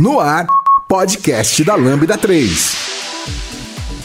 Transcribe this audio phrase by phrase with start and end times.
[0.00, 0.46] No ar,
[0.88, 2.74] podcast da Lambda 3.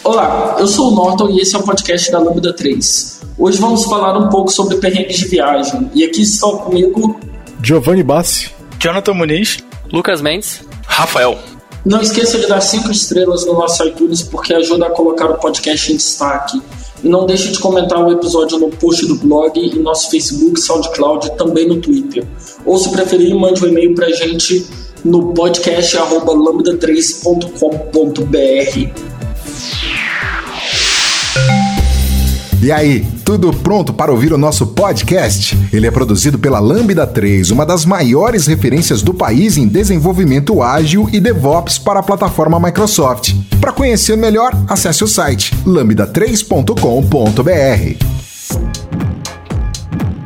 [0.03, 3.21] Olá, eu sou o Norton e esse é o podcast da Lambda 3.
[3.37, 5.89] Hoje vamos falar um pouco sobre perrengues de viagem.
[5.93, 7.17] E aqui estão comigo
[7.63, 11.39] Giovanni Bassi, Jonathan Muniz, Lucas Mendes, Rafael.
[11.85, 15.93] Não esqueça de dar 5 estrelas no nosso iTunes porque ajuda a colocar o podcast
[15.93, 16.61] em destaque.
[17.05, 21.27] E não deixe de comentar o episódio no post do blog e nosso Facebook, SoundCloud
[21.27, 22.27] e também no Twitter.
[22.65, 24.67] Ou se preferir, mande um e-mail pra gente
[25.05, 28.89] no podcast lambda3.com.br.
[32.63, 35.55] E aí, tudo pronto para ouvir o nosso podcast?
[35.71, 41.07] Ele é produzido pela Lambda 3, uma das maiores referências do país em desenvolvimento ágil
[41.13, 43.35] e DevOps para a plataforma Microsoft.
[43.61, 48.03] Para conhecer melhor, acesse o site lambda3.com.br.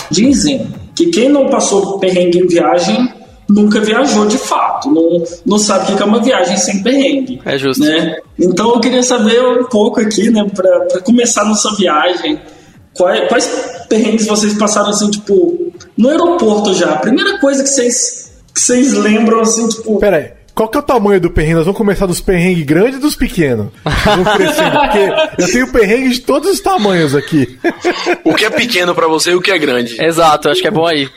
[0.10, 3.19] Dizem que quem não passou perrengue em viagem
[3.50, 7.42] nunca viajou de fato, não, não sabe o que é uma viagem sem perrengue.
[7.44, 7.84] É justo.
[7.84, 8.18] Né?
[8.38, 12.40] Então eu queria saber um pouco aqui, né, para começar nossa viagem,
[12.94, 13.48] quais, quais
[13.90, 16.92] perrengues vocês passaram assim, tipo, no aeroporto já?
[16.94, 19.98] A primeira coisa que vocês, que vocês lembram, assim, tipo.
[20.00, 20.39] Pera aí.
[20.60, 21.56] Qual que é o tamanho do perrengue?
[21.56, 23.68] Nós vamos começar dos perrengues grandes e dos pequenos.
[24.04, 27.58] Vamos crescendo, porque eu tenho perrengue de todos os tamanhos aqui.
[28.26, 29.96] O que é pequeno pra você e o que é grande?
[30.04, 31.08] Exato, acho que é bom aí.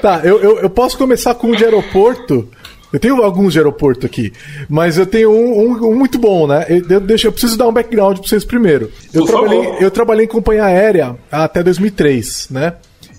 [0.00, 2.48] Tá, eu, eu, eu posso começar com um de aeroporto.
[2.92, 4.32] Eu tenho alguns de aeroporto aqui,
[4.68, 6.64] mas eu tenho um, um, um muito bom, né?
[6.68, 8.92] Eu, eu, deixa, eu preciso dar um background pra vocês primeiro.
[9.12, 9.82] Eu Por trabalhei, favor.
[9.82, 12.74] eu trabalhei em companhia aérea até 2003, né?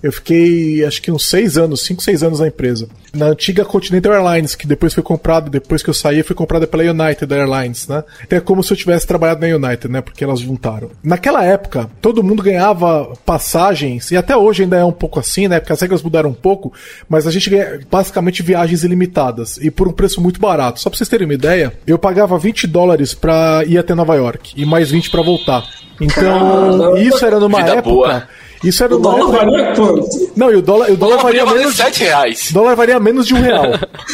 [0.06, 2.88] Eu fiquei, acho que uns seis anos, cinco, seis anos na empresa.
[3.12, 6.84] Na antiga Continental Airlines, que depois foi comprada, depois que eu saí, foi comprada pela
[6.84, 8.04] United Airlines, né?
[8.30, 10.02] É como se eu tivesse trabalhado na United, né?
[10.02, 10.92] Porque elas juntaram.
[11.04, 15.60] Naquela época, todo mundo ganhava passagens, e até hoje ainda é um pouco assim, né?
[15.60, 16.72] Porque as regras mudaram um pouco,
[17.10, 20.80] mas a gente ganha basicamente viagens ilimitadas, e por um preço muito barato.
[20.80, 24.54] Só pra vocês terem uma ideia, eu pagava 20 dólares pra ir até Nova York,
[24.56, 25.68] e mais 20 pra voltar.
[26.02, 27.00] Então, Caramba.
[27.00, 27.90] isso era numa Vida época...
[27.90, 28.28] boa.
[28.64, 29.52] Isso era O numa dólar época...
[29.52, 30.32] varia quanto?
[30.36, 31.76] Não, e o dólar, o dólar Dólar varia menos.
[31.76, 32.50] 7 reais.
[32.50, 33.64] O dólar varia menos de um real.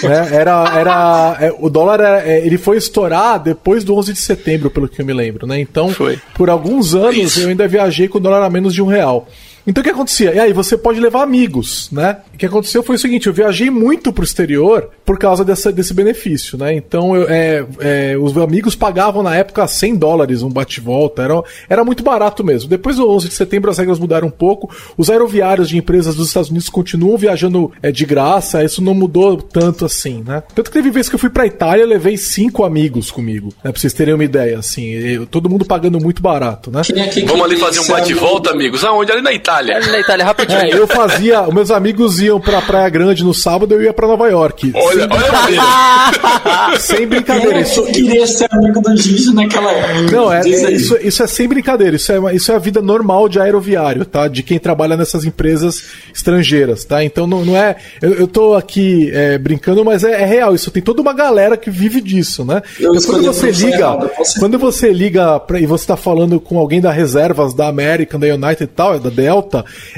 [0.03, 0.29] né?
[0.31, 4.69] Era, era, é, o dólar era- é, ele foi estourar depois do 11 de setembro,
[4.69, 5.59] pelo que eu me lembro, né?
[5.59, 6.19] Então, Foi.
[6.35, 7.39] por alguns anos Isso.
[7.41, 9.27] eu ainda viajei com o dólar a menos de um real.
[9.65, 10.33] Então o que acontecia?
[10.33, 12.17] E aí você pode levar amigos, né?
[12.33, 15.93] O que aconteceu foi o seguinte: eu viajei muito pro exterior por causa dessa, desse
[15.93, 16.73] benefício, né?
[16.73, 21.83] Então eu, é, é, os amigos pagavam na época 100 dólares um bate-volta, era, era
[21.83, 22.69] muito barato mesmo.
[22.69, 26.27] Depois do 11 de setembro as regras mudaram um pouco, os aeroviários de empresas dos
[26.27, 30.41] Estados Unidos continuam viajando é, de graça, isso não mudou tanto assim, né?
[30.55, 33.71] Tanto que teve vez que eu fui pra Itália, eu levei cinco amigos comigo, né?
[33.71, 36.81] Pra vocês terem uma ideia, assim, eu- todo mundo pagando muito barato, né?
[36.95, 38.61] É que Vamos ali fazer um bate-volta, amigo?
[38.61, 38.83] amigos.
[38.83, 39.11] Aonde?
[39.11, 39.50] Ali na Itália.
[39.57, 40.59] Ali na Itália, rapidinho.
[40.59, 41.41] É, eu fazia.
[41.41, 44.71] Os meus amigos iam pra Praia Grande no sábado, eu ia pra Nova York.
[44.75, 46.79] Olha, olha a maneira.
[46.79, 47.57] Sem brincadeira.
[47.57, 50.11] é Isso, que queria ser amigo do Gigi naquela época?
[50.11, 51.95] não, é, isso, isso é sem brincadeira.
[51.95, 54.27] Isso é, isso é a vida normal de aeroviário, tá?
[54.27, 57.03] De quem trabalha nessas empresas estrangeiras, tá?
[57.03, 57.75] Então não, não é.
[58.01, 60.53] Eu, eu tô aqui é, brincando, mas é, é real.
[60.55, 62.61] Isso tem toda uma galera que vive disso, né?
[62.79, 63.97] Eu Então, quando você liga,
[64.39, 68.27] quando você liga pra, e você tá falando com alguém da reservas da American, da
[68.27, 69.40] United e tal, da Delta,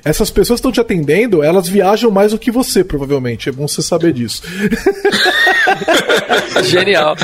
[0.03, 3.49] essas pessoas que estão te atendendo, elas viajam mais do que você, provavelmente.
[3.49, 4.43] É bom você saber disso.
[6.63, 7.15] Genial.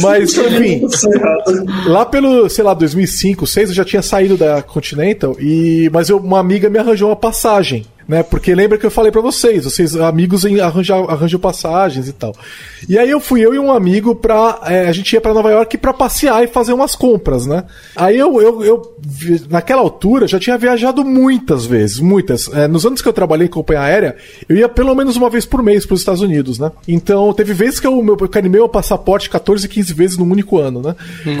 [0.00, 1.64] Mas, enfim, é errado.
[1.86, 6.18] lá pelo, sei lá, 2005, 2006, eu já tinha saído da Continental, e mas eu,
[6.18, 7.86] uma amiga me arranjou uma passagem.
[8.06, 12.12] Né, porque lembra que eu falei pra vocês, vocês amigos em- arranjam, arranjam passagens e
[12.12, 12.34] tal.
[12.86, 14.60] E aí eu fui eu e um amigo pra.
[14.66, 17.64] é, a gente ia pra Nova York pra passear e fazer umas compras, né?
[17.96, 18.94] Aí eu, eu, eu
[19.48, 22.46] naquela altura, já tinha viajado muitas vezes, muitas.
[22.52, 24.16] É, nos anos que eu trabalhei em companhia aérea,
[24.48, 26.70] eu ia pelo menos uma vez por mês pros Estados Unidos, né?
[26.86, 30.58] Então teve vezes que eu, meu, eu carimei o passaporte 14, 15 vezes num único
[30.58, 30.94] ano, né?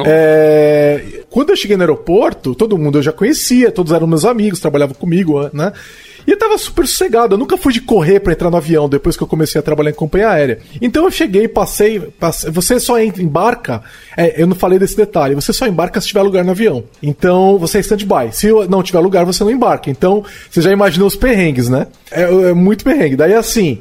[0.06, 4.60] É, quando eu cheguei no aeroporto, todo mundo eu já conhecia, todos eram meus amigos,
[4.60, 5.72] trabalhavam comigo, né?
[6.26, 7.34] E eu tava super sossegado.
[7.34, 9.90] Eu nunca fui de correr pra entrar no avião depois que eu comecei a trabalhar
[9.90, 10.58] em companhia aérea.
[10.80, 12.00] Então eu cheguei, passei.
[12.00, 13.82] passei você só embarca.
[14.16, 15.34] é, eu não falei desse detalhe.
[15.34, 16.84] Você só embarca se tiver lugar no avião.
[17.02, 18.32] Então você é stand-by.
[18.32, 19.90] Se não tiver lugar, você não embarca.
[19.90, 21.86] Então você já imaginou os perrengues, né?
[22.10, 23.16] É, é muito perrengue.
[23.16, 23.80] Daí assim,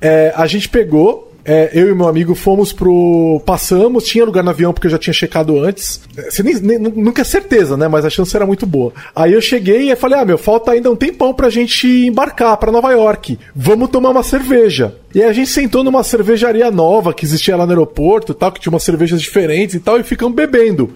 [0.00, 1.33] é, a gente pegou.
[1.46, 3.40] É, eu e meu amigo fomos pro.
[3.44, 6.00] Passamos, tinha lugar no avião porque eu já tinha checado antes.
[6.16, 7.86] É, Você nem, nem- nunca é certeza, né?
[7.86, 8.92] Mas a chance era muito boa.
[9.14, 12.72] Aí eu cheguei e falei: ah, meu, falta ainda um tempão pra gente embarcar pra
[12.72, 13.38] Nova York.
[13.54, 14.94] Vamos tomar uma cerveja.
[15.14, 18.60] E a gente sentou numa cervejaria nova que existia lá no aeroporto e tal, que
[18.60, 20.94] tinha umas cervejas diferentes e tal, e ficamos bebendo.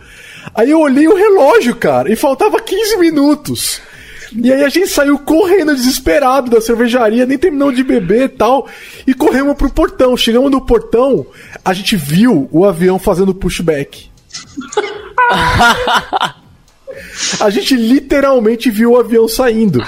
[0.54, 3.80] Aí eu olhei o relógio, cara, e faltava 15 minutos.
[4.32, 8.68] E aí a gente saiu correndo desesperado da cervejaria, nem terminou de beber e tal,
[9.06, 10.16] e corremos pro portão.
[10.16, 11.26] Chegamos no portão,
[11.64, 14.10] a gente viu o avião fazendo pushback.
[17.40, 19.84] A gente literalmente viu o avião saindo.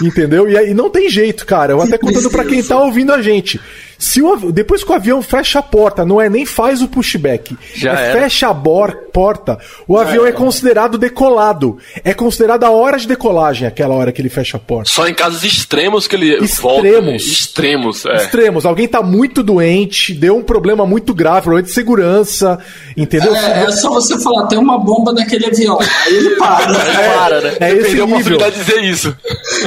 [0.00, 0.48] Entendeu?
[0.48, 1.72] E aí não tem jeito, cara.
[1.72, 3.60] Eu até contando pra quem tá ouvindo a gente.
[4.02, 7.56] Se o, depois que o avião fecha a porta, não é nem faz o pushback,
[7.72, 8.20] Já é era.
[8.20, 11.78] fecha a bor- porta, o avião é considerado decolado.
[12.02, 14.90] É considerada a hora de decolagem, aquela hora que ele fecha a porta.
[14.90, 16.88] Só em casos extremos que ele volta.
[16.88, 17.22] Extremos.
[17.22, 18.14] Extremos, é.
[18.16, 22.58] Extremos, alguém tá muito doente, deu um problema muito grave, problema de segurança,
[22.96, 23.36] entendeu?
[23.36, 25.78] É, é só você falar, tem uma bomba naquele avião.
[26.06, 26.74] Aí ele para.
[26.74, 27.56] Para, né?
[27.60, 28.06] É esse a nível.
[28.06, 29.16] oportunidade de dizer isso.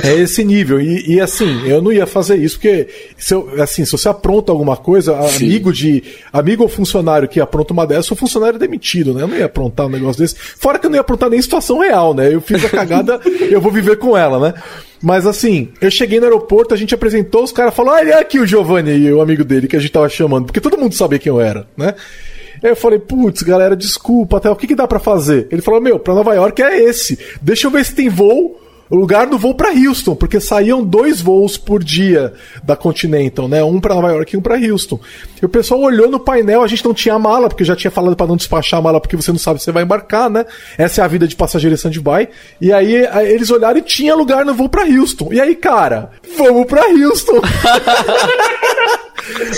[0.04, 0.82] É esse nível.
[0.82, 4.52] E, e, assim, eu não ia fazer isso, porque se, eu, assim, se você apronta
[4.52, 6.04] alguma coisa, amigo de.
[6.34, 9.22] Amigo ou funcionário que apronta uma dessa, o funcionário é demitido, né?
[9.22, 10.36] Eu não ia aprontar um negócio desse.
[10.36, 12.34] Fora que eu não ia aprontar nem em situação real, né?
[12.34, 14.54] Eu fiz a cagada, eu vou viver com ela, né?
[15.02, 18.48] Mas assim, eu cheguei no aeroporto, a gente apresentou, os caras falaram, olha aqui o
[18.48, 21.30] Giovanni e o amigo dele que a gente tava chamando, porque todo mundo sabia quem
[21.30, 21.94] eu era, né?
[22.64, 25.48] Aí eu falei, putz, galera, desculpa, até o que, que dá pra fazer?
[25.52, 27.20] Ele falou, meu, pra Nova York é esse.
[27.40, 28.60] Deixa eu ver se tem voo.
[28.90, 32.34] O lugar do voo pra Houston, porque saíam dois voos por dia
[32.64, 33.64] da Continental, né?
[33.64, 35.00] Um pra Nova York e um pra Houston.
[35.42, 37.90] E o pessoal olhou no painel, a gente não tinha mala, porque eu já tinha
[37.90, 40.46] falado pra não despachar a mala, porque você não sabe se você vai embarcar, né?
[40.78, 42.30] Essa é a vida de passageiro stand-by.
[42.62, 45.34] E aí, aí eles olharam e tinha lugar no voo pra Houston.
[45.34, 47.42] E aí, cara, vamos pra Houston.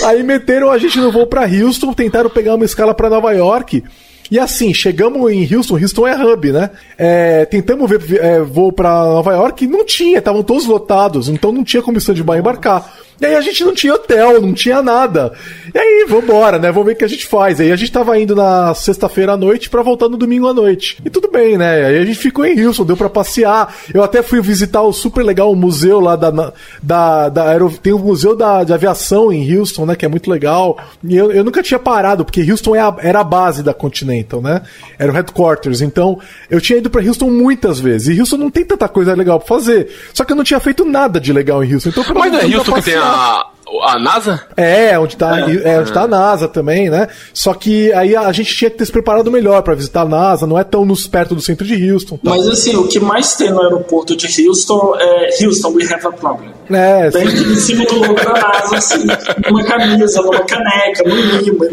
[0.06, 3.84] Aí meteram a gente no voo pra Houston, tentaram pegar uma escala pra Nova York.
[4.30, 6.70] E assim, chegamos em Houston, Houston é hub, né?
[6.96, 11.64] É, tentamos ver é, voo pra Nova York, não tinha, estavam todos lotados, então não
[11.64, 12.92] tinha comissão de bar embarcar.
[13.20, 15.32] E aí a gente não tinha hotel, não tinha nada.
[15.74, 16.70] E aí, vambora, né?
[16.70, 17.60] Vamos ver o que a gente faz.
[17.60, 20.98] Aí a gente tava indo na sexta-feira à noite pra voltar no domingo à noite.
[21.04, 21.86] E tudo bem, né?
[21.86, 23.74] Aí a gente ficou em Houston, deu pra passear.
[23.92, 26.52] Eu até fui visitar o super legal museu lá da.
[26.82, 27.72] da, da aero...
[27.82, 29.96] Tem um museu da, de aviação em Houston, né?
[29.96, 30.78] Que é muito legal.
[31.02, 34.40] E eu, eu nunca tinha parado, porque Houston é a- era a base da Continental,
[34.40, 34.62] né?
[34.98, 35.80] Era o headquarters.
[35.80, 36.18] Então,
[36.48, 38.16] eu tinha ido pra Houston muitas vezes.
[38.16, 39.88] E Houston não tem tanta coisa legal pra fazer.
[40.14, 41.88] Só que eu não tinha feito nada de legal em Houston.
[41.90, 43.07] Então, Mas não é Houston que tem passear.
[43.08, 43.46] A,
[43.82, 44.42] a NASA?
[44.56, 45.80] É, onde tá, é.
[45.80, 47.08] onde tá a NASA também, né?
[47.32, 50.08] Só que aí a, a gente tinha que ter se preparado melhor pra visitar a
[50.08, 52.16] NASA, não é tão nos, perto do centro de Houston.
[52.16, 52.30] Tá?
[52.30, 56.12] Mas assim, o que mais tem no aeroporto de Houston é Houston, we have a
[56.12, 56.57] problem.
[56.70, 57.52] É, Tem sim.
[57.52, 59.06] em cima do logo da NASA, assim,
[59.46, 61.66] numa camisa, numa caneca, no imã,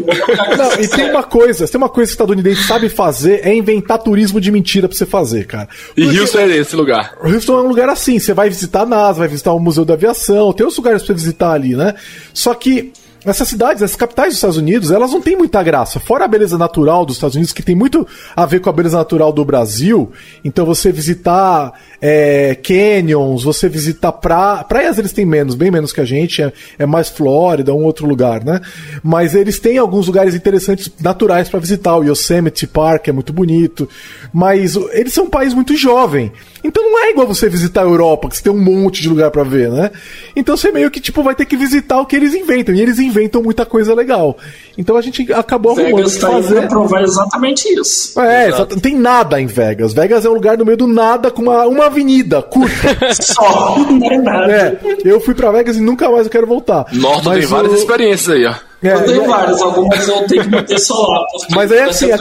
[0.56, 3.98] Não, e tem uma coisa, tem uma coisa que o estadunidense sabe fazer, é inventar
[3.98, 5.68] turismo de mentira pra você fazer, cara.
[5.96, 7.14] E Porque Houston é esse lugar.
[7.22, 9.94] Houston é um lugar assim, você vai visitar a NASA, vai visitar o Museu da
[9.94, 11.94] Aviação, tem outros lugares pra você visitar ali, né?
[12.32, 12.92] Só que
[13.26, 15.98] essas cidades, essas capitais dos Estados Unidos, elas não têm muita graça.
[15.98, 18.96] Fora a beleza natural dos Estados Unidos, que tem muito a ver com a beleza
[18.96, 20.12] natural do Brasil,
[20.44, 24.64] então você visitar é, canyons, você visitar pra...
[24.64, 28.06] praias, eles têm menos, bem menos que a gente, é, é mais Flórida, um outro
[28.06, 28.60] lugar, né?
[29.02, 33.88] Mas eles têm alguns lugares interessantes naturais pra visitar, o Yosemite Park é muito bonito,
[34.32, 36.32] mas eles são um país muito jovem.
[36.66, 39.30] Então não é igual você visitar a Europa, que você tem um monte de lugar
[39.30, 39.92] pra ver, né?
[40.34, 42.98] Então você meio que tipo vai ter que visitar o que eles inventam, e eles
[42.98, 44.36] inventam muita coisa legal.
[44.78, 46.68] Então a gente acabou arrumando o Vegas que tá aí pra fazer.
[46.68, 48.20] provar exatamente isso.
[48.20, 48.74] É, exato.
[48.74, 49.92] não tem nada em Vegas.
[49.92, 52.96] Vegas é um lugar no meio do nada com uma, uma avenida curta.
[53.14, 54.52] Só, não é nada.
[54.52, 56.86] é, eu fui pra Vegas e nunca mais eu quero voltar.
[56.92, 58.54] Mas tem várias o- experiências aí, ó.
[58.82, 61.24] é, Eu tenho e- várias, algumas eu tenho que manter solar.
[61.50, 62.18] Mas aí assim, é-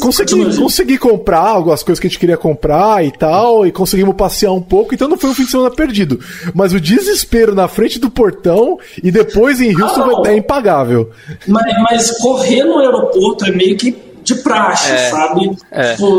[0.00, 4.52] consegui, consegui comprar algumas coisas que a gente queria comprar e tal, e conseguimos passear
[4.52, 6.20] um pouco, então não foi um fim de semana perdido.
[6.54, 10.26] Mas o desespero na frente do portão e depois em Houston Não.
[10.26, 11.10] é impagável.
[11.46, 15.56] Mas, mas correr no aeroporto é meio que de praxe, sabe?
[15.70, 15.92] É.
[15.92, 16.18] Tipo,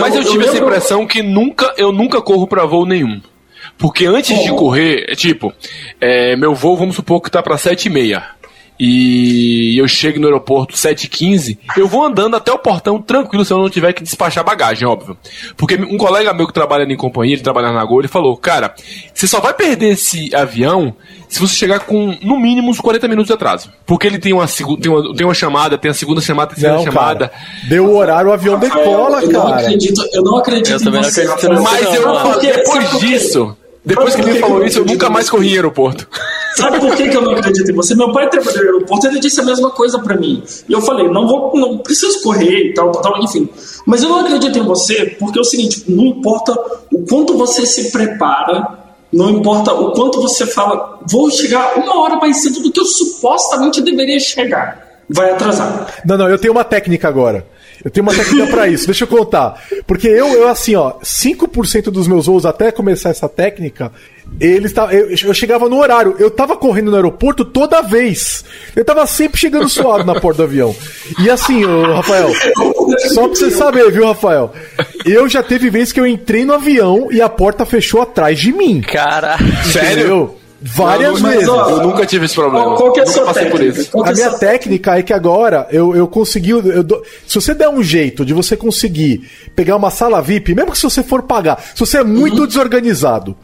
[0.00, 3.20] Mas eu, tive essa lembro- impressão que nunca, eu nunca corro pra voo nenhum.
[3.76, 5.52] Porque antes de correr, é tipo,
[6.00, 8.22] é, meu voo, vamos supor que tá pra 7 e meia.
[8.78, 13.58] E eu chego no aeroporto 7h15, eu vou andando até o portão tranquilo se eu
[13.58, 15.16] não tiver que despachar bagagem, óbvio.
[15.56, 18.74] Porque um colega meu que trabalha em companhia, ele trabalha na Gol, ele falou, cara,
[19.14, 20.92] você só vai perder esse avião
[21.28, 23.70] se você chegar com no mínimo uns 40 minutos de atraso.
[23.86, 26.72] Porque ele tem uma, tem uma, tem uma chamada, tem a segunda chamada, tem a
[26.74, 27.28] terceira Não, chamada.
[27.28, 27.42] cara.
[27.68, 29.60] Deu o horário, o avião decola, eu Não cara.
[29.60, 32.32] acredito, eu não acredito Eu também não acredito Mas não, eu.
[32.32, 36.08] Porque- depois disso, depois que ele falou eu isso, eu nunca mais corri em aeroporto.
[36.54, 37.94] Sabe por que, que eu não acredito em você?
[37.94, 40.42] Meu pai trabalhou no aeroporto ele disse a mesma coisa pra mim.
[40.68, 43.48] E eu falei, não vou, não preciso correr e tal, tal, tal, enfim.
[43.84, 46.52] Mas eu não acredito em você porque é o seguinte, não importa
[46.92, 52.16] o quanto você se prepara, não importa o quanto você fala, vou chegar uma hora
[52.16, 54.84] mais cedo do que eu supostamente deveria chegar.
[55.08, 56.02] Vai atrasar.
[56.04, 57.46] Não, não, eu tenho uma técnica agora.
[57.84, 59.62] Eu tenho uma técnica pra isso, deixa eu contar.
[59.86, 63.92] Porque eu, eu assim, ó, 5% dos meus voos até começar essa técnica,
[64.40, 66.16] eles tá, eu, eu chegava no horário.
[66.18, 68.42] Eu tava correndo no aeroporto toda vez.
[68.74, 70.74] Eu tava sempre chegando suado na porta do avião.
[71.20, 72.30] E assim, ô, Rafael,
[73.12, 74.52] só pra você saber, viu, Rafael?
[75.04, 78.50] Eu já teve vezes que eu entrei no avião e a porta fechou atrás de
[78.50, 78.80] mim.
[78.80, 79.36] Cara.
[79.70, 80.34] Sério?
[80.66, 81.48] Várias Mas, vezes.
[81.48, 82.64] ó, Eu nunca tive esse problema.
[82.64, 83.80] Qual, qual que é a nunca sua passei por técnica?
[83.80, 83.90] isso.
[83.90, 86.50] Que A é a minha sua técnica é que agora eu, eu consegui.
[86.50, 90.72] eu dou- se você der um jeito de você conseguir pegar uma sala VIP, mesmo
[90.72, 92.46] que se você for pagar, se você é muito Uhum.
[92.46, 93.36] desorganizado,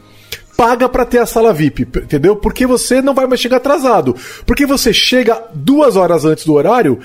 [0.57, 2.35] paga pra ter a sala VIP, entendeu?
[2.35, 4.15] Porque você não vai mais chegar atrasado.
[4.45, 6.97] Porque você chega duas horas antes do horário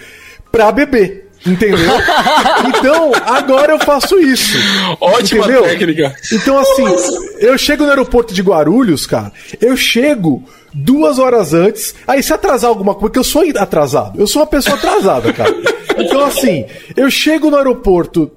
[0.50, 1.25] pra beber.
[1.46, 1.78] Entendeu?
[2.68, 4.56] então, agora eu faço isso.
[5.00, 5.62] Ótima entendeu?
[5.62, 6.14] técnica.
[6.32, 6.84] Então, assim,
[7.38, 10.42] eu chego no aeroporto de Guarulhos, cara, eu chego
[10.74, 14.46] duas horas antes, aí se atrasar alguma coisa, porque eu sou atrasado, eu sou uma
[14.46, 15.54] pessoa atrasada, cara.
[15.98, 18.30] Então, assim, eu chego no aeroporto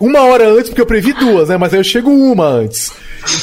[0.00, 1.56] uma hora antes, porque eu previ duas, né?
[1.56, 2.92] Mas aí eu chego uma antes.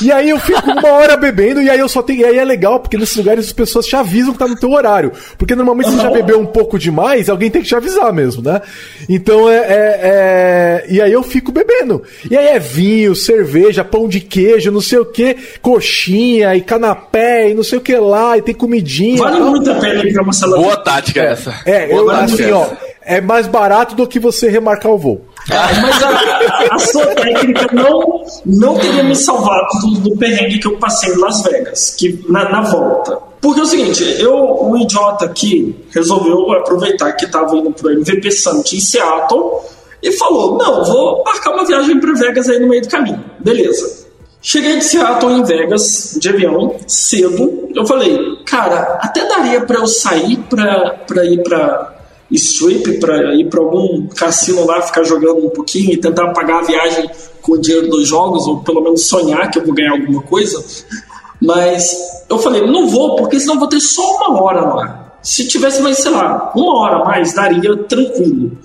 [0.02, 2.22] E aí eu fico uma hora bebendo, e aí eu só tenho.
[2.22, 4.72] E aí é legal, porque nesses lugares as pessoas te avisam que tá no teu
[4.72, 5.12] horário.
[5.38, 8.62] Porque normalmente você já bebeu um pouco demais, alguém tem que te avisar mesmo, né?
[9.10, 9.58] Então é.
[9.58, 12.02] é- é- E aí eu fico bebendo.
[12.30, 17.50] E aí é vinho, cerveja, pão de queijo, não sei o que, coxinha e canapé
[17.50, 19.18] e não sei o que lá, e tem comidinha.
[19.18, 21.54] Vale muito a pena ir pra uma sala Boa tática essa.
[21.66, 22.56] É, Boa eu, tática assim, essa.
[22.56, 25.26] ó, é mais barato do que você remarcar o voo.
[25.50, 30.78] Mas a, a sua técnica não, não teria me salvado do, do perrengue que eu
[30.78, 33.18] passei em Las Vegas, que na, na volta.
[33.42, 38.32] Porque é o seguinte, eu, o idiota aqui, resolveu aproveitar que estava indo pro MVP
[38.32, 39.62] Summit em Seattle
[40.02, 43.24] e falou: Não, vou marcar uma viagem para Vegas aí no meio do caminho.
[43.40, 44.02] Beleza.
[44.44, 47.70] Cheguei de Seattle em Vegas, de avião, cedo.
[47.76, 52.01] Eu falei, cara, até daria para eu sair para ir para
[52.32, 56.64] strip para ir para algum cassino lá, ficar jogando um pouquinho e tentar pagar a
[56.64, 57.10] viagem
[57.42, 60.64] com o dinheiro dos jogos, ou pelo menos sonhar que eu vou ganhar alguma coisa.
[61.42, 61.96] Mas
[62.30, 65.18] eu falei, não vou, porque senão vou ter só uma hora lá.
[65.22, 68.58] Se tivesse mais, sei lá, uma hora mais, daria tranquilo.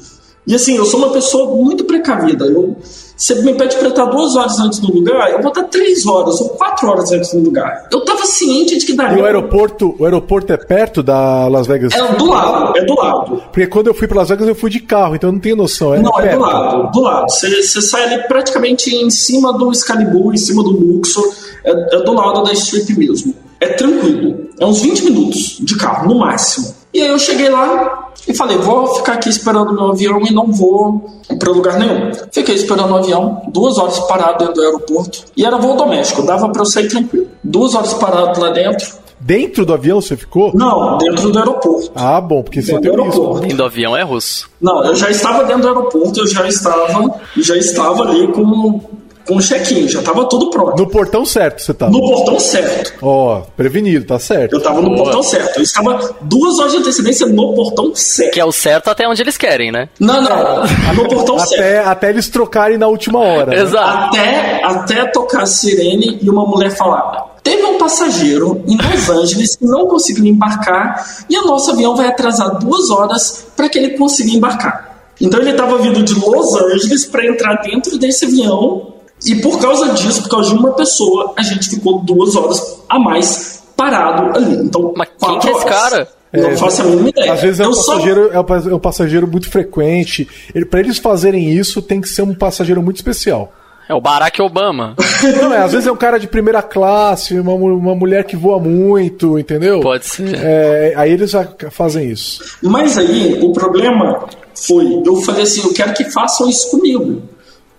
[0.47, 2.45] E assim, eu sou uma pessoa muito precavida.
[2.47, 2.77] Eu,
[3.17, 6.41] você me pede para estar duas horas antes do lugar, eu vou estar três horas
[6.41, 7.89] ou quatro horas antes do lugar.
[7.91, 9.23] Eu tava ciente de que E daria.
[9.23, 11.93] o aeroporto, o aeroporto é perto da Las Vegas?
[11.95, 13.37] É do lado, é do lado.
[13.51, 15.57] Porque quando eu fui para Las Vegas eu fui de carro, então eu não tenho
[15.57, 15.95] noção.
[15.95, 16.37] É Não, é perto.
[16.39, 17.31] do lado, do lado.
[17.31, 21.25] Você, você sai ali praticamente em cima do Excalibur, em cima do Luxor,
[21.65, 23.35] é, é do lado da Strip mesmo.
[23.61, 24.47] É tranquilo.
[24.61, 26.75] É uns 20 minutos de carro, no máximo.
[26.93, 30.51] E aí eu cheguei lá e falei, vou ficar aqui esperando meu avião e não
[30.53, 31.05] vou
[31.39, 32.11] para lugar nenhum.
[32.33, 35.25] Fiquei esperando o avião, duas horas parado dentro do aeroporto.
[35.37, 37.27] E era voo doméstico, dava para eu sair tranquilo.
[37.43, 38.87] Duas horas parado lá dentro.
[39.19, 40.53] Dentro do avião você ficou?
[40.55, 41.91] Não, dentro do aeroporto.
[41.95, 43.19] Ah, bom, porque você Dentro tem do isso.
[43.21, 43.47] aeroporto.
[43.47, 44.49] Indo do avião é russo.
[44.61, 48.81] Não, eu já estava dentro do aeroporto, eu já estava, já estava ali com,
[49.27, 50.77] com o check-in, já estava tudo pronto.
[50.81, 51.89] No portão certo você tá.
[51.91, 52.95] No portão certo.
[53.03, 54.53] Ó, prevenido, tá certo.
[54.53, 55.03] Eu estava no Boa.
[55.05, 55.57] portão certo.
[55.57, 58.33] Eu estava duas horas de antecedência no portão certo.
[58.33, 59.89] Que é o certo até onde eles querem, né?
[59.99, 61.55] Não, não, no portão certo.
[61.61, 63.51] Até, até eles trocarem na última hora.
[63.53, 63.63] né?
[63.63, 64.17] Exato.
[64.17, 69.57] Até, até tocar a sirene e uma mulher falar: Teve um passageiro em Los Angeles
[69.57, 73.91] que não conseguiu embarcar e o nosso avião vai atrasar duas horas para que ele
[73.97, 74.97] consiga embarcar.
[75.21, 78.93] Então ele estava vindo de Los Angeles para entrar dentro desse avião
[79.27, 82.99] e por causa disso, por causa de uma pessoa, a gente ficou duas horas a
[82.99, 84.57] mais parado ali.
[84.57, 85.81] Então, Mas quem quatro que é esse horas.
[85.81, 86.09] cara?
[86.33, 87.33] Não É, faço a mínima ideia.
[87.33, 90.29] Às vezes é um, só- passageiro, é um é um passageiro muito frequente.
[90.55, 93.53] Ele, pra eles fazerem isso, tem que ser um passageiro muito especial.
[93.89, 94.97] É o Barack Obama.
[95.41, 98.59] Não, é, às vezes é um cara de primeira classe, uma, uma mulher que voa
[98.59, 99.79] muito, entendeu?
[99.81, 100.35] Pode ser.
[100.35, 102.43] É, aí eles já fazem isso.
[102.63, 107.23] Mas aí o problema foi, eu falei assim, eu quero que façam isso comigo.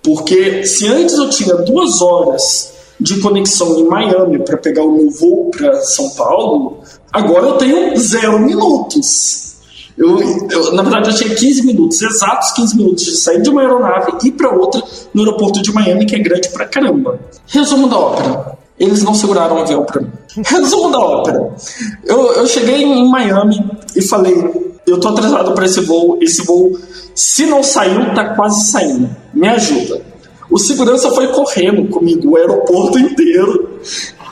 [0.08, 5.10] Porque se antes eu tinha duas horas de conexão em Miami para pegar o meu
[5.12, 6.78] voo para São Paulo,
[7.12, 9.58] agora eu tenho zero minutos.
[9.98, 10.18] Eu,
[10.50, 14.14] eu, na verdade, eu tinha 15 minutos, exatos 15 minutos de sair de uma aeronave
[14.24, 14.82] e ir para outra
[15.14, 17.20] no aeroporto de Miami, que é grande pra caramba.
[17.46, 18.58] Resumo da ópera.
[18.80, 20.12] Eles não seguraram o avião pra mim.
[20.46, 21.54] Resumo da ópera.
[22.06, 23.60] Eu, eu cheguei em Miami
[23.94, 26.18] e falei: eu tô atrasado para esse voo.
[26.22, 26.80] Esse voo,
[27.14, 29.10] se não saiu, tá quase saindo.
[29.34, 30.02] Me ajuda.
[30.50, 33.80] O segurança foi correndo comigo o aeroporto inteiro.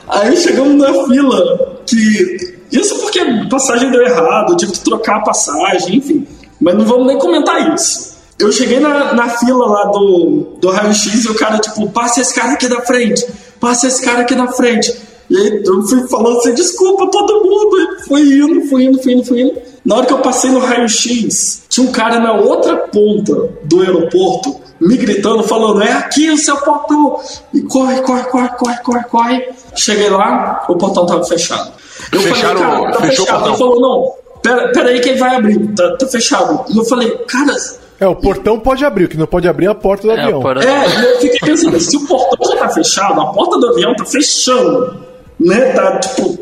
[0.07, 2.55] Aí chegamos na fila que.
[2.71, 6.27] Isso porque a passagem deu errado, eu tive que trocar a passagem, enfim.
[6.59, 8.15] Mas não vamos nem comentar isso.
[8.37, 12.33] Eu cheguei na, na fila lá do, do raio-x e o cara, tipo, passa esse
[12.33, 13.25] cara aqui da frente,
[13.61, 14.93] passa esse cara aqui na frente.
[15.29, 17.77] E aí eu fui falando assim, desculpa todo mundo.
[17.79, 19.53] E fui indo, fui indo, fui indo, fui indo.
[19.83, 24.55] Na hora que eu passei no raio-x, tinha um cara na outra ponta do aeroporto
[24.79, 27.19] me gritando, falando: é aqui o seu portão.
[27.53, 29.49] E corre, corre, corre, corre, corre, corre.
[29.75, 31.71] Cheguei lá, o portão tava fechado.
[32.11, 33.43] Eu Fecharam- falei, cara, tá fechou o fechado.
[33.43, 33.47] portão.
[33.49, 36.65] Ele falou: não, pera, pera aí que ele vai abrir, tá, tá fechado.
[36.69, 37.55] E eu falei, cara.
[37.97, 40.21] É, o portão pode abrir, o que não pode abrir é a porta do É,
[40.21, 40.41] avião.
[40.41, 43.95] por- É, eu fiquei pensando, se o portão já tá fechado, a porta do avião
[43.95, 45.04] tá fechando,
[45.39, 45.73] né?
[45.73, 46.37] Tá tipo,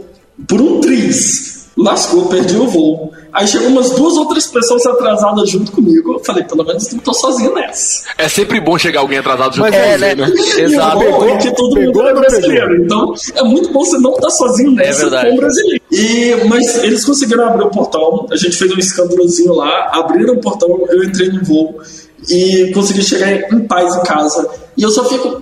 [0.47, 1.63] por um triz.
[1.75, 3.12] Lascou, perdi o voo.
[3.33, 6.13] Aí chegou umas duas outras pessoas atrasadas junto comigo.
[6.13, 8.03] Eu falei, pelo menos não tô sozinho nessa.
[8.15, 10.15] É sempre bom chegar alguém atrasado junto com é, você, né?
[10.15, 10.31] né?
[10.59, 11.01] Exato.
[11.01, 12.85] É que todo Pegou mundo é não brasileiro.
[12.85, 15.29] Então é muito bom você não estar sozinho nessa verdade.
[15.31, 15.83] com brasileiro.
[15.91, 18.27] E, mas eles conseguiram abrir o portão.
[18.29, 21.81] A gente fez um escândalozinho lá, abriram o portão, eu entrei no voo
[22.29, 24.47] e consegui chegar em paz em casa.
[24.77, 25.41] E eu só fico.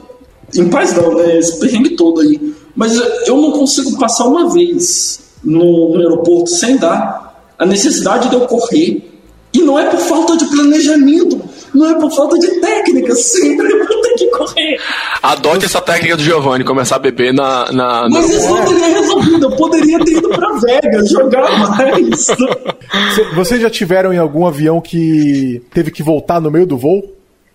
[0.55, 1.39] Em paz não, né?
[1.39, 2.53] Esse perrengue todo aí.
[2.75, 2.95] Mas
[3.27, 8.41] eu não consigo passar uma vez no, no aeroporto sem dar a necessidade de eu
[8.41, 9.07] correr.
[9.53, 11.41] E não é por falta de planejamento,
[11.75, 14.79] não é por falta de técnica, sempre eu vou ter que correr.
[15.21, 17.69] Adote essa técnica do Giovanni, começar a beber na.
[17.69, 22.25] na no Mas isso não teria resolvido, eu poderia ter ido pra Vegas jogar mais.
[22.27, 27.03] Cê- Vocês já tiveram em algum avião que teve que voltar no meio do voo?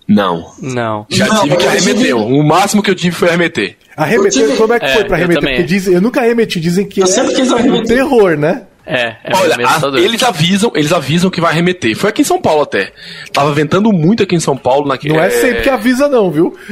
[0.09, 0.53] Não.
[0.61, 1.07] Não.
[1.09, 1.95] Já Não, tive que eu arremeter.
[1.97, 3.77] tive- O máximo que eu tive foi arremeter.
[3.97, 5.41] Arremeter, Eu tive- como é que É, foi pra eu arremeter?
[5.43, 5.57] também.
[5.57, 8.63] Porque dizem, eu nunca arremeti, dizem que Eu é sempre quis um terror, né?
[8.89, 9.99] É, é Olha, a- assustador.
[9.99, 11.97] eles avisam, eles avisam que vai arremeter.
[11.97, 12.93] Foi aqui em São Paulo até.
[13.33, 14.87] Tava ventando muito aqui em São Paulo.
[14.87, 16.57] Naque, Não é sempre que avisa não, viu?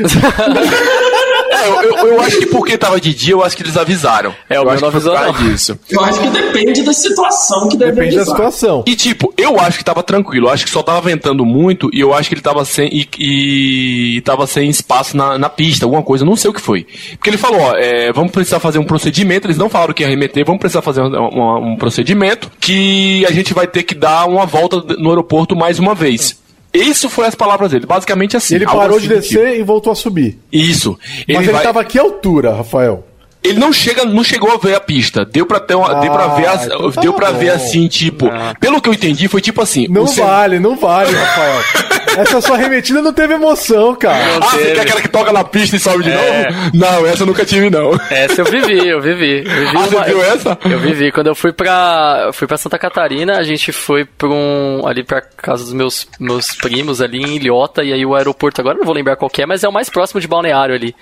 [1.55, 4.35] É, eu, eu- eu acho que porque tava de dia, eu acho que eles avisaram.
[4.49, 5.33] É, o eu meu acho não avisou, não.
[5.33, 5.79] disso.
[5.91, 8.37] Eu acho que depende da situação que deve Depende da avisar.
[8.37, 8.85] situação.
[8.87, 12.01] E tipo, eu acho que tava tranquilo, eu acho que só tava ventando muito e
[12.01, 16.03] eu acho que ele tava sem e, e tava sem espaço na, na pista, alguma
[16.03, 16.87] coisa, eu não sei o que foi.
[17.13, 20.07] Porque ele falou, ó, é, vamos precisar fazer um procedimento, eles não falaram que ia
[20.07, 24.27] arremeter, vamos precisar fazer um, um- um procedimento que a gente vai ter que dar
[24.29, 26.43] uma volta no aeroporto mais uma vez.
[26.75, 28.57] Isso foi as palavras dele, basicamente assim.
[28.57, 29.35] Ele parou assim de do tipo.
[29.35, 30.39] descer e voltou a subir.
[30.53, 30.99] Isso.
[31.29, 33.07] Ele Mas ele vai- tava a que altura, Rafael?
[33.43, 35.25] ele não chega, não chegou a ver a pista.
[35.25, 38.27] Deu pra ter uma, deu para ver, as- então tá deu para ver assim, tipo,
[38.59, 41.61] pelo que eu entendi foi tipo assim, Não vale, não vale, Rafael.
[42.17, 44.37] Essa sua arremetida não teve emoção, cara.
[44.37, 44.73] Ah, você teve.
[44.75, 46.51] quer aquela que toca na pista e sobe de É.
[46.51, 46.71] novo?
[46.75, 47.93] Não, essa eu nunca tive, não.
[48.11, 49.39] Essa eu vivi, eu vivi.
[49.39, 50.59] Eu vivi Ah, você viu essa?
[50.65, 51.13] Eu vivi.
[51.13, 55.21] Quando eu fui pra, fui pra Santa Catarina, a gente foi pra um, ali pra
[55.21, 58.87] casa dos meus, meus primos ali em Ilhota, e aí o aeroporto, agora eu não
[58.87, 60.95] vou lembrar qual que é, mas é o mais próximo de Balneário ali.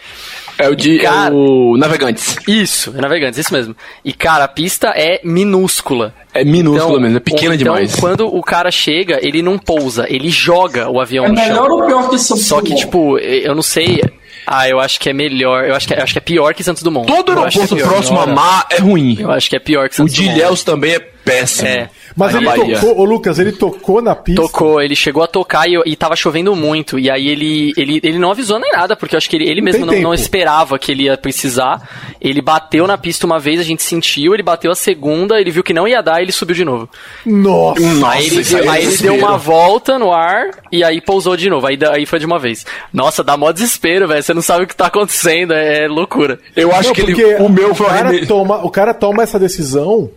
[0.59, 1.31] É o de Cara.
[1.31, 2.37] é o Navegantes.
[2.47, 3.75] Isso, é Navegantes, isso mesmo.
[4.05, 6.15] E cara, a pista é minúscula.
[6.35, 7.95] É minúsculo mesmo, é pequena então, demais.
[7.97, 11.47] quando o cara chega, ele não pousa, ele joga o avião É no chão.
[11.47, 14.01] melhor ou pior que Santos Só que, tipo, eu não sei.
[14.47, 15.65] Ah, eu acho que é melhor.
[15.65, 17.07] Eu acho que, é- acho que é pior que Santos Dumont.
[17.07, 19.17] Todo Eu que aeroporto é próximo a mar é ruim.
[19.21, 20.39] Eu acho que é pior que O Santos de Dumont.
[20.39, 21.69] Ilhéus também é péssimo.
[21.69, 21.89] É.
[22.17, 22.81] Mas Na ele Bahia.
[22.81, 24.43] tocou, ô Lucas, ele tocou na pista.
[24.43, 26.99] Tocou, ele chegou a tocar e, e tava chovendo muito.
[26.99, 29.61] E aí ele, ele, ele não avisou nem nada, porque eu acho que ele, ele
[29.61, 31.89] mesmo não, não esperava que ele ia precisar.
[32.21, 35.63] Ele bateu na pista uma vez, a gente sentiu, ele bateu a segunda, ele viu
[35.63, 36.89] que não ia dar e ele subiu de novo.
[37.25, 37.81] Nossa.
[37.81, 41.01] Nossa, aí ele, isso deu, é aí ele deu uma volta no ar e aí
[41.01, 41.67] pousou de novo.
[41.67, 42.65] Aí, aí foi de uma vez.
[42.93, 44.23] Nossa, dá mó desespero, velho.
[44.23, 46.39] Você não sabe o que tá acontecendo, é, loucura.
[46.55, 49.23] Eu acho Não, que ele, o meu foi o o cara, toma, o cara toma
[49.23, 50.11] essa decisão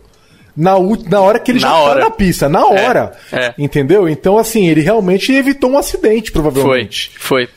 [0.56, 0.74] na,
[1.08, 1.98] na hora que ele Na já hora.
[2.00, 3.12] tá na pista, na hora.
[3.32, 3.52] é.
[3.58, 4.08] Entendeu?
[4.08, 7.10] Então, assim, ele realmente evitou um acidente, Foi, provavelmente.
[7.18, 7.48] foi.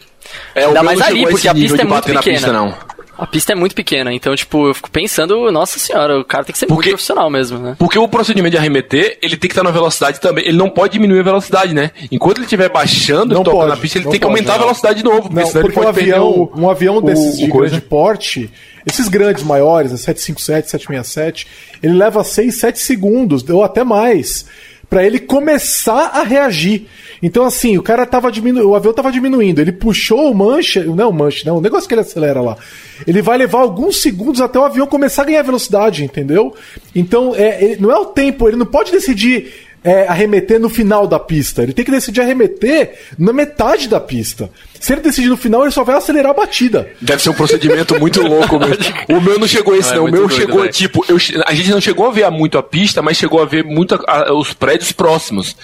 [0.53, 2.35] É, o Ainda mais ali, porque a pista é de muito bater na pequena.
[2.37, 2.73] pista, não.
[3.19, 6.53] A pista é muito pequena, então, tipo, eu fico pensando, nossa senhora, o cara tem
[6.53, 7.75] que ser muito Porque- profissional mesmo, né?
[7.77, 10.45] Porque o procedimento de arremeter, ele tem que estar na velocidade também.
[10.47, 11.91] Ele não pode diminuir a velocidade, né?
[12.11, 14.59] Enquanto ele estiver baixando Não e pode, na pista, ele tem que pode, aumentar não.
[14.59, 15.23] a velocidade de novo.
[15.23, 17.47] Porque Não, senão porque ele um pode perder avião, o, um avião desses o de
[17.49, 17.71] coisa.
[17.71, 18.49] grande porte,
[18.85, 21.47] esses grandes maiores, a 757, 767,
[21.83, 24.45] ele leva 6, 7 segundos, ou até mais,
[24.89, 26.87] pra ele começar a reagir.
[27.21, 31.09] Então, assim, o cara tava diminuindo, o avião tava diminuindo, ele puxou o manche, não
[31.09, 32.57] o manche, não, o negócio que ele acelera lá.
[33.05, 36.55] Ele vai levar alguns segundos até o avião começar a ganhar velocidade, entendeu?
[36.95, 41.07] Então, é, ele- não é o tempo, ele não pode decidir é, arremeter no final
[41.07, 41.63] da pista.
[41.63, 44.49] Ele tem que decidir arremeter na metade da pista.
[44.79, 46.89] Se ele decidir no final, ele só vai acelerar a batida.
[47.01, 48.77] Deve ser um procedimento muito louco mesmo.
[49.09, 50.05] O meu não chegou a esse, Não, é não.
[50.05, 50.71] O meu doido, chegou, velho.
[50.73, 53.63] tipo, eu a gente não chegou a ver muito a pista, mas chegou a ver
[53.63, 55.55] muito a- a- os prédios próximos.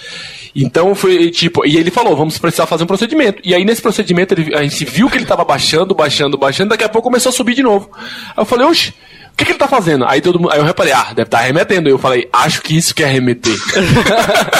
[0.54, 3.40] Então foi tipo, e ele falou, vamos precisar fazer um procedimento.
[3.44, 6.84] E aí nesse procedimento ele- a gente viu que ele tava baixando, baixando, baixando, daqui
[6.84, 7.90] a pouco começou a subir de novo.
[7.96, 8.92] Aí eu falei, oxe,
[9.36, 10.04] que, que ele tá fazendo?
[10.06, 11.88] Aí todo mundo, aí eu reparei, ah, deve estar arremetendo.
[11.88, 13.54] Aí eu falei, acho que isso que é arremeter.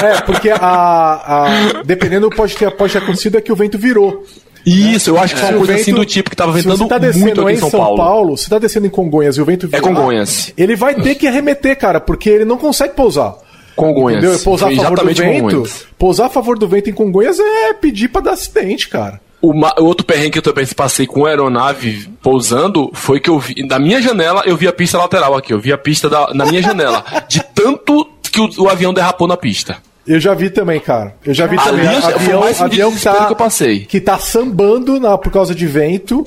[0.02, 4.24] É, porque a, a- dependendo, pode ter, pode ter acontecido é que o vento virou.
[4.64, 6.76] Isso, eu acho que foi Se uma coisa assim vento- do tipo que tava ventando
[6.76, 8.36] você tá muito descendo aqui em em São, Paulo.
[8.36, 10.52] se tá descendo em Congonhas e o vento virar, Congonhas.
[10.56, 13.34] ele vai ter que arremeter, cara, porque ele não consegue pousar.
[13.76, 14.24] Congonhas.
[14.24, 14.40] Entendeu?
[14.40, 15.22] Pousar a favor do vento.
[15.22, 15.86] Congonhas.
[15.98, 19.20] Pousar a favor do vento em Congonhas é pedir pra dar acidente, cara.
[19.40, 23.38] O, o outro perrengue que eu também passei com a aeronave pousando foi que eu
[23.38, 23.66] vi.
[23.66, 25.52] Da minha janela, eu vi a pista lateral aqui.
[25.52, 27.04] Eu vi a pista da- na minha janela.
[27.28, 29.76] De tanto que o, o avião derrapou na pista.
[30.06, 31.14] Eu já vi também, cara.
[31.24, 31.84] Eu já vi também.
[31.84, 33.80] eu- foi avião, mais avião que tá, que eu passei.
[33.84, 36.24] que tá sambando na, por causa de vento.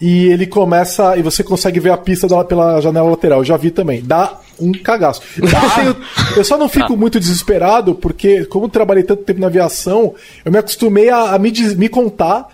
[0.00, 1.16] E ele começa.
[1.16, 3.38] E você consegue ver a pista dela pela janela lateral.
[3.40, 4.02] Eu já vi também.
[4.04, 5.22] Dá um cagaço.
[5.40, 5.96] Eu, só não tenho-
[6.36, 10.58] eu só não fico muito desesperado, porque, como trabalhei tanto tempo na aviação, eu me
[10.58, 12.48] acostumei a, a me, me contar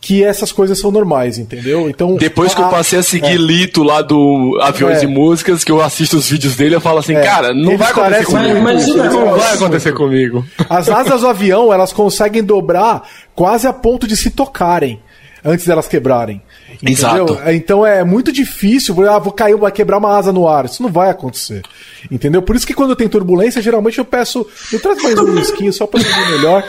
[0.00, 1.90] que essas coisas são normais, entendeu?
[1.90, 2.14] Então.
[2.16, 5.04] Depois que eu passei a seguir Lito lá do Aviões É.
[5.04, 7.20] e Músicas, que eu assisto os vídeos dele, eu falo assim, É.
[7.20, 8.60] cara, não vai acontecer comigo.
[8.62, 10.44] Mas- não vai acontecer comigo.
[10.70, 13.02] As asas do avião, elas conseguem dobrar
[13.34, 15.00] quase a ponto de se tocarem
[15.44, 16.40] antes delas quebrarem.
[16.82, 17.24] Entendeu?
[17.26, 17.38] Exato.
[17.50, 20.66] Então é muito difícil, ah, vou cair, vai quebrar uma asa no ar.
[20.66, 21.62] Isso não vai acontecer.
[22.10, 22.40] Entendeu?
[22.42, 25.86] Por isso que quando tem turbulência, geralmente eu peço, me traz mais um whisky só
[25.86, 26.64] pra entender melhor.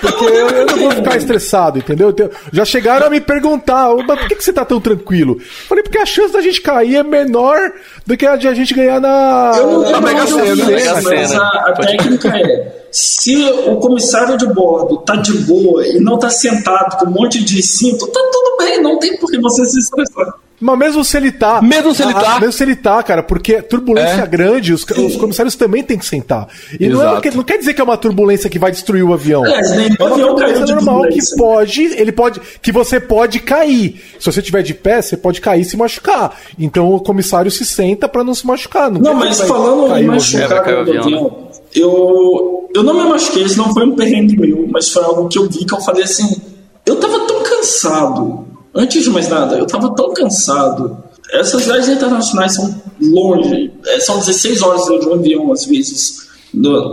[0.00, 2.10] Porque eu, eu não vou ficar estressado, entendeu?
[2.10, 5.38] Então, Já chegaram a me perguntar, "Ô, mas por que, que você tá tão tranquilo?
[5.68, 7.58] Falei, porque a chance da gente cair é menor
[8.06, 9.52] do que a de a gente ganhar na.
[9.56, 11.42] Eu não na eu Mega isso, mas Sena.
[11.42, 16.30] a, a técnica é: se o comissário de bordo tá de boa e não tá
[16.30, 19.78] sentado com um monte de cinto, tá tudo bem, não tem por que você se
[19.78, 20.34] estressar.
[20.60, 21.62] Mas mesmo se ele tá.
[21.62, 22.40] Mesmo se ele Ah, tá.
[22.40, 24.26] Mesmo se ele tá, cara, porque turbulência É.
[24.26, 26.48] grande, os, os comissários também têm que sentar.
[26.80, 29.42] E não, é não quer dizer que é uma turbulência que vai destruir o avião.
[29.42, 33.38] Nem É o uma avião caiu turbulência normal que pode, ele pode, que você pode
[33.38, 34.02] cair.
[34.18, 36.36] Se você estiver de pé, você pode cair e se machucar.
[36.58, 38.90] Então o comissário se senta pra não se machucar.
[38.90, 40.04] Não, quer mas falando em.
[40.04, 43.84] É, machucar cair o do avião, avião, eu, eu não me machuquei, isso não foi
[43.84, 46.40] um perrengue meu, mas foi algo que eu vi que eu falei assim,
[46.86, 50.96] eu tava tão cansado, antes de mais nada, eu tava tão cansado.
[51.32, 56.28] Essas viagens internacionais são longe, é, são 16 horas de um avião, às vezes,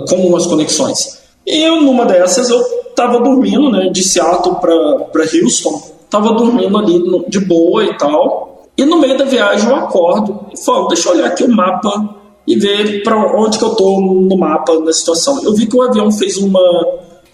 [0.09, 1.19] com as conexões.
[1.47, 2.61] E eu, numa dessas, eu
[2.95, 8.83] tava dormindo, né, de Seattle pra Houston, tava dormindo ali de boa e tal, e
[8.83, 12.14] no meio da viagem eu acordo e falo, deixa eu olhar aqui o mapa
[12.47, 15.43] e ver para onde que eu tô no mapa na situação.
[15.43, 16.61] Eu vi que o avião fez uma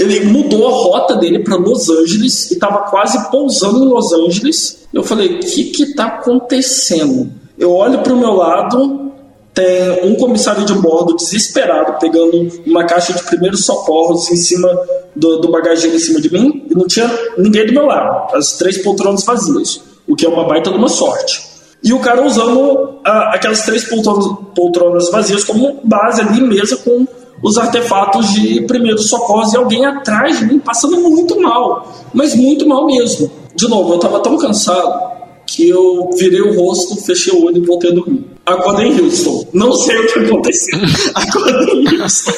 [0.02, 4.88] ele mudou a rota dele para Los Angeles e estava quase pousando em Los Angeles.
[4.92, 7.32] Eu falei, o que que tá acontecendo?
[7.58, 9.12] Eu olho para o meu lado,
[9.54, 14.68] tem um comissário de bordo desesperado pegando uma caixa de primeiros socorros em cima
[15.16, 18.54] do, do bagageiro em cima de mim e não tinha ninguém do meu lado, as
[18.54, 21.51] três poltronas vazias, o que é uma baita de uma sorte.
[21.84, 27.08] E o cara usando ah, aquelas três poltronas, poltronas vazias como base ali, mesa com
[27.42, 32.68] os artefatos de primeiros socorros e alguém atrás de mim passando muito mal, mas muito
[32.68, 33.32] mal mesmo.
[33.56, 35.12] De novo, eu tava tão cansado
[35.48, 38.26] que eu virei o rosto, fechei o olho e voltei a dormir.
[38.46, 39.46] Acordei em Houston.
[39.54, 40.80] Não sei o que aconteceu.
[41.16, 42.32] Acordei em Houston.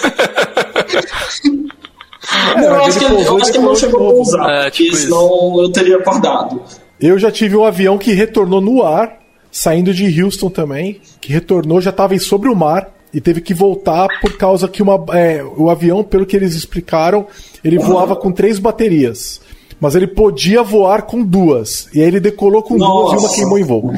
[2.57, 4.95] É, eu acho que eu acho que ele não chegou a pousar, É, porque tipo
[4.95, 5.03] isso.
[5.05, 6.61] senão eu teria acordado.
[6.99, 9.19] Eu já tive um avião que retornou no ar,
[9.53, 14.07] saindo de Houston também, que retornou, já estava sobre o mar e teve que voltar
[14.19, 17.27] por causa que uma, é, o avião, pelo que eles explicaram,
[17.63, 19.39] ele voava com três baterias.
[19.79, 21.87] Mas ele podia voar com duas.
[21.93, 23.35] E aí ele decolou com duas e uma Nossa.
[23.35, 23.93] queimou em voo.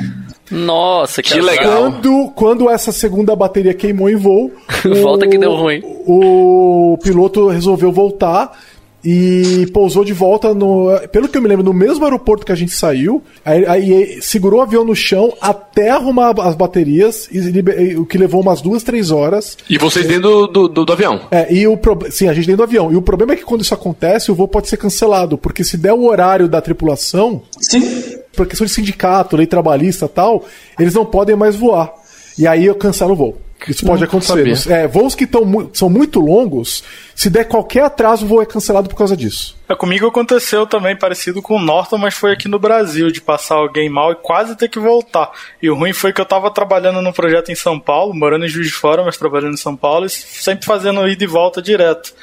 [0.52, 1.84] Nossa, que, legal.
[1.84, 4.52] Quando, quando essa segunda bateria queimou em voo,
[5.02, 5.82] Volta que deu ruim.
[6.06, 8.52] O piloto resolveu voltar
[9.06, 10.88] e pousou de volta no.
[11.12, 13.22] Pelo que eu me lembro, no mesmo aeroporto que a gente saiu.
[13.46, 18.42] Aí, aí segurou o avião no chão até arrumar as baterias, e o que levou
[18.42, 19.58] umas duas, três horas.
[19.70, 21.22] E vocês dentro do, do, do avião.
[21.30, 22.00] É, e o pro...
[22.10, 22.92] Sim, a gente dentro do avião.
[22.92, 25.78] E o problema é que quando isso acontece, o voo pode ser cancelado, porque se
[25.78, 28.18] der o horário da tripulação, Sim.
[28.36, 30.46] por questão de sindicato, lei trabalhista e tal,
[30.80, 31.94] eles não podem mais voar.
[32.38, 33.42] E aí eu cancelo o voo.
[33.68, 34.56] Isso pode acontecer.
[34.56, 34.76] sabia.
[34.76, 36.84] É, voos que tão são muito longos,
[37.16, 39.58] se der qualquer atraso, o voo é cancelado por causa disso.
[39.68, 43.56] É, comigo aconteceu também parecido com o Norton, mas foi aqui no Brasil, de passar
[43.56, 45.32] alguém mal e quase ter que voltar.
[45.62, 48.50] E o ruim foi que eu tava trabalhando num projeto em São Paulo, morando em
[48.50, 52.14] Juiz de Fora, mas trabalhando em São Paulo, e sempre fazendo ida e volta direto.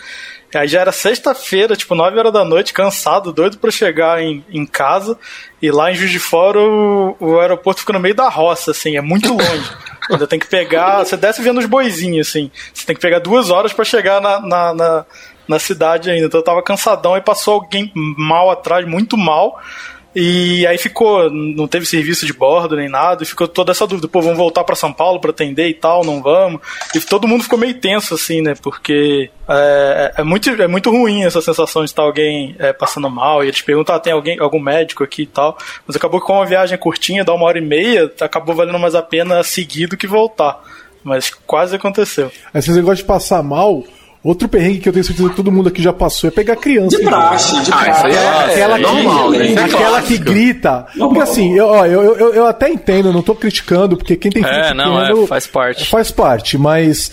[0.54, 4.66] Aí já era sexta-feira, tipo 9 horas da noite, cansado, doido pra chegar em, em
[4.66, 5.18] casa.
[5.60, 8.96] E lá em Juiz de Fora o, o aeroporto fica no meio da roça, assim,
[8.96, 9.70] é muito longe.
[10.10, 11.04] Ainda tem que pegar.
[11.04, 12.50] Você desce vendo os boizinhos, assim.
[12.74, 15.06] Você tem que pegar duas horas pra chegar na, na, na,
[15.48, 16.26] na cidade ainda.
[16.26, 19.60] Então eu tava cansadão e passou alguém mal atrás, muito mal.
[20.14, 24.06] E aí ficou, não teve serviço de bordo nem nada, e ficou toda essa dúvida,
[24.06, 26.60] pô, vamos voltar para São Paulo para atender e tal, não vamos.
[26.94, 28.54] E todo mundo ficou meio tenso assim, né?
[28.62, 33.42] Porque é, é muito, é muito ruim essa sensação de estar alguém é, passando mal
[33.42, 35.56] e eles perguntam, ah, tem alguém, algum médico aqui e tal.
[35.86, 38.94] Mas acabou que com uma viagem curtinha, dá uma hora e meia, acabou valendo mais
[38.94, 40.60] a pena seguir do que voltar.
[41.02, 42.30] Mas quase aconteceu.
[42.52, 43.82] Aí vocês gostam de passar mal,
[44.24, 46.96] Outro perrengue que eu tenho certeza que todo mundo aqui já passou é pegar criança.
[46.96, 48.06] De praxe, de praxe.
[48.16, 49.62] Ah, aquela, é normal, que, né?
[49.64, 50.86] aquela que grita.
[50.96, 54.44] Porque assim, eu, ó, eu, eu, eu até entendo, não tô criticando, porque quem tem
[54.44, 55.86] filho É, não, pequeno é, faz parte.
[55.88, 57.10] faz parte, mas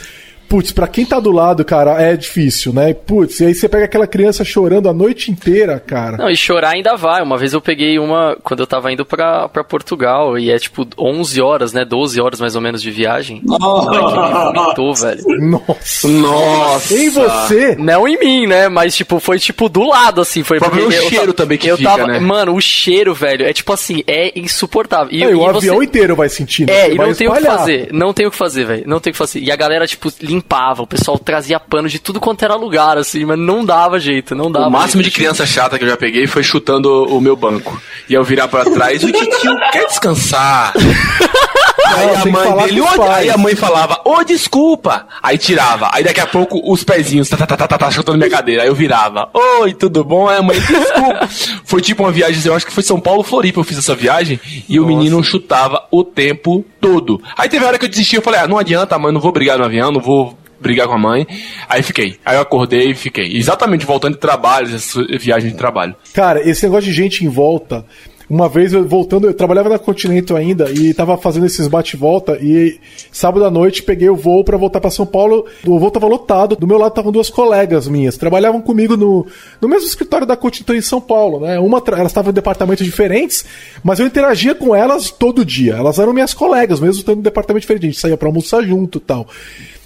[0.50, 2.94] putz, pra quem tá do lado, cara, é difícil, né?
[2.94, 6.18] Putz, e aí você pega aquela criança chorando a noite inteira, cara.
[6.18, 7.22] Não, e chorar ainda vai.
[7.22, 10.88] Uma vez eu peguei uma quando eu tava indo pra, pra Portugal e é tipo
[10.98, 11.86] 11 horas, né?
[11.86, 13.42] 12 horas mais ou menos de viagem.
[13.44, 15.22] Me vomitou, velho.
[15.40, 16.08] Nossa.
[16.08, 16.94] Nossa.
[16.96, 17.76] Em você?
[17.78, 18.68] Não em mim, né?
[18.70, 20.44] Mas, tipo, foi, tipo, do lado, assim.
[20.44, 22.20] Foi O problema porque é o eu cheiro ta- também que eu fica, tava, né?
[22.20, 25.10] Mano, o cheiro, velho, é tipo assim, é insuportável.
[25.12, 25.84] E, o e avião você...
[25.86, 26.74] inteiro vai sentir, né?
[26.74, 27.90] É, e não tem o que fazer.
[27.92, 28.84] Não tem o que fazer, velho.
[28.88, 29.40] Não tem o que fazer.
[29.40, 30.82] E a galera, tipo, limpava.
[30.84, 33.26] O pessoal trazia pano de tudo quanto era lugar, assim.
[33.26, 35.16] Mas não dava jeito, não dava O máximo de jeito.
[35.16, 37.80] criança chata que eu já peguei foi chutando o meu banco.
[38.10, 40.74] E eu virar pra trás, o tio quer descansar.
[41.96, 45.08] Aí a mãe dele, aí a mãe falava, ô, desculpa.
[45.22, 45.90] Aí tirava.
[45.94, 48.64] Aí daqui a pouco os pezinhos, tá, tá, tá, tá, tá, tá, chutando minha cadeira.
[48.64, 50.28] Aí eu virava, oi, tudo bom?
[50.28, 51.28] Aí a mãe, desculpa.
[51.66, 54.40] foi tipo uma viagem, eu acho que foi São Paulo, Floripa, eu fiz essa viagem.
[54.68, 57.22] E o menino chutava o tempo todo.
[57.38, 59.32] Aí teve a hora que eu desisti, eu falei, ah, não adianta, mãe, não vou
[59.32, 61.26] brigar no avião, não vou brigar com a mãe.
[61.68, 62.18] Aí fiquei.
[62.26, 63.38] Aí eu acordei e fiquei.
[63.38, 65.96] Exatamente, voltando de trabalho, essa viagem de trabalho.
[66.14, 67.86] Cara, esse negócio de gente em volta.
[68.30, 72.80] Uma vez eu voltando, eu trabalhava na Continental ainda e tava fazendo esses bate-volta e
[73.12, 75.48] sábado à noite peguei o voo pra voltar pra São Paulo.
[75.66, 76.56] O voo tava lotado.
[76.56, 79.26] Do meu lado estavam duas colegas minhas, trabalhavam comigo no,
[79.60, 81.60] no mesmo escritório da Continental em São Paulo, né?
[81.60, 83.46] Uma elas estavam em departamentos diferentes,
[83.84, 85.74] mas eu interagia com elas todo dia.
[85.74, 87.88] Elas eram minhas colegas, mesmo estando em departamento diferente.
[87.88, 89.28] A gente saía pra almoçar junto, tal.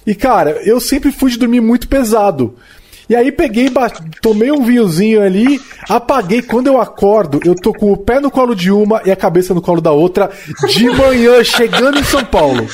[0.06, 2.54] E cara, eu sempre fui de dormir muito pesado.
[3.08, 3.70] E aí peguei,
[4.22, 6.40] tomei um vinhozinho ali, apaguei.
[6.40, 9.52] Quando eu acordo, eu tô com o pé no colo de uma e a cabeça
[9.52, 10.30] no colo da outra,
[10.68, 12.66] de manhã, chegando em São Paulo.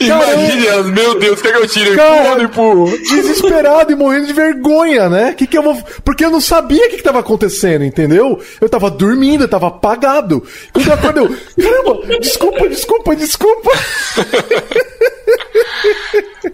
[0.00, 1.94] Imagina, meu Deus, quer que eu tire?
[1.94, 2.96] Cara, empurra.
[2.98, 5.32] desesperado e morrendo de vergonha, né?
[5.32, 5.80] Que que eu vou...
[6.04, 8.40] Porque eu não sabia o que, que tava acontecendo, entendeu?
[8.60, 10.42] Eu tava dormindo, eu tava apagado.
[10.72, 11.36] Quando eu acordo, eu...
[11.62, 13.70] Caramba, desculpa, desculpa, desculpa.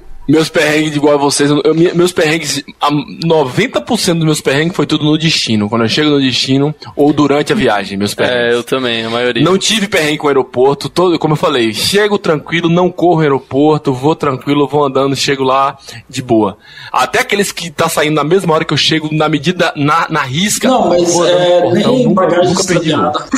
[0.31, 4.87] Meus perrengues, igual a vocês, eu- me- meus perrengues, a 90% dos meus perrengues foi
[4.87, 5.69] tudo no destino.
[5.69, 8.55] Quando eu chego no destino ou durante a viagem, meus É, perrengues.
[8.55, 9.43] eu também, a maioria.
[9.43, 13.23] Não tive perrengue com o aeroporto, todo, como eu falei, chego tranquilo, não corro no
[13.23, 15.77] aeroporto, vou tranquilo, vou andando, chego lá
[16.09, 16.57] de boa.
[16.93, 20.23] Até aqueles que tá saindo na mesma hora que eu chego, na medida, na, na
[20.23, 20.69] risca.
[20.69, 23.11] Não, mas é, portão, nem nunca- bagagem nunca perdi voo.
[23.11, 23.29] extraviada.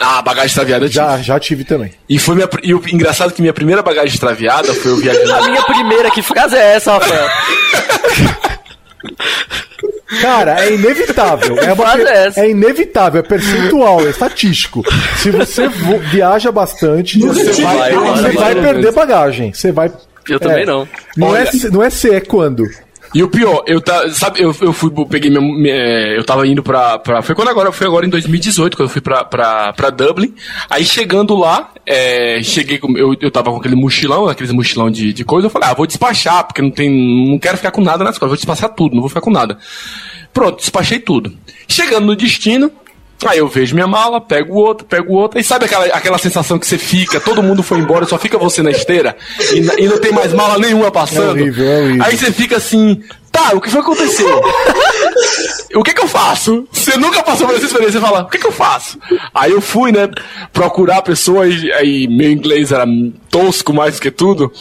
[0.00, 0.86] Ah, bagagem extraviada.
[0.88, 1.92] Já, já tive também.
[2.08, 5.34] E foi minha, e o engraçado é que minha primeira bagagem extraviada foi eu viajando.
[5.34, 7.28] A minha primeira, que frase é essa, Rafael?
[10.20, 11.58] Cara, é inevitável.
[11.58, 12.40] É, uma- frase é essa?
[12.40, 14.82] é inevitável, é percentual, é estatístico.
[15.18, 19.52] Se você vo- viaja bastante, Nunca você vai, vai, você vai, perder bagagem.
[19.52, 19.90] Você vai.
[20.28, 20.66] Eu também é.
[20.66, 20.88] não.
[21.16, 22.64] Não é, Olha- se- não é se, é quando.
[23.16, 26.62] E o pior, eu tá, sabe, eu, eu fui, peguei minha, minha- eu tava indo
[26.62, 29.88] pra, pra, foi quando agora, foi agora em 2018, quando eu fui pra, pra, pra
[29.88, 30.34] Dublin,
[30.68, 35.24] aí chegando lá, é, cheguei eu, eu tava com aquele mochilão, aqueles mochilão de, de
[35.24, 36.90] coisa, eu falei, ah, vou despachar, porque não tem,
[37.30, 39.56] não quero ficar com nada nas costas, vou despachar tudo, não vou ficar com nada.
[40.30, 41.32] Pronto, despachei tudo.
[41.66, 42.70] Chegando no destino,
[43.24, 46.66] Aí eu vejo minha mala, pego outra, pego outra, e sabe aquela, aquela sensação que
[46.66, 49.16] você fica, todo mundo foi embora, só fica você na esteira,
[49.52, 51.38] e, e não tem mais mala nenhuma passando.
[51.38, 52.04] É horrível, é horrível.
[52.04, 53.02] Aí você fica assim,
[53.32, 54.42] tá, o que foi que aconteceu?
[55.74, 56.68] o que que eu faço?
[56.70, 58.98] Você nunca passou por essa experiência, você fala, o que que eu faço?
[59.34, 60.10] Aí eu fui, né,
[60.52, 62.84] procurar a pessoa, e aí meu inglês era
[63.30, 64.52] tosco mais do que tudo,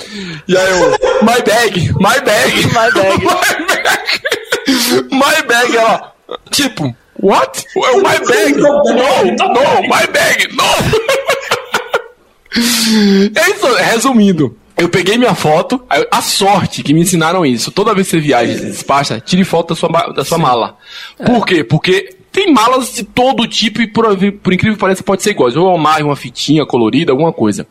[0.48, 0.92] e aí eu,
[1.24, 3.20] my bag, my bag, My bag.
[3.26, 6.14] my bag, my bag, ela,
[6.50, 7.66] tipo, what?
[7.76, 10.64] My bag, no, no, my bag, no.
[13.36, 14.58] É isso, resumindo.
[14.78, 17.72] Eu peguei minha foto, a sorte que me ensinaram isso.
[17.72, 20.78] Toda vez que você viaja e se despacha, tire foto da sua, da sua mala.
[21.26, 21.64] Por quê?
[21.64, 24.06] Porque tem malas de todo tipo e por,
[24.44, 25.50] por incrível que pareça pode ser igual.
[25.56, 27.66] Ou uma amarre, uma fitinha colorida, alguma coisa.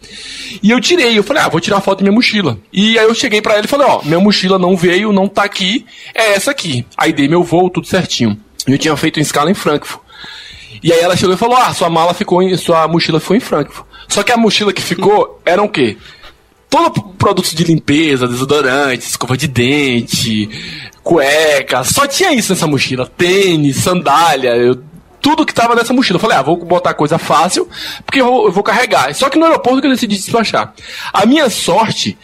[0.62, 2.59] E eu tirei, eu falei, ah, vou tirar foto da minha mochila.
[2.73, 5.45] E aí eu cheguei pra ele e falei, ó, minha mochila não veio, não tá
[5.45, 6.87] aqui, é essa aqui.
[6.97, 8.40] Aí dei meu voo, tudo certinho.
[8.66, 10.00] Eu tinha feito uma escala em Frankfurt.
[10.83, 12.57] E aí ela chegou e falou: Ah, sua mala ficou em.
[12.57, 13.87] Sua mochila ficou em Frankfurt.
[14.09, 15.96] Só que a mochila que ficou eram o quê?
[16.68, 20.48] Todo p- produtos de limpeza, desodorante, escova de dente,
[21.03, 23.07] cueca, só tinha isso nessa mochila.
[23.07, 24.83] Tênis, sandália, eu,
[25.20, 26.16] tudo que tava nessa mochila.
[26.16, 27.68] Eu falei, ah, vou botar coisa fácil,
[28.05, 29.14] porque eu vou, eu vou carregar.
[29.14, 30.74] Só que no aeroporto que eu decidi despachar.
[31.12, 32.18] A minha sorte,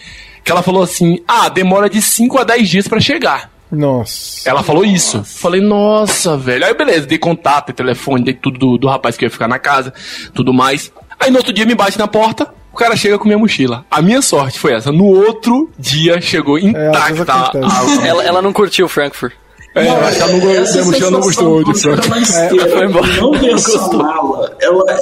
[0.44, 3.50] que ela falou assim, ah, demora de 5 a 10 dias para chegar.
[3.72, 4.48] Nossa.
[4.48, 5.22] Ela falou isso.
[5.24, 6.64] Falei, nossa, velho.
[6.66, 9.58] Aí beleza, dei contato, dei telefone, dei tudo do, do rapaz que ia ficar na
[9.58, 9.92] casa,
[10.34, 10.92] tudo mais.
[11.18, 13.84] Aí no outro dia me bate na porta, o cara chega com minha mochila.
[13.90, 14.90] A minha sorte foi essa.
[14.90, 17.22] No outro dia chegou É, intacta.
[17.32, 18.02] acontece.
[18.02, 19.32] a- Ela, ela não curtiu Frankfurt.
[19.72, 22.32] É, que ela não go- essa minha mochila não gostou de você tá Frank.
[22.32, 23.06] na esteira foi embora.
[23.06, 24.96] não mala, ela é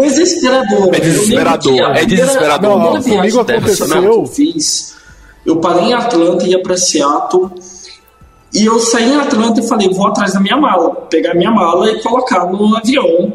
[0.00, 0.96] desesperadora.
[0.96, 2.78] É desesperador, é desesperador.
[2.78, 4.94] Não, comigo aconteceu- que Eu fiz,
[5.44, 7.50] eu parei em Atlanta, ia pra Seattle,
[8.52, 11.90] e eu saí em Atlanta e falei, vou atrás da minha mala, pegar minha mala
[11.90, 13.32] e colocar no avião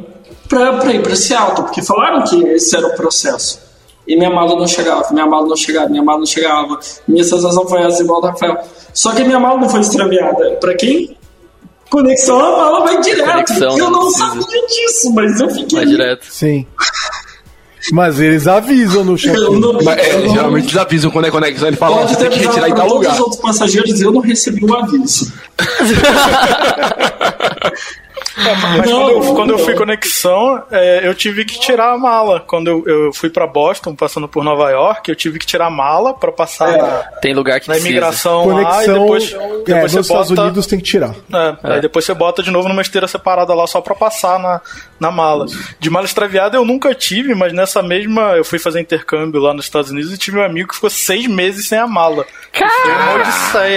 [0.48, 3.68] pra, pra ir pra Seattle, porque falaram que esse era o processo.
[4.08, 6.80] E minha mala não chegava, minha mala não chegava, minha mala não chegava.
[7.06, 8.58] Minha sensação foi essa, igual da Rafael.
[8.94, 10.52] Só que minha mala não foi extraviada.
[10.62, 11.18] Pra quem?
[11.90, 13.30] Conexão, a mala vai direto.
[13.30, 14.42] Conexão, eu não não precisa.
[14.42, 15.78] sabia disso, mas eu fiquei.
[15.80, 16.26] Vai direto.
[16.30, 16.66] Sim.
[17.92, 19.60] Mas eles avisam no Eu check-in.
[19.60, 22.12] não, Mas, é, eu não- geralmente eles avisam quando é conexão, ele fala, ó, Pode
[22.12, 23.14] você tem que retirar em tal todos lugar.
[23.14, 25.32] os outros passageiros eu não recebi o aviso.
[28.38, 31.98] É, mas Não, quando, eu, quando eu fui conexão, é, eu tive que tirar a
[31.98, 32.40] mala.
[32.42, 35.70] Quando eu, eu fui pra Boston, passando por Nova York, eu tive que tirar a
[35.72, 36.78] mala pra passar É.
[36.78, 36.88] na,
[37.22, 37.90] Tem lugar que na precisa.
[37.90, 40.42] imigração lá e Conexão depois, é, depois nos Estados bota.
[40.44, 41.16] Unidos tem que tirar.
[41.34, 44.62] É, Aí depois você bota de novo numa esteira separada lá só pra passar na,
[45.00, 45.46] na mala.
[45.80, 49.66] De mala extraviada eu nunca tive, mas nessa mesma eu fui fazer intercâmbio lá nos
[49.66, 52.26] Estados Unidos e tive um amigo que ficou seis meses sem a mala.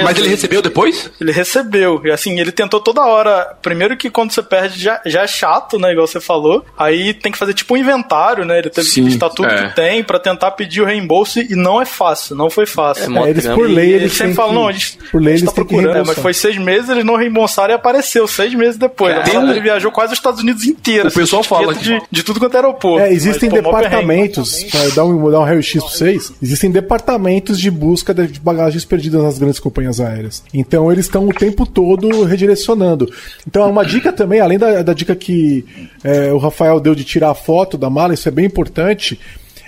[0.04, 0.28] Mas ele assim.
[0.28, 1.10] recebeu depois?
[1.20, 2.00] Ele recebeu.
[2.04, 3.56] E assim, ele tentou toda hora.
[3.62, 5.92] Primeiro que quando você perde já, já é chato, né?
[5.92, 6.64] Igual você falou.
[6.76, 8.58] Aí tem que fazer tipo um inventário, né?
[8.58, 9.68] Ele teve Sim, que listar tudo é.
[9.68, 13.16] que tem pra tentar pedir o reembolso e não é fácil, não foi fácil.
[13.16, 15.22] É É, eles por lei eles eles sempre têm falam, que, não, a gente, por
[15.22, 15.96] lei a gente eles tá procurando.
[15.98, 19.14] É, mas foi seis meses, eles não reembolsaram e apareceu seis meses depois.
[19.24, 21.08] Tem um- Ele viajou quase os Estados Unidos inteiro.
[21.08, 23.04] O pessoal fala de, de tudo quanto é aeroporto.
[23.04, 27.58] É, existem Mas, pô, departamentos, pra dar um, dar um raio-x pra vocês, existem departamentos
[27.60, 30.42] de busca de de bagagens perdidas nas grandes companhias aéreas.
[30.54, 33.10] Então eles estão o tempo todo redirecionando.
[33.46, 35.64] Então uma dica também, além da, da dica que
[36.02, 39.18] é, o Rafael deu de tirar a foto da mala, isso é bem importante,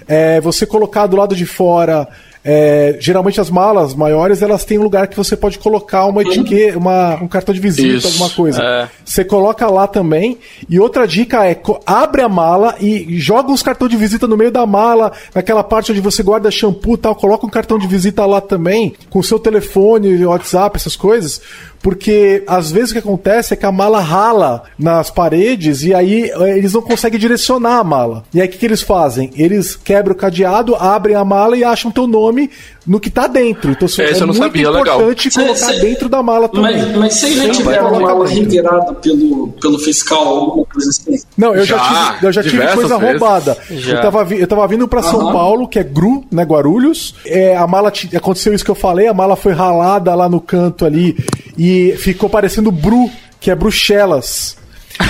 [0.08, 2.08] é você colocar do lado de fora.
[2.44, 6.76] é, geralmente as malas maiores elas têm um lugar que você pode colocar uma etiqueta,
[6.76, 8.60] uma, um cartão de visita, Isso, alguma coisa.
[8.60, 8.88] é.
[9.04, 10.38] Você coloca lá também.
[10.68, 11.56] E outra dica é:
[11.86, 15.92] abre a mala e joga uns cartões de visita no meio da mala, naquela parte
[15.92, 17.14] onde você guarda shampoo e tal.
[17.14, 21.40] Coloca um cartão de visita lá também, com o seu telefone, WhatsApp, essas coisas.
[21.82, 26.30] Porque às vezes o que acontece é que a mala rala nas paredes e aí
[26.30, 28.22] eh, eles não conseguem direcionar a mala.
[28.32, 29.30] E aí o que, que eles fazem?
[29.36, 32.48] Eles quebram o cadeado, abrem a mala e acham teu nome
[32.86, 33.72] no que tá dentro.
[33.72, 34.96] Então eu não muito sabia, legal.
[35.00, 36.76] importante Cê- colocar cê- dentro da mala também.
[36.82, 41.20] Mas, mas vocês já tiveram coloca mala revirada pelo, pelo fiscal, alguma coisa assim?
[41.36, 43.20] Não, eu já, Já, tive, eu já tive diversas coisa vezes.
[43.20, 43.58] roubada.
[43.70, 43.94] Já.
[43.96, 45.32] Eu tava, eu tava vindo pra São Aham.
[45.32, 47.14] Paulo, que é Gru, né, Guarulhos.
[47.26, 50.84] É, a mala aconteceu isso que eu falei, a mala foi ralada lá no canto
[50.84, 51.16] ali
[51.58, 54.56] e ficou parecendo Bru, que é Bruxelas.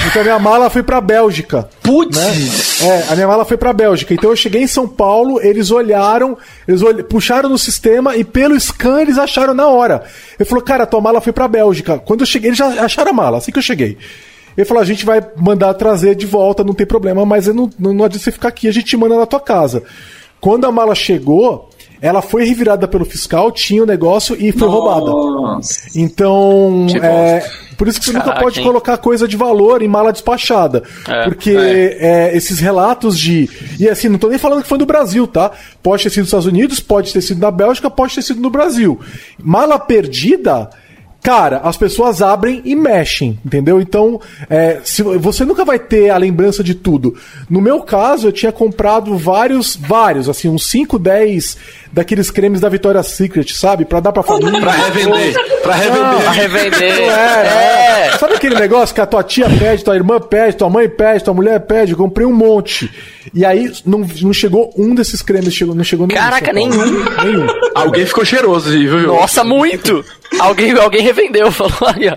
[0.06, 1.68] Então a minha mala foi pra Bélgica.
[1.82, 2.16] Putz!
[2.82, 4.14] É, a minha mala foi pra Bélgica.
[4.14, 8.58] Então eu cheguei em São Paulo, eles olharam, eles olh- puxaram no sistema e pelo
[8.58, 10.04] scan eles acharam na hora.
[10.38, 11.98] Ele falou, cara, tua mala foi pra Bélgica.
[11.98, 13.98] Quando eu cheguei, eles já acharam a mala, assim que eu cheguei.
[14.56, 17.92] Ele falou, a gente vai mandar trazer de volta, não tem problema, mas não, não,
[17.92, 19.82] não adianta você ficar aqui, a gente manda na tua casa.
[20.40, 21.70] Quando a mala chegou,
[22.02, 25.06] ela foi revirada pelo fiscal, tinha o negócio e foi roubada.
[25.06, 25.88] Nossa.
[25.94, 28.66] Então, Que é, por isso que você nunca Caraca, pode hein?
[28.66, 30.82] colocar coisa de valor em mala despachada.
[31.08, 33.48] É, porque é, esses relatos de.
[33.78, 35.52] E assim, não tô nem falando que foi do Brasil, tá?
[35.80, 38.50] Pode ter sido dos Estados Unidos, pode ter sido na Bélgica, pode ter sido no
[38.50, 39.00] Brasil.
[39.38, 40.70] Mala perdida.
[41.22, 43.80] Cara, as pessoas abrem e mexem, entendeu?
[43.80, 47.14] Então, é, se, você nunca vai ter a lembrança de tudo.
[47.48, 51.56] No meu caso, eu tinha comprado vários, vários, assim, uns 5, 10
[51.92, 53.84] daqueles cremes da Victoria's Secret, sabe?
[53.84, 54.60] Pra dar pra família.
[54.60, 56.22] Pra revender, pra revender.
[56.22, 56.96] Pra revender.
[56.96, 57.48] Não era.
[57.48, 58.18] É.
[58.18, 61.34] Sabe aquele negócio que a tua tia pede, tua irmã pede, tua mãe pede, tua
[61.34, 61.92] mulher pede?
[61.92, 62.90] Eu comprei um monte.
[63.34, 66.20] E aí não, não chegou um desses cremes, chegou, não chegou nenhum.
[66.20, 67.24] Caraca, em São Paulo.
[67.24, 67.46] Nenhum.
[67.74, 69.06] Alguém ficou cheiroso, viu?
[69.08, 70.04] Nossa, muito!
[70.38, 72.16] Alguém, alguém revendeu, falou aí, ó.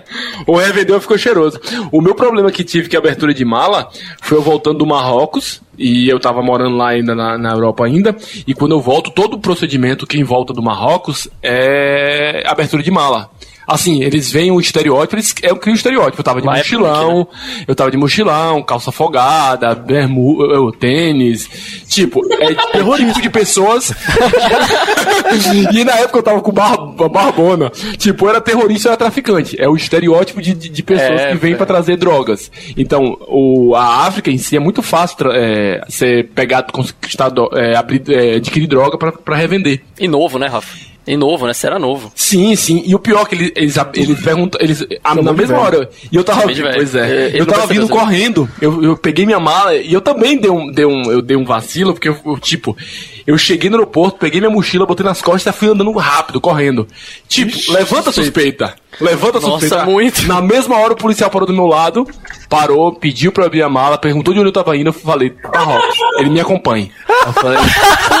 [0.50, 1.60] O revendedor ficou cheiroso.
[1.92, 3.88] O meu problema que tive que abertura de mala
[4.22, 5.60] foi eu voltando do Marrocos.
[5.78, 8.16] E eu tava morando lá ainda na, na Europa ainda.
[8.46, 13.30] E quando eu volto, todo o procedimento, quem volta do Marrocos, é abertura de mala.
[13.66, 16.20] Assim, eles veem o estereótipo, eles é, criam o estereótipo.
[16.20, 21.48] Eu tava de Lá é mochilão, punk, eu tava de mochilão, calça folgada, bermuda, tênis.
[21.88, 22.46] Tipo, é
[22.80, 23.92] o tipo de pessoas.
[25.72, 26.76] e na época eu tava com bar,
[27.08, 27.70] barbona.
[27.96, 29.60] Tipo, era terrorista ou era traficante.
[29.60, 31.56] É o estereótipo de, de, de pessoas É, que vêm é.
[31.56, 32.50] pra trazer drogas.
[32.76, 38.02] Então, o, a África em si é muito fácil é, ser pegado, conquistado, é, abrir,
[38.08, 39.82] é, adquirir droga pra revender.
[39.98, 40.95] E novo, né, Rafa?
[41.06, 41.54] E novo, né?
[41.54, 42.10] Você era novo.
[42.16, 42.82] Sim, sim.
[42.84, 44.60] E o pior é que eles, eles, eles perguntam.
[44.60, 45.60] Eles, a- na mesma velho.
[45.60, 45.90] hora.
[46.10, 46.42] E eu tava.
[46.42, 47.30] Pois é.
[47.32, 48.48] Eu tava vindo correndo.
[48.60, 51.44] Eu, eu peguei minha mala e eu também dei um, dei um, eu dei um
[51.44, 52.76] vacilo, porque eu, eu, tipo,
[53.24, 56.88] eu cheguei no aeroporto, peguei minha mochila, botei nas costas e fui andando rápido, correndo.
[57.28, 58.74] Tipo, levanta a suspeita.
[59.00, 59.84] Levanta a Nossa, suspeita.
[59.84, 60.26] muito.
[60.26, 62.04] Na mesma hora o policial parou do meu lado,
[62.48, 65.96] parou, pediu pra abrir a mala, perguntou de onde eu tava indo, eu falei, Marrocos,
[66.18, 66.88] ele me acompanha.
[67.26, 67.58] Eu falei,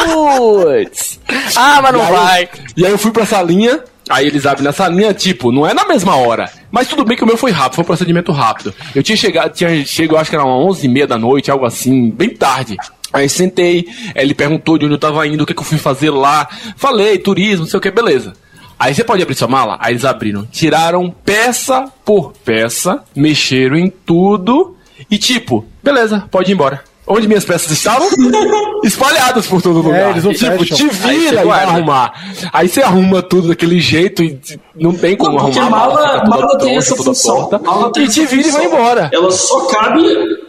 [0.04, 1.20] putz.
[1.56, 2.48] Ah, mas não E aí- vai.
[2.76, 5.86] E aí eu fui pra salinha, aí eles abrem na salinha, tipo, não é na
[5.86, 6.50] mesma hora.
[6.70, 8.74] Mas tudo bem que o meu foi rápido, foi um procedimento rápido.
[8.94, 11.64] Eu tinha chegado, tinha chegado, acho que era umas 11 e meia da noite, algo
[11.64, 12.76] assim, bem tarde.
[13.12, 15.78] Aí sentei, aí ele perguntou de onde eu tava indo, o que, que eu fui
[15.78, 16.46] fazer lá.
[16.76, 18.34] Falei, turismo, não sei o que, beleza.
[18.78, 19.76] Aí você pode abrir sua mala?
[19.80, 20.46] Aí eles abriram.
[20.50, 24.76] Tiraram peça por peça, mexeram em tudo
[25.10, 26.82] e tipo, beleza, pode ir embora.
[27.08, 28.08] Onde minhas peças estavam?
[28.82, 30.10] Espalhadas por todo lugar.
[30.10, 30.76] eles não E, tipo, fecham.
[30.76, 32.12] te vira e vai arrumar.
[32.52, 34.40] Aí você arruma tudo daquele jeito e
[34.74, 35.78] não tem como Não, porque arrumar.
[35.88, 37.36] mala, fica toda mala tem essa função.
[37.48, 38.78] torta, Mala tem e te essa vira e vai função.
[38.80, 39.10] embora.
[39.12, 40.02] Ela só cabe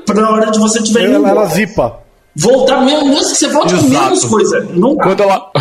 [0.05, 1.47] pra hora de você tiver indo Ela, ela embora.
[1.55, 1.99] zipa.
[2.39, 4.67] Voltar mesmo, mesmo que você volte com menos coisa.
[4.73, 5.21] Não cabe.
[5.23, 5.51] Ela.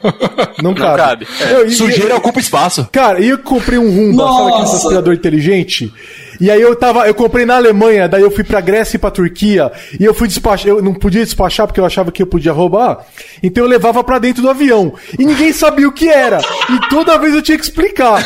[0.62, 0.96] Não cabe.
[0.96, 1.26] cabe.
[1.50, 2.88] Eu- e- Sujeira ocupa espaço.
[2.90, 5.92] Cara, e eu comprei um Rumba, sabe aquele aspirador inteligente?
[6.40, 9.10] E aí eu tava, eu comprei na Alemanha, daí eu fui pra Grécia e pra
[9.10, 12.52] Turquia, e eu fui despachar, eu não podia despachar porque eu achava que eu podia
[12.52, 13.04] roubar,
[13.42, 14.92] então eu levava pra dentro do avião.
[15.18, 16.38] E ninguém sabia o que era.
[16.70, 18.24] E toda vez eu tinha que explicar.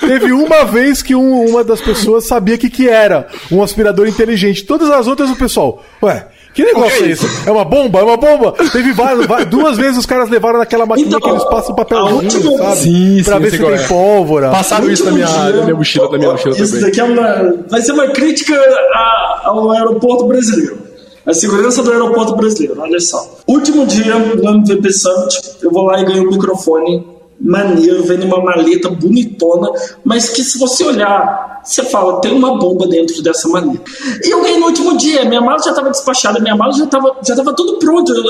[0.00, 4.06] Teve uma vez que um- uma das pessoas sabia o que, que era um aspirador
[4.06, 4.64] inteligente.
[4.64, 7.48] Todas as outras o pessoal, ué, que negócio que é esse?
[7.48, 8.00] É uma bomba?
[8.00, 8.52] É uma bomba?
[8.72, 12.10] Teve várias, duas vezes os caras levaram naquela maquininha Então, que eles passam papel a
[12.10, 12.76] última- sabe?
[12.76, 13.86] Sim, pra sim, ver se tem é.
[13.86, 14.50] pólvora.
[14.50, 16.80] Passaram isso na minha, na minha mochila, na minha mochila Isso também.
[16.86, 20.78] daqui é uma, vai ser uma crítica a- ao aeroporto brasileiro.
[21.26, 23.38] A segurança do aeroporto brasileiro, olha só.
[23.46, 27.06] Último dia no MVP Summit, eu vou lá e ganho um microfone
[27.40, 29.70] maneiro, vem numa maleta bonitona,
[30.04, 33.82] mas que se você olhar, você fala, tem uma bomba dentro dessa maleta.
[34.22, 37.16] E eu ganhei no último dia, minha mala já estava despachada, minha mala já estava
[37.26, 38.24] já tava tudo pronto, eu,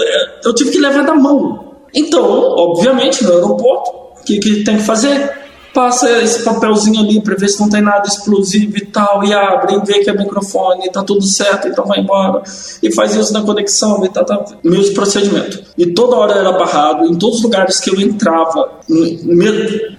[0.44, 1.70] eu tive que levar na mão.
[1.94, 3.90] Então, obviamente, no aeroporto,
[4.20, 5.49] o que, que tem que fazer?
[5.72, 9.74] Passa esse papelzinho ali pra ver se não tem nada explosivo e tal, e abre,
[9.74, 12.42] e vê que é microfone, tá tudo certo, então vai embora.
[12.82, 14.44] E faz isso na conexão, e tá, tá.
[14.64, 15.62] Meus procedimentos.
[15.78, 18.68] E toda hora era barrado, em todos os lugares que eu entrava,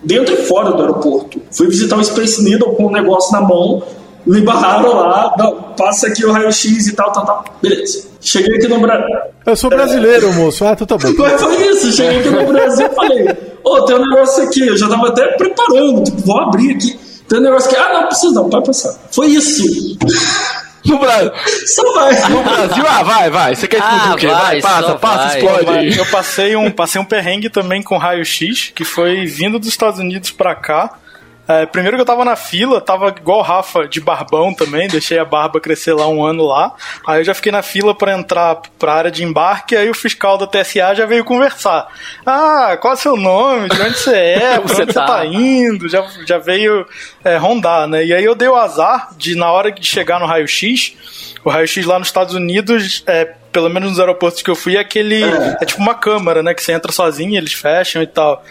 [0.03, 1.41] dentro e fora do aeroporto.
[1.51, 3.82] Fui visitar o Space Needle com um negócio na mão,
[4.26, 7.45] me barraram lá, não, passa aqui o raio-x e tal, tal, tal.
[7.61, 8.07] Beleza.
[8.19, 9.17] Cheguei aqui no Brasil.
[9.45, 10.63] Eu sou brasileiro, moço.
[10.63, 11.11] Ah, então tá bom.
[11.17, 14.78] Mas foi isso, cheguei aqui no Brasil e falei, ô, tem um negócio aqui, eu
[14.78, 16.99] já tava até preparando, tipo, vou abrir aqui.
[17.28, 18.93] Tem um negócio aqui, ah, não, precisa não, pode passar.
[19.12, 19.64] Foi isso.
[20.84, 21.32] No Brasil,
[21.68, 22.30] Só vai.
[22.30, 23.55] no Brasil, ah, vai, vai.
[23.55, 24.28] Você quer explodir Ah, o quê?
[24.28, 25.38] vai, Vai, passa, passa, vai.
[25.38, 25.97] explode.
[25.99, 30.32] Eu passei um, passei um perrengue também com raio-x, que foi vindo dos Estados Unidos
[30.32, 30.97] pra cá.
[31.51, 35.19] É, primeiro que eu tava na fila, tava igual o Rafa, de barbão também, deixei
[35.19, 36.73] a barba crescer lá um ano lá.
[37.05, 40.37] Aí eu já fiquei na fila pra entrar pra área de embarque, aí o fiscal
[40.37, 41.87] da TSA já veio conversar.
[42.25, 43.67] Ah, qual é o seu nome?
[43.67, 44.59] De onde você é?
[44.61, 45.05] Pra Você onde tá?
[45.05, 45.89] você tá indo?
[45.89, 46.85] Já, já veio
[47.23, 48.05] é, rondar, né?
[48.05, 50.95] E aí eu dei o azar de, na hora de chegar no raio-x,
[51.43, 54.79] o raio-x lá nos Estados Unidos, é, pelo menos nos aeroportos que eu fui, é
[54.79, 55.23] aquele.
[55.59, 56.53] É tipo uma câmara, né?
[56.53, 58.43] Que você entra sozinho, eles fecham e tal.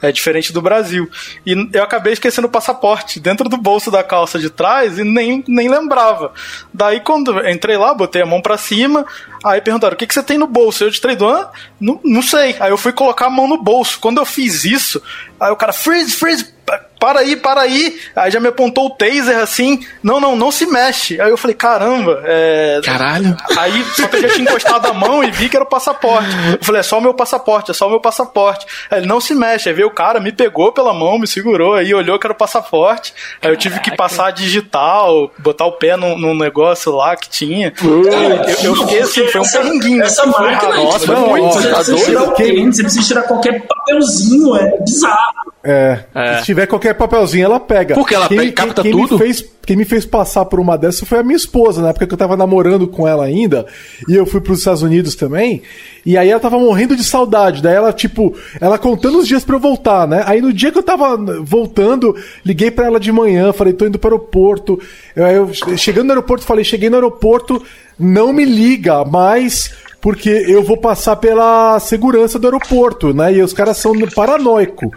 [0.00, 1.10] É diferente do Brasil.
[1.44, 5.42] E eu acabei esquecendo o passaporte dentro do bolso da calça de trás e nem,
[5.48, 6.32] nem lembrava.
[6.72, 9.04] Daí, quando entrei lá, botei a mão pra cima,
[9.44, 10.84] aí perguntaram: o que, que você tem no bolso?
[10.84, 12.56] Eu distraí, ah, não, não sei.
[12.60, 13.98] Aí eu fui colocar a mão no bolso.
[13.98, 15.02] Quando eu fiz isso,
[15.40, 16.54] aí o cara, freeze, freeze,
[17.00, 17.98] para aí, para aí.
[18.16, 21.20] Aí já me apontou o taser assim: não, não, não se mexe.
[21.20, 22.80] Aí eu falei: caramba, é.
[22.84, 23.36] Caralho.
[23.56, 26.28] Aí só que eu já tinha encostado a mão e vi que era o passaporte.
[26.58, 28.66] Eu falei, é só o meu passaporte, é só o meu passaporte.
[28.90, 29.68] Aí ele não se mexe.
[29.68, 32.36] Aí veio o cara, me pegou pela mão, me segurou, aí olhou que era o
[32.36, 33.14] passaporte.
[33.40, 37.72] Aí eu tive que passar digital, botar o pé num, num negócio lá que tinha.
[37.82, 40.02] Eu, eu fiquei assim, foi um Essa- perrenguinho.
[40.02, 40.98] Essa assim, foi máquina, raro.
[40.98, 44.78] tipo, não, muito, você tá precisa tirar o tênis, você precisa tirar qualquer papelzinho, é
[44.80, 45.48] bizarro.
[45.62, 46.38] É, é.
[46.38, 47.94] Se tiver qualquer papelzinho, ela pega.
[47.94, 49.18] Porque ela quem, pega, capta quem, tudo?
[49.18, 52.06] Me fez, quem me fez passar por uma dessas foi a minha esposa, na época
[52.06, 53.66] que eu tava namorando com ela ainda.
[54.08, 55.62] E eu fui pros Estados Unidos também.
[56.06, 57.60] E aí ela tava morrendo de saudade.
[57.60, 60.22] Daí ela, tipo, ela contando os dias para eu voltar, né?
[60.26, 63.98] Aí no dia que eu tava voltando, liguei para ela de manhã, falei, tô indo
[63.98, 64.80] pro aeroporto.
[65.14, 67.62] Eu, eu, chegando no aeroporto, falei, cheguei no aeroporto,
[67.98, 73.34] não me liga, mas porque eu vou passar pela segurança do aeroporto, né?
[73.34, 74.92] E os caras são paranoico.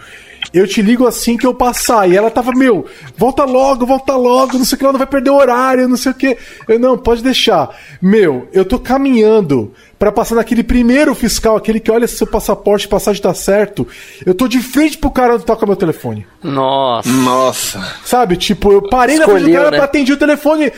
[0.53, 2.09] Eu te ligo assim que eu passar.
[2.09, 2.85] E ela tava, meu,
[3.17, 5.97] volta logo, volta logo, não sei o que, ela não vai perder o horário, não
[5.97, 6.37] sei o que.
[6.67, 7.69] Eu, não, pode deixar.
[8.01, 12.87] Meu, eu tô caminhando para passar naquele primeiro fiscal, aquele que olha se seu passaporte,
[12.87, 13.87] passagem tá certo.
[14.25, 16.25] Eu tô de frente pro cara onde toca meu telefone.
[16.43, 17.09] Nossa.
[17.09, 17.95] Nossa.
[18.03, 19.77] Sabe, tipo, eu parei Escolheu, na frente do cara né?
[19.77, 20.71] pra atender o telefone.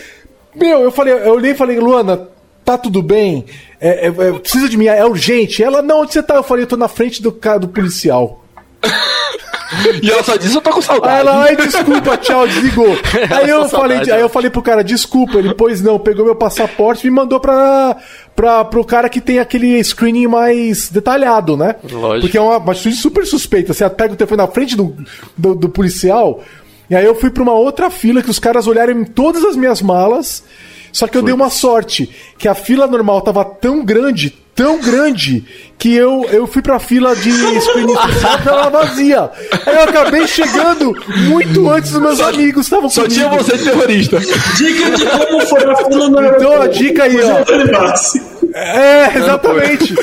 [0.54, 2.28] Meu, eu falei, eu olhei e falei, Luana,
[2.64, 3.46] tá tudo bem?
[3.80, 5.64] É, é, é, precisa de mim, é urgente.
[5.64, 6.36] Ela, não, onde você tá?
[6.36, 8.43] Eu falei, eu tô na frente do cara do policial.
[10.02, 11.14] E ela só disse, eu tô com saudade.
[11.14, 12.96] Aí ela, ai, desculpa, tchau, desligou.
[13.32, 15.38] aí eu, falei, aí eu falei pro cara, desculpa.
[15.38, 17.98] Ele, pois não, pegou meu passaporte e me mandou pra,
[18.36, 21.76] pra, pro cara que tem aquele screening mais detalhado, né?
[21.92, 22.22] Lógico.
[22.22, 23.74] Porque é uma, uma atitude super suspeita.
[23.74, 24.96] Você pega o telefone na frente do,
[25.38, 26.42] do, do policial.
[26.90, 29.56] E aí eu fui pra uma outra fila que os caras olharam em todas as
[29.56, 30.44] minhas malas.
[30.92, 32.08] Só que eu dei uma sorte,
[32.38, 35.44] que a fila normal tava tão grande, tão grande,
[35.78, 39.32] que eu, eu fui pra fila de screening especial tava vazia.
[39.66, 40.96] Aí eu acabei chegando
[41.28, 44.20] muito antes dos meus só, amigos estavam Só tinha você de terrorista.
[44.20, 48.58] Dica de como foi a fila no Então a dica aí, ó.
[48.58, 49.96] É, exatamente.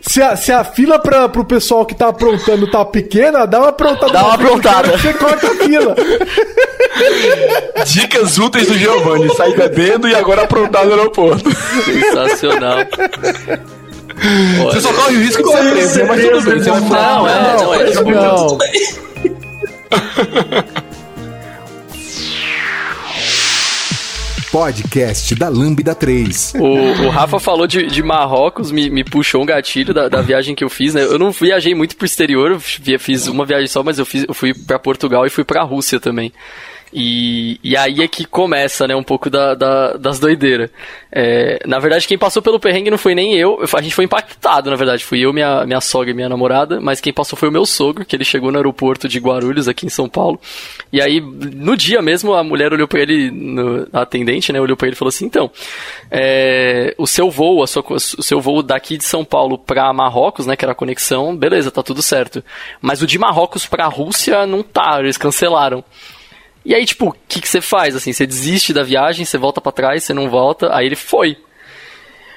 [0.00, 3.68] Se a, se a fila para pro pessoal que tá aprontando tá pequena, dá uma
[3.68, 4.12] aprontada.
[4.12, 4.96] Dá uma aprontada.
[4.96, 5.94] Você corta a fila.
[7.84, 9.28] Dicas úteis do Giovanni.
[9.36, 11.50] Sai bebendo e agora aprontar no aeroporto.
[11.84, 12.78] Sensacional.
[14.64, 16.58] Você só corre o risco de ser preso, mas tudo bem.
[16.58, 17.94] Você vai Não, é, não, é.
[17.94, 18.58] Não, não.
[24.50, 26.54] podcast da Lambda 3.
[26.58, 30.54] O, o Rafa falou de, de Marrocos, me, me puxou um gatilho da, da viagem
[30.54, 31.02] que eu fiz, né?
[31.02, 34.54] Eu não viajei muito pro exterior, fiz uma viagem só, mas eu, fiz, eu fui
[34.54, 36.32] para Portugal e fui pra Rússia também.
[36.92, 40.70] E, e aí é que começa, né, um pouco da, da das doideiras.
[41.10, 44.70] É, na verdade, quem passou pelo perrengue não foi nem eu, a gente foi impactado,
[44.70, 45.04] na verdade.
[45.04, 48.04] Fui eu, minha, minha sogra e minha namorada, mas quem passou foi o meu sogro,
[48.04, 50.40] que ele chegou no aeroporto de Guarulhos, aqui em São Paulo.
[50.92, 54.76] E aí, no dia mesmo, a mulher olhou para ele, no, a atendente, né, olhou
[54.76, 55.50] para ele e falou assim: então,
[56.10, 60.46] é, o seu voo, a sua, o seu voo daqui de São Paulo para Marrocos,
[60.46, 62.42] né, que era a conexão, beleza, tá tudo certo.
[62.80, 65.84] Mas o de Marrocos para a Rússia não tá, eles cancelaram.
[66.68, 67.96] E aí, tipo, o que, que você faz?
[67.96, 71.38] Assim, você desiste da viagem, você volta para trás, você não volta, aí ele foi.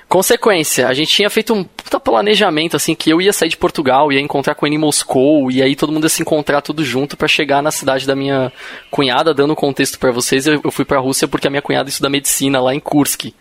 [0.08, 4.10] Consequência, a gente tinha feito um puta planejamento, assim, que eu ia sair de Portugal,
[4.10, 7.18] ia encontrar com ele em Moscou, e aí todo mundo ia se encontrar tudo junto
[7.18, 8.54] para chegar na cidade da minha
[8.90, 12.10] cunhada, dando contexto para vocês, eu, eu fui pra Rússia porque a minha cunhada estuda
[12.10, 13.34] medicina lá em Kursk,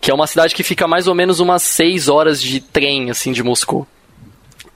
[0.00, 3.32] que é uma cidade que fica mais ou menos umas 6 horas de trem, assim,
[3.32, 3.84] de Moscou.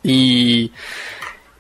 [0.05, 0.73] E...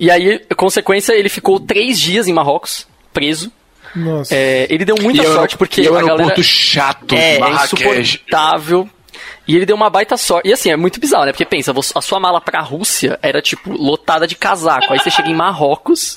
[0.00, 3.52] E aí, consequência, ele ficou três dias em Marrocos, preso,
[3.94, 4.34] nossa.
[4.34, 8.88] É, ele deu muita e sorte porque e a galera chato, é, é insuportável.
[9.46, 10.48] E ele deu uma baita sorte.
[10.48, 11.32] E assim, é muito bizarro, né?
[11.32, 14.92] Porque pensa, a sua mala pra Rússia era, tipo, lotada de casaco.
[14.92, 16.16] Aí você chega em Marrocos.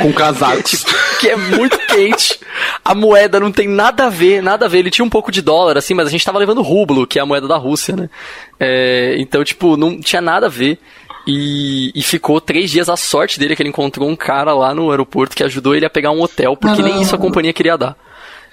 [0.00, 0.70] Com casacos.
[0.70, 2.40] Que é, tipo, que é muito quente.
[2.84, 4.78] A moeda não tem nada a ver, nada a ver.
[4.78, 7.22] Ele tinha um pouco de dólar, assim, mas a gente tava levando rublo, que é
[7.22, 8.10] a moeda da Rússia, né?
[8.58, 10.80] É, então, tipo, não tinha nada a ver.
[11.26, 14.90] E, e, ficou três dias a sorte dele que ele encontrou um cara lá no
[14.90, 17.96] aeroporto que ajudou ele a pegar um hotel, porque nem isso a companhia queria dar.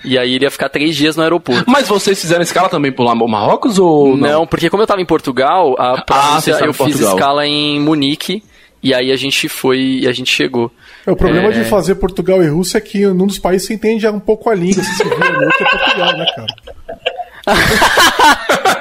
[0.04, 1.70] E aí ele ia ficar três dias no aeroporto.
[1.70, 4.30] Mas vocês fizeram escala também por lá Marrocos ou não?
[4.30, 8.44] Não, porque como eu tava em Portugal, a ah, eu fiz escala em Munique
[8.82, 10.72] e aí a gente foi e a gente chegou.
[11.06, 11.52] É, o problema é...
[11.52, 14.56] de fazer Portugal e Rússia é que num dos países você entende um pouco a
[14.56, 16.48] língua, se você vira no outro é Portugal, né, cara?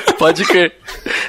[0.21, 0.73] Pode crer.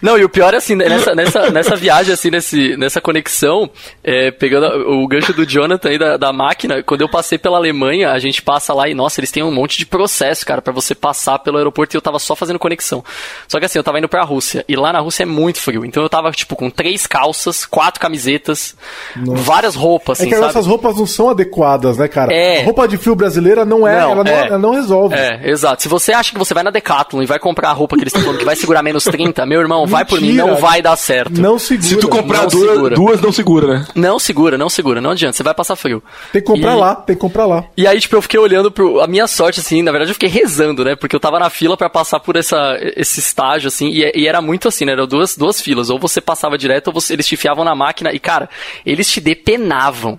[0.03, 3.71] Não, e o pior é assim, nessa, nessa, nessa viagem, assim, nesse, nessa conexão,
[4.05, 8.11] é, pegando o gancho do Jonathan aí da, da máquina, quando eu passei pela Alemanha,
[8.11, 10.95] a gente passa lá e, nossa, eles têm um monte de processo, cara, para você
[10.95, 13.03] passar pelo aeroporto e eu tava só fazendo conexão.
[13.49, 15.87] Só que assim, eu tava indo pra Rússia, e lá na Rússia é muito frio,
[15.87, 18.77] então eu tava, tipo, com três calças, quatro camisetas,
[19.17, 19.43] nossa.
[19.43, 20.51] várias roupas, assim, É que sabe?
[20.51, 22.31] essas roupas não são adequadas, né, cara?
[22.31, 22.63] É.
[22.63, 24.25] Roupa de frio brasileira não é, não, ela, é.
[24.25, 25.15] Não, ela não resolve.
[25.15, 25.83] É, exato.
[25.83, 28.13] Se você acha que você vai na Decathlon e vai comprar a roupa que eles
[28.13, 30.47] estão falando que vai segurar tá menos 30, meu irmão, vai por mim, Mentira.
[30.47, 31.41] não vai dar certo.
[31.41, 31.89] Não segura.
[31.89, 32.95] Se tu comprar não duas, segura.
[32.97, 33.87] duas, não segura, né?
[33.95, 36.03] Não segura, não segura, não adianta, você vai passar frio.
[36.33, 37.65] Tem que comprar E- lá, tem que comprar lá.
[37.77, 39.01] E aí, tipo, eu fiquei olhando pro.
[39.01, 40.95] A minha sorte, assim, na verdade eu fiquei rezando, né?
[40.97, 44.41] Porque eu tava na fila pra passar por essa, esse estágio, assim, e, e era
[44.43, 44.93] muito assim, né?
[44.93, 45.89] Eram duas, duas filas.
[45.91, 48.13] Ou você passava direto, ou você, eles te enfiavam na máquina.
[48.13, 48.49] E, cara,
[48.85, 50.19] eles te depenavam.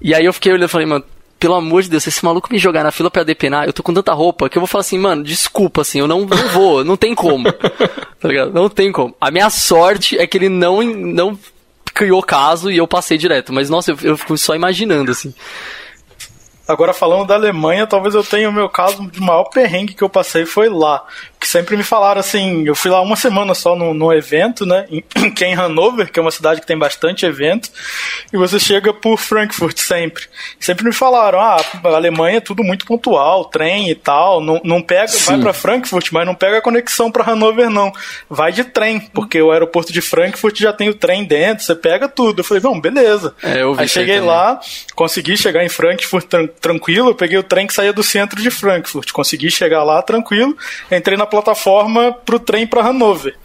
[0.00, 1.04] E aí eu fiquei olhando e falei, mano.
[1.42, 3.82] Pelo amor de Deus, se esse maluco me jogar na fila pra depenar, eu tô
[3.82, 6.84] com tanta roupa que eu vou falar assim, mano, desculpa, assim, eu não, não vou,
[6.84, 7.50] não tem como.
[8.20, 8.52] tá ligado?
[8.52, 9.12] Não tem como.
[9.20, 11.36] A minha sorte é que ele não, não
[11.92, 13.52] criou caso e eu passei direto.
[13.52, 15.34] Mas, nossa, eu, eu fico só imaginando, assim.
[16.68, 20.08] Agora falando da Alemanha, talvez eu tenha o meu caso de maior perrengue que eu
[20.08, 21.04] passei foi lá.
[21.52, 24.86] Sempre me falaram assim, eu fui lá uma semana só no, no evento, né?
[24.90, 25.02] Em,
[25.36, 27.68] que é em Hannover, que é uma cidade que tem bastante evento,
[28.32, 30.24] e você chega por Frankfurt sempre.
[30.58, 34.80] Sempre me falaram, ah, a Alemanha é tudo muito pontual, trem e tal, não, não
[34.80, 37.92] pega, vai pra Frankfurt, mas não pega a conexão pra Hannover não.
[38.30, 42.08] Vai de trem, porque o aeroporto de Frankfurt já tem o trem dentro, você pega
[42.08, 42.40] tudo.
[42.40, 43.34] Eu falei, não, beleza.
[43.42, 44.58] É, Aí cheguei lá,
[44.94, 48.50] consegui chegar em Frankfurt tran- tranquilo, eu peguei o trem que saía do centro de
[48.50, 50.56] Frankfurt, consegui chegar lá tranquilo,
[50.90, 51.41] entrei na plataforma
[52.24, 53.36] pro trem pra Hannover.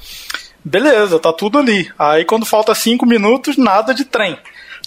[0.64, 1.90] Beleza, tá tudo ali.
[1.98, 4.38] Aí quando falta cinco minutos, nada de trem.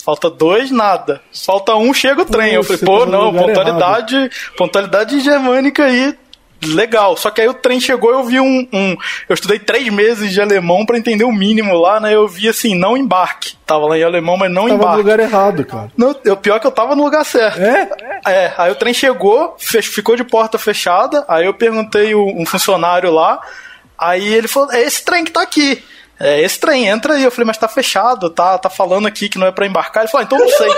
[0.05, 1.21] Falta dois, nada.
[1.45, 2.55] Falta um, chega o trem.
[2.55, 6.15] eu falei, pô, não, pontualidade, pontualidade germânica aí.
[6.63, 8.97] Legal, só que aí o trem chegou eu vi um, um-
[9.29, 12.15] Eu estudei três meses de alemão pra entender o mínimo lá, né?
[12.15, 13.55] Eu vi assim, não embarque.
[13.65, 14.97] Tava lá em alemão, mas não Tava no embarque.
[14.99, 15.91] lugar errado, cara.
[15.97, 17.61] Não, o pior que eu tava no lugar certo.
[17.61, 17.89] É?
[18.27, 22.45] É, aí o trem chegou, fech- ficou de porta fechada, aí eu perguntei o- um
[22.45, 23.41] funcionário lá,
[23.99, 25.83] aí ele falou, é esse trem que tá aqui.
[26.23, 27.25] É esse trem, entra aí.
[27.25, 30.03] Eu falei, mas tá fechado, tá, tá falando aqui que não é pra embarcar.
[30.03, 30.68] Ele falou, ah, então não sei.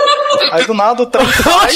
[0.53, 1.75] Aí do nada o trem sai.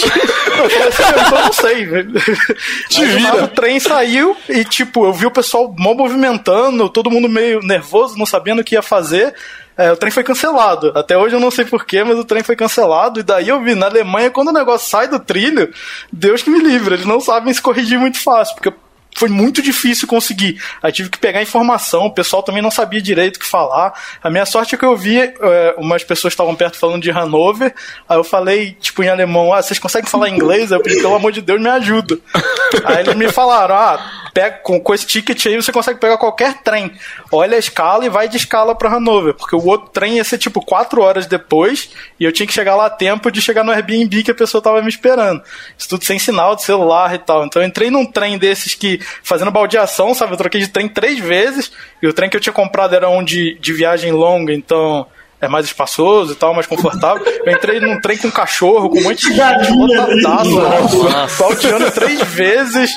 [0.57, 1.85] Eu falei assim, então não sei.
[3.03, 7.11] Aí do nada o trem saiu e, tipo, eu vi o pessoal mó movimentando, todo
[7.11, 9.35] mundo meio nervoso, não sabendo o que ia fazer.
[9.77, 10.91] É, o trem foi cancelado.
[10.95, 13.19] Até hoje eu não sei porquê, mas o trem foi cancelado.
[13.19, 15.71] E daí eu vi, na Alemanha, quando o negócio sai do trilho,
[16.11, 18.73] Deus que me livre, eles não sabem se corrigir muito fácil, porque
[19.17, 20.61] foi muito difícil conseguir.
[20.81, 23.91] Aí tive que pegar informação, o pessoal também não sabia direito o que falar.
[24.21, 25.33] A minha sorte é que eu vi é,
[25.75, 27.73] umas pessoas estavam perto falando de Hanover,
[28.07, 30.71] aí eu falei, tipo, em alemão, ah, vocês conseguem falar inglês?
[30.71, 32.19] Aí eu pedi, pelo amor de Deus, me ajuda.
[32.85, 36.61] Aí eles me falaram, ah, pega, com, com esse ticket aí você consegue pegar qualquer
[36.61, 36.91] trem.
[37.31, 40.37] Olha a escala e vai de escala pra Hanover, porque o outro trem ia ser
[40.37, 41.89] tipo quatro horas depois
[42.19, 44.61] e eu tinha que chegar lá a tempo de chegar no Airbnb que a pessoa
[44.61, 45.41] tava me esperando.
[45.75, 47.45] Isso tudo sem sinal de celular e tal.
[47.45, 50.33] Então eu entrei num trem desses que, fazendo baldeação, sabe?
[50.33, 53.23] Eu troquei de trem três vezes e o trem que eu tinha comprado era um
[53.23, 55.05] de, de viagem longa, então
[55.39, 57.23] é mais espaçoso e tal, mais confortável.
[57.45, 62.89] Eu entrei num trem com cachorro, com um monte de gente, lotadaço, baldeando três vezes,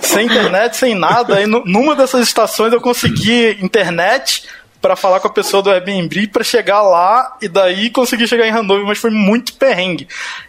[0.00, 1.36] sem internet, sem nada.
[1.36, 4.42] Aí nu- numa dessas estações eu consegui internet
[4.84, 8.50] para falar com a pessoa do Airbnb para chegar lá e daí conseguir chegar em
[8.50, 10.06] Hannover, mas foi muito perrengue.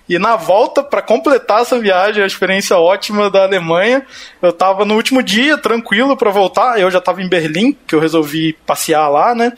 [0.09, 4.05] E na volta, para completar essa viagem, a experiência ótima da Alemanha,
[4.41, 6.77] eu tava no último dia, tranquilo para voltar.
[6.77, 9.53] Eu já tava em Berlim, que eu resolvi passear lá, né?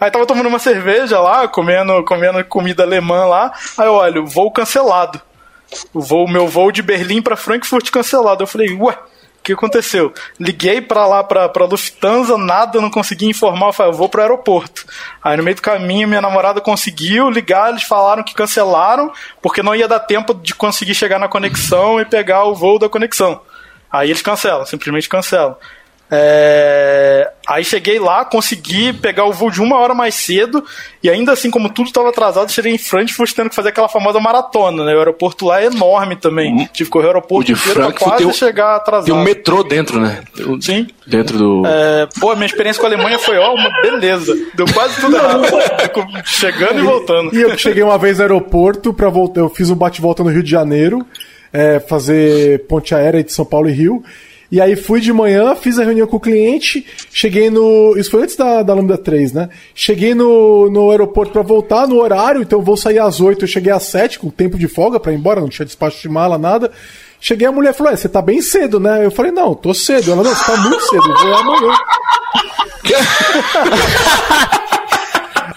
[0.00, 3.52] Aí tava tomando uma cerveja lá, comendo, comendo comida alemã lá.
[3.76, 5.20] Aí eu olho, voo cancelado.
[5.92, 8.42] O voo, meu voo de Berlim para Frankfurt cancelado.
[8.42, 8.96] Eu falei, ué,
[9.42, 10.14] o que aconteceu?
[10.38, 13.66] Liguei pra lá, pra, pra Lufthansa, nada, não consegui informar.
[13.66, 14.86] Eu falei, eu vou pro aeroporto.
[15.22, 19.12] Aí no meio do caminho, minha namorada conseguiu ligar, eles falaram que cancelaram,
[19.42, 22.88] porque não ia dar tempo de conseguir chegar na conexão e pegar o voo da
[22.88, 23.40] conexão.
[23.90, 25.56] Aí eles cancelam, simplesmente cancelam.
[26.12, 30.64] É, Aí cheguei lá, consegui pegar o voo de uma hora mais cedo,
[31.02, 34.20] e ainda assim, como tudo estava atrasado, cheguei em Frankfurt tendo que fazer aquela famosa
[34.20, 34.94] maratona, né?
[34.94, 36.56] O aeroporto lá é enorme também.
[36.72, 39.06] Tive que correr o aeroporto O de inteiro pra Frankfurt quase tem um- chegar atrasado.
[39.06, 40.22] Tem um metrô dentro, né?
[40.60, 40.86] Sim.
[41.04, 41.62] Dentro do.
[41.66, 44.34] É, pô, a minha experiência com a Alemanha foi, ó, uma beleza.
[44.54, 45.42] Deu quase tudo errado.
[46.24, 47.34] Chegando e voltando.
[47.34, 49.40] E eu cheguei uma vez no aeroporto para voltar.
[49.40, 51.04] Eu fiz um bate-volta no Rio de Janeiro,
[51.52, 54.02] é, fazer ponte aérea de São Paulo e Rio.
[54.52, 57.96] E aí fui de manhã, fiz a reunião com o cliente, cheguei no.
[57.96, 59.48] Isso foi antes da, da Lambda 3, né?
[59.74, 63.72] Cheguei no, no aeroporto para voltar no horário, então vou sair às 8, eu cheguei
[63.72, 66.70] às 7, com tempo de folga para ir embora, não tinha despacho de mala, nada.
[67.18, 69.02] Cheguei, a mulher falou: É, você tá bem cedo, né?
[69.02, 70.12] Eu falei: Não, tô cedo.
[70.12, 71.74] Ela: Não, você tá muito cedo, eu vou amanhã.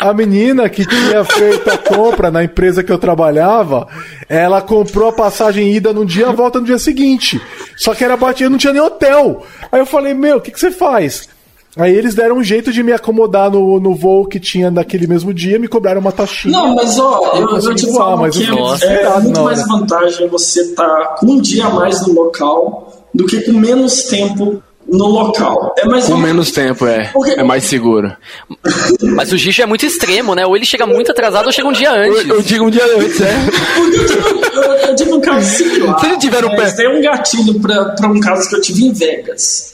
[0.05, 3.87] A menina que tinha feito a compra na empresa que eu trabalhava,
[4.29, 7.41] ela comprou a passagem ida num dia, volta no dia seguinte.
[7.75, 9.43] Só que era batida, não tinha nem hotel.
[9.71, 11.27] Aí eu falei, meu, o que, que você faz?
[11.75, 15.33] Aí eles deram um jeito de me acomodar no, no voo que tinha naquele mesmo
[15.33, 16.55] dia, me cobraram uma taxinha.
[16.55, 19.43] Não, mas ó, eu, eu consegui te falo mas que eu é desesperado muito na
[19.43, 19.67] mais hora.
[19.69, 24.61] vantagem você estar com um dia a mais no local do que com menos tempo
[24.95, 25.73] no local.
[25.77, 27.09] É mais Com menos tempo, é.
[27.13, 28.11] Porque- É mais seguro.
[29.01, 30.45] Mas o Gicho é muito extremo, né?
[30.45, 32.27] Ou ele chega muito atrasado ou chega um dia antes.
[32.27, 33.33] Eu, eu digo um dia antes, é.
[33.75, 35.99] Porque eu tive, eu, eu tive um caso similar.
[35.99, 38.85] Se ele tiver um pé- tem um gatilho pra, pra um caso que eu tive
[38.85, 39.73] em Vegas.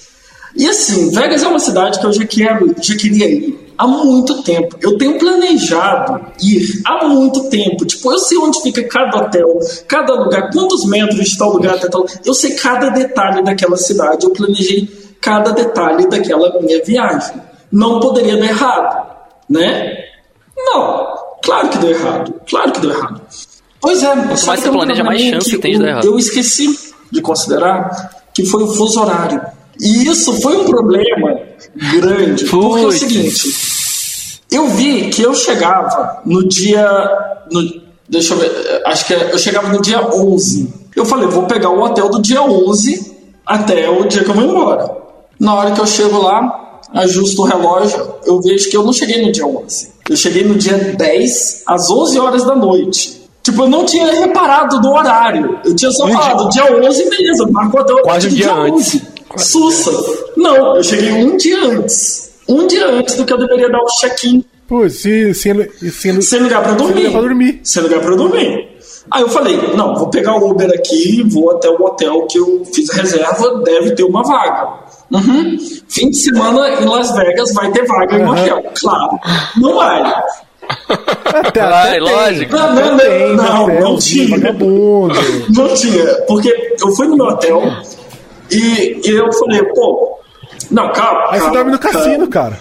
[0.56, 4.44] E assim, Vegas é uma cidade que eu já, quero, já queria ir há muito
[4.44, 4.76] tempo.
[4.82, 7.86] Eu tenho planejado ir há muito tempo.
[7.86, 11.88] Tipo, eu sei onde fica cada hotel, cada lugar, quantos metros de tal lugar até
[11.88, 12.06] tal.
[12.26, 14.26] Eu sei cada detalhe daquela cidade.
[14.26, 14.90] Eu planejei
[15.22, 17.36] cada detalhe daquela minha viagem.
[17.72, 19.08] Não poderia dar errado,
[19.50, 19.98] né?
[20.58, 21.08] Não,
[21.44, 22.34] claro que deu errado.
[22.50, 23.22] Claro que deu errado.
[23.80, 26.06] Pois é, mais só você tem um planeja, mais chance que tem de dar errado.
[26.06, 26.68] Eu esqueci
[27.12, 29.42] de considerar que foi o fuso horário.
[29.80, 31.40] E isso foi um problema
[31.94, 32.46] grande.
[32.46, 36.88] Porque é o seguinte, eu vi que eu chegava no dia.
[37.52, 40.74] no- deixa eu ver, acho que é- eu chegava no dia 11.
[40.96, 44.44] Eu falei, vou pegar o hotel do dia 11 até o dia que eu vou
[44.44, 45.01] embora.
[45.42, 49.26] Na hora que eu chego lá, ajusto o relógio, eu vejo que eu não cheguei
[49.26, 49.92] no dia 11.
[50.08, 53.20] Eu cheguei no dia 10, às 11 horas da noite.
[53.42, 55.58] Tipo, eu não tinha reparado no horário.
[55.66, 59.02] Eu tinha só Um falado, dia 11, beleza, marcou até o Quase um dia antes.
[59.36, 59.92] Sussa.
[60.38, 62.34] Não, eu cheguei um dia antes.
[62.48, 65.52] Um dia antes do que eu deveria dar o check-in Pô, se, se,
[65.92, 67.02] se, sem lugar pra dormir.
[67.02, 67.60] Sem lugar pra dormir.
[67.64, 68.70] Sem lugar pra dormir.
[69.12, 72.64] Aí eu falei, não, vou pegar o Uber aqui, vou até o hotel que eu
[72.74, 74.91] fiz a reserva, deve ter uma vaga.
[75.12, 75.58] Uhum.
[75.90, 78.32] Fim de semana em Las Vegas vai ter vaga em Uhum.
[78.32, 78.64] hotel.
[78.80, 79.20] Claro.
[79.58, 80.02] Não vai.
[81.26, 82.56] Até, Vai, até lógico.
[82.56, 82.98] Não, não,
[83.36, 84.38] não, hotel, não tinha.
[84.38, 85.16] vagabundo.
[85.50, 87.62] Não tinha, porque eu fui no meu hotel
[88.50, 90.18] e, e eu falei, pô,
[90.70, 91.26] não, calma.
[91.32, 92.00] Aí você dorme no calma.
[92.00, 92.60] cassino, cara.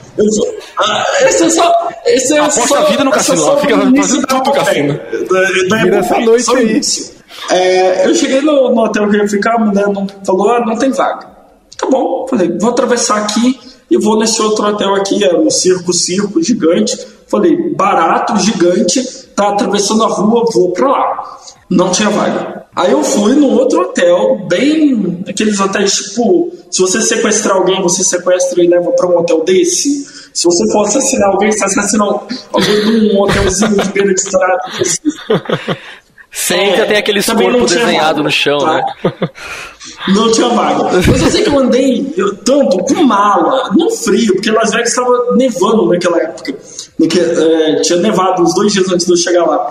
[0.78, 1.88] Ah, esse é só.
[2.06, 5.00] Esse é Aposta só, a vida no é cassino, só fica fazendo tudo no cassino.
[5.30, 6.80] Da, da Vira essa noite aí.
[7.50, 10.64] É, eu cheguei no, no hotel que eu ia ficar, a mulher não, falou: ah,
[10.66, 11.26] não tem vaga.
[11.80, 13.58] Tá bom, falei, vou atravessar aqui
[13.90, 16.96] e vou nesse outro hotel aqui, era um circo, circo gigante.
[17.26, 19.02] Falei, barato, gigante,
[19.34, 21.38] tá atravessando a rua, vou pra lá.
[21.70, 22.66] Não tinha vaga.
[22.74, 25.24] Aí eu fui no outro hotel, bem.
[25.28, 30.20] aqueles hotéis tipo, se você sequestrar alguém, você sequestra e leva pra um hotel desse.
[30.32, 34.62] Se você for assassinar alguém, você assassina alguém num hotelzinho de beira de estrada.
[36.32, 38.74] Sempre É, tem aqueles corpos desenhados no chão, tá?
[38.74, 39.12] né?
[40.14, 40.84] Não tinha vaga.
[41.08, 44.90] Mas eu sei que eu andei eu, tanto com mala, no frio, porque Las Vegas
[44.90, 46.54] estava nevando naquela época.
[46.96, 49.66] Porque, é, tinha nevado uns dois dias antes de eu chegar lá.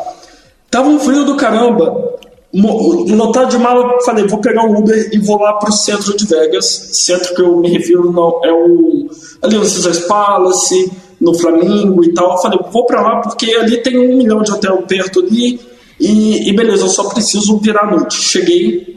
[0.70, 2.18] Tava um frio do caramba.
[2.51, 6.66] Notado de mala, falei, vou pegar um Uber e vou lá pro centro de Vegas.
[6.66, 9.07] Centro que eu me refiro não, é o.
[9.41, 10.91] Ali no Caesars Palace,
[11.22, 12.32] no Flamingo e tal.
[12.32, 15.60] Eu falei, vou pra lá porque ali tem um milhão de hotel perto ali.
[16.00, 18.16] E, e beleza, eu só preciso virar noite.
[18.16, 18.93] Cheguei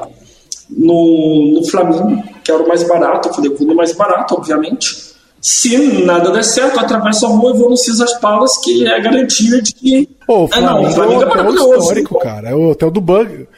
[0.71, 3.29] no, no Flamengo, que era o mais barato.
[3.29, 5.13] Eu falei, vou no mais barato, obviamente.
[5.41, 9.01] Se nada der certo, atravesso a rua e vou no Caesars Palace, que é a
[9.01, 10.09] garantia de que.
[10.25, 11.79] Pô, o é, não, Flamengo o é Flamengo é hotel maravilhoso.
[11.81, 12.51] histórico, cara.
[12.51, 13.49] É o hotel do Bug.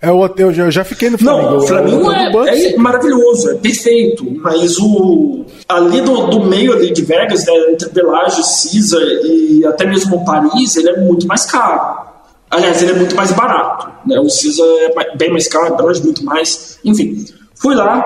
[0.00, 1.50] É o hotel, eu já, fiquei no Flamengo.
[1.50, 6.26] Não, o Flamengo é o hotel é, é maravilhoso, é perfeito, mas o ali do,
[6.26, 11.00] do meio ali de Vegas, né, entre Bellagio, Caesar e até mesmo Paris, ele é
[11.00, 12.11] muito mais caro.
[12.52, 13.88] Aliás, ele é muito mais barato.
[14.06, 14.18] Né?
[14.20, 14.66] O Caesar
[15.12, 16.78] é bem mais caro, Bellagio muito mais.
[16.84, 17.24] Enfim,
[17.54, 18.04] fui lá,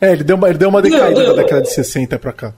[0.00, 2.52] É, ele deu uma, ele deu uma decaída da década de 60 pra cá.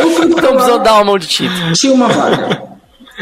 [0.00, 1.72] eu fui pra Então precisou lá, dar uma mão de tinta.
[1.74, 2.62] tinha uma vaga.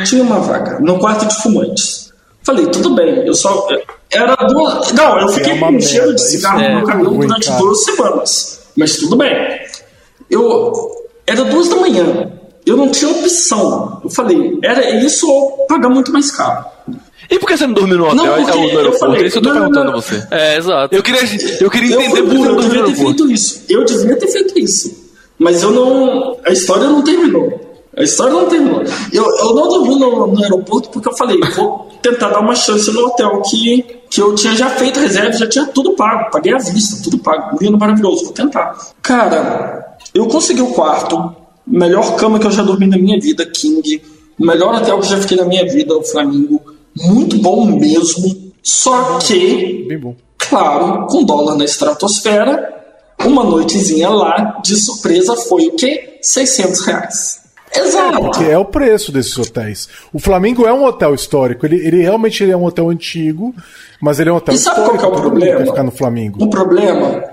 [0.05, 2.13] Tinha uma vaga no quarto de fumantes.
[2.45, 3.67] Falei, tudo bem, eu só.
[4.13, 4.93] Era duas.
[4.93, 7.49] Não, eu fiquei É com um cheiro de cigarro isso no é meu cabelo durante
[7.49, 7.59] cara.
[7.59, 8.61] duas semanas.
[8.77, 9.35] Mas tudo bem.
[10.31, 10.73] Eu.
[11.27, 12.31] Era duas da manhã.
[12.67, 14.01] Eu não tinha opção.
[14.03, 16.65] Eu falei, era isso ou pagar muito mais caro.
[17.31, 18.17] E por que você não dormiu no hotel?
[18.17, 18.99] Não, tá porque no eu aeroporto.
[18.99, 20.27] falei, é isso que eu tô não, perguntando a você.
[20.31, 20.95] É, exato.
[20.95, 21.21] Eu queria,
[21.61, 23.31] eu queria Eu entender fui por que você não eu dormiu no devia ter feito
[23.31, 23.63] isso.
[23.69, 25.07] Eu devia ter feito isso.
[25.39, 26.39] Mas eu não.
[26.45, 27.61] A história não terminou.
[27.97, 28.83] A história não terminou.
[29.13, 32.91] Eu, eu não dormi no, no aeroporto porque eu falei, vou tentar dar uma chance
[32.93, 36.31] no hotel que, que eu tinha já feito reserva, já tinha tudo pago.
[36.31, 37.57] Paguei à vista, tudo pago.
[37.61, 38.77] Lindo, maravilhoso, vou tentar.
[39.03, 41.35] Cara, eu consegui o quarto,
[41.67, 44.03] melhor cama que eu já dormi na minha vida, King.
[44.39, 46.61] O melhor hotel que eu já fiquei na minha vida, o Flamingo.
[46.97, 48.53] Muito bom mesmo.
[48.63, 50.15] Só que Bem bom.
[50.39, 52.73] Claro, com dólar na estratosfera,
[53.25, 56.19] uma noitezinha lá, de surpresa, foi o quê?
[56.23, 57.41] 600 reais.
[57.75, 58.31] Exato.
[58.39, 59.89] Que é o preço desses hotéis.
[60.13, 61.67] O Flamengo é um hotel histórico.
[61.67, 63.55] Ele, ele realmente ele é um hotel antigo,
[64.01, 65.05] mas ele é um hotel E sabe qual histórico.
[65.05, 65.67] que é o problema?
[65.67, 66.43] ficar no Flamengo.
[66.45, 67.25] O problema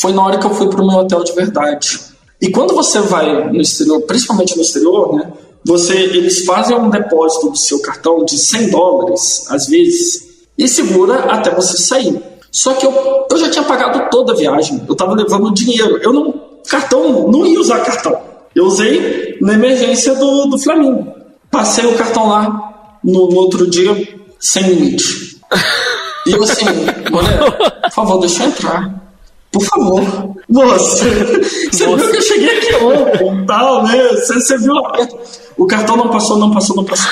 [0.00, 1.98] foi na hora que eu fui pro meu hotel de verdade.
[2.40, 5.32] E quando você vai no exterior, principalmente no exterior, né?
[5.64, 11.18] Você, eles fazem um depósito do seu cartão de 100 dólares, às vezes, e segura
[11.24, 12.20] até você sair.
[12.50, 14.82] Só que eu, eu já tinha pagado toda a viagem.
[14.88, 15.98] Eu tava levando dinheiro.
[16.02, 16.48] Eu não.
[16.68, 18.18] Cartão, não ia usar cartão.
[18.54, 21.12] Eu usei na emergência do, do Flamengo.
[21.50, 23.94] Passei o cartão lá no, no outro dia,
[24.38, 25.38] sem limite.
[26.26, 26.66] E eu assim,
[27.10, 27.38] mulher,
[27.82, 29.07] por favor, deixa eu entrar.
[29.50, 30.02] Por favor.
[30.48, 31.04] Moça,
[31.72, 34.08] você viu que eu cheguei aqui ontem tal, né?
[34.08, 35.08] Você, você viu a...
[35.56, 37.10] O cartão não passou, não passou, não passou.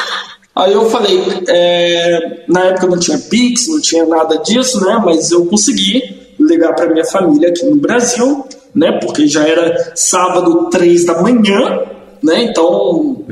[0.55, 2.45] Aí eu falei, é...
[2.49, 5.01] na época não tinha Pix, não tinha nada disso, né?
[5.05, 8.99] Mas eu consegui ligar para minha família aqui no Brasil, né?
[9.01, 11.80] Porque já era sábado, três da manhã,
[12.22, 12.45] né?
[12.45, 13.24] Então,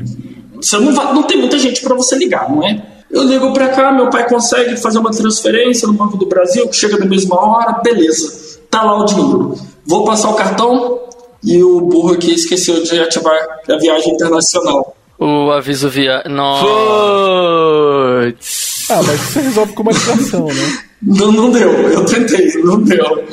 [0.55, 2.83] você não, vai, não tem muita gente para você ligar, não é?
[3.11, 6.75] Eu ligo para cá, meu pai consegue fazer uma transferência no Banco do Brasil, que
[6.75, 8.44] chega na mesma hora, beleza
[8.75, 9.55] tá lá o dinheiro.
[9.85, 10.99] Vou passar o cartão
[11.43, 13.33] e o burro aqui esqueceu de ativar
[13.69, 14.95] a viagem internacional.
[15.17, 16.23] O aviso via.
[16.27, 16.65] Nossa.
[18.89, 20.79] Ah, mas você resolve com uma ligação, né?
[21.01, 23.23] Não, não deu, eu tentei, não deu.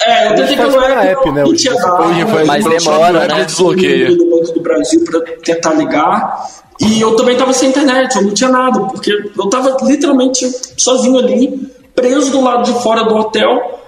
[0.00, 1.42] É, eu tentei pelo app, app né?
[1.56, 3.44] tinha dado, mas demora, né?
[3.44, 4.14] Desbloqueia.
[4.14, 6.46] do Banco do Brasil para tentar ligar.
[6.78, 11.18] E eu também tava sem internet, eu não tinha nada, porque eu tava literalmente sozinho
[11.18, 13.78] ali, preso do lado de fora do hotel,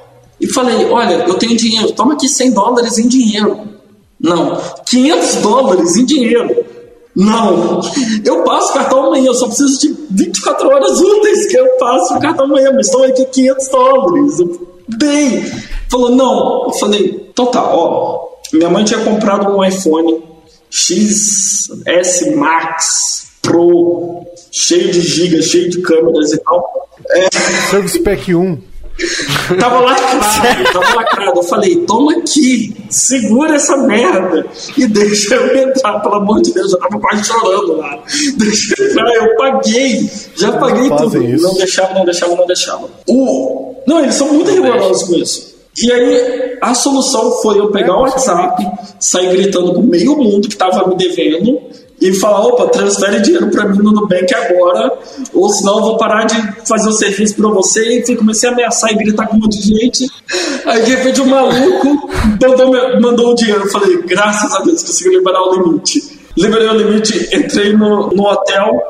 [0.41, 3.61] e falei: Olha, eu tenho dinheiro, toma aqui 100 dólares em dinheiro.
[4.19, 6.65] Não, 500 dólares em dinheiro.
[7.15, 7.81] Não,
[8.25, 12.15] eu passo o cartão amanhã, eu só preciso de 24 horas úteis que eu passo
[12.15, 14.37] o cartão amanhã, mas estão aqui 500 dólares.
[14.89, 15.45] bem,
[15.91, 18.31] falou: Não, eu falei: Então tá, ó.
[18.53, 20.23] Minha mãe tinha comprado um iPhone
[20.71, 26.89] XS Max Pro, cheio de gigas, cheio de câmeras e tal.
[27.11, 27.29] É...
[27.71, 28.70] Service Pack 1.
[29.59, 31.39] Tava lacrado, tava lacrado.
[31.39, 34.47] Eu falei, toma aqui, segura essa merda
[34.77, 36.73] e deixa eu entrar, pelo amor de Deus.
[36.73, 38.03] Eu tava quase chorando lá.
[38.37, 41.23] Deixa eu entrar, eu paguei, já paguei tudo.
[41.23, 41.43] Isso.
[41.43, 42.91] Não deixava, não deixava, não deixava.
[43.09, 43.75] O...
[43.87, 45.51] Não, eles são muito rigorosos com isso.
[45.83, 48.67] E aí, a solução foi eu pegar o WhatsApp,
[48.99, 51.61] sair gritando com meio mundo que tava me devendo
[52.01, 54.99] e falar, opa, transfere dinheiro para mim no Nubank agora,
[55.35, 57.99] ou senão eu vou parar de fazer o serviço para você.
[57.99, 60.07] E comecei a ameaçar e gritar com um monte de gente.
[60.65, 63.65] Aí de repente o maluco mandou, mandou o dinheiro.
[63.65, 66.19] Eu falei, graças a Deus, consegui liberar o limite.
[66.37, 68.81] Liberei o limite, entrei no, no hotel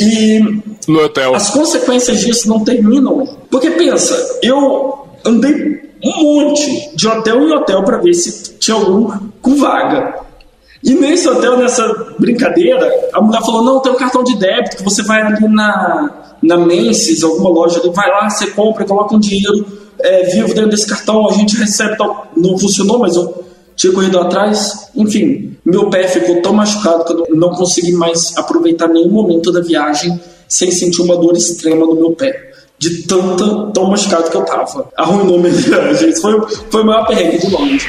[0.00, 0.40] e
[0.88, 1.34] no hotel.
[1.34, 3.38] as consequências disso não terminam.
[3.48, 9.10] Porque pensa, eu andei um monte de hotel em hotel para ver se tinha algum
[9.40, 10.24] com vaga.
[10.84, 14.84] E nesse hotel, nessa brincadeira, a mulher falou: não, tem um cartão de débito que
[14.84, 19.18] você vai ali na, na Menses, alguma loja ali, vai lá, você compra, coloca um
[19.18, 19.66] dinheiro
[19.98, 22.30] é, vivo dentro desse cartão, a gente recebe tal.
[22.36, 24.90] Não funcionou, mas eu tinha corrido atrás.
[24.94, 29.60] Enfim, meu pé ficou tão machucado que eu não consegui mais aproveitar nenhum momento da
[29.60, 32.52] viagem sem sentir uma dor extrema no meu pé.
[32.76, 34.90] De tanta, tão machucado que eu tava.
[34.96, 36.14] Arruinou minha viagem.
[36.16, 36.38] Foi,
[36.70, 37.88] foi o maior perrengue de longe.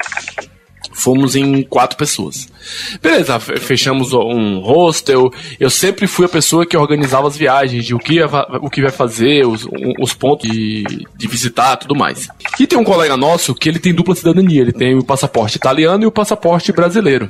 [0.92, 2.48] Fomos em quatro pessoas.
[3.02, 5.32] Beleza, fechamos um hostel.
[5.58, 8.90] Eu sempre fui a pessoa que organizava as viagens, de o que, o que vai
[8.90, 9.66] fazer, os,
[10.00, 10.84] os pontos de,
[11.16, 12.28] de visitar tudo mais.
[12.60, 14.60] E tem um colega nosso que ele tem dupla cidadania.
[14.60, 17.28] Ele tem o passaporte italiano e o passaporte brasileiro.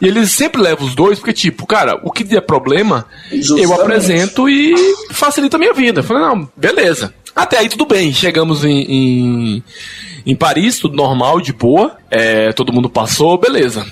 [0.00, 3.64] E ele sempre leva os dois, porque, tipo, cara, o que der problema, Justamente.
[3.64, 4.74] eu apresento e
[5.10, 6.00] facilita a minha vida.
[6.00, 7.14] Eu falei, não, beleza.
[7.34, 8.12] Até aí tudo bem.
[8.12, 9.62] Chegamos em, em
[10.24, 11.96] em Paris, tudo normal, de boa.
[12.10, 13.86] É, todo mundo passou, beleza.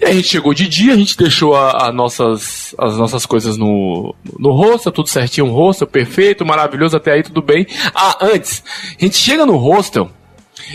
[0.00, 3.26] E aí a gente chegou de dia, a gente deixou a, a nossas, as nossas
[3.26, 7.66] coisas no, no hostel, tudo certinho, um hostel perfeito, maravilhoso, até aí tudo bem.
[7.94, 8.62] Ah, antes,
[8.98, 10.10] a gente chega no hostel,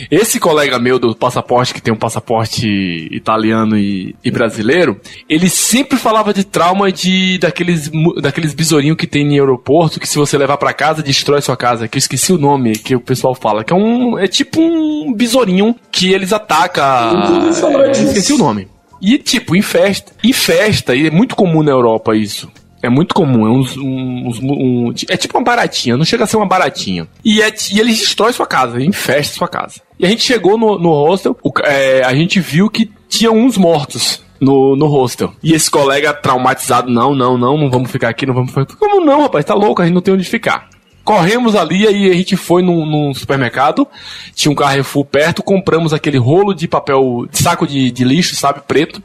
[0.09, 2.67] esse colega meu do passaporte, que tem um passaporte
[3.11, 9.27] italiano e, e, brasileiro, ele sempre falava de trauma de daqueles, daqueles besourinhos que tem
[9.27, 11.87] em aeroporto, que se você levar para casa, destrói sua casa.
[11.87, 14.17] Que eu esqueci o nome que o pessoal fala, que é um.
[14.17, 16.83] É tipo um besourinho que eles atacam.
[16.83, 18.67] É, esqueci o nome.
[19.01, 20.11] E, tipo, em festa.
[20.23, 22.51] Em festa, e é muito comum na Europa isso.
[22.82, 26.38] É muito comum, é uns, uns um, é tipo uma baratinha, não chega a ser
[26.38, 27.07] uma baratinha.
[27.23, 29.82] E, é, e eles destroem sua casa, infestam sua casa.
[29.99, 33.57] E a gente chegou no, no hostel, o, é, a gente viu que tinha uns
[33.57, 35.34] mortos no, no hostel.
[35.43, 38.65] E esse colega traumatizado, não, não, não, não vamos ficar aqui, não vamos ficar.
[38.77, 39.43] Como não, rapaz?
[39.43, 40.69] Tá louco, a gente não tem onde ficar.
[41.10, 43.88] Corremos ali, aí a gente foi num, num supermercado,
[44.36, 48.62] tinha um Carrefour perto, compramos aquele rolo de papel, de saco de, de lixo, sabe,
[48.68, 49.01] preto,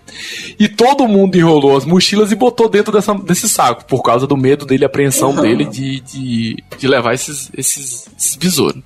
[0.59, 4.37] e todo mundo enrolou as mochilas e botou dentro dessa, desse saco, por causa do
[4.37, 8.83] medo dele, apreensão dele de, de, de levar esses, esses, esses besouros.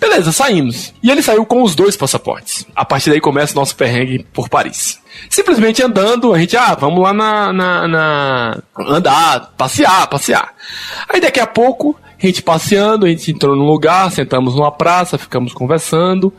[0.00, 0.94] Beleza, saímos.
[1.02, 2.66] E ele saiu com os dois passaportes.
[2.74, 4.98] A partir daí começa o nosso perrengue por Paris.
[5.28, 8.62] Simplesmente andando, a gente, ah, vamos lá na, na, na.
[8.78, 10.54] andar, passear, passear.
[11.08, 15.18] Aí daqui a pouco, a gente passeando, a gente entrou num lugar, sentamos numa praça,
[15.18, 16.32] ficamos conversando.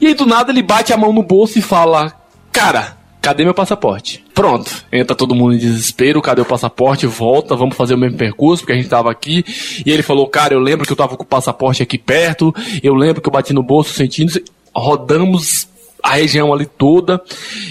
[0.00, 2.12] E aí do nada ele bate a mão no bolso e fala:
[2.52, 4.24] Cara, cadê meu passaporte?
[4.34, 7.06] Pronto, entra todo mundo em desespero, cadê o passaporte?
[7.06, 9.44] Volta, vamos fazer o mesmo percurso, porque a gente tava aqui.
[9.84, 12.94] E ele falou, cara, eu lembro que eu tava com o passaporte aqui perto, eu
[12.94, 14.32] lembro que eu bati no bolso sentindo.
[14.74, 15.68] Rodamos
[16.02, 17.20] a região ali toda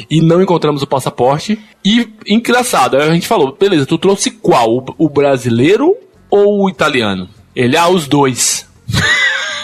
[0.10, 1.60] e não encontramos o passaporte.
[1.84, 4.86] E engraçado, a gente falou, beleza, tu trouxe qual?
[4.98, 5.96] O brasileiro
[6.30, 7.28] ou o italiano?
[7.56, 8.66] Ele, ah, os dois.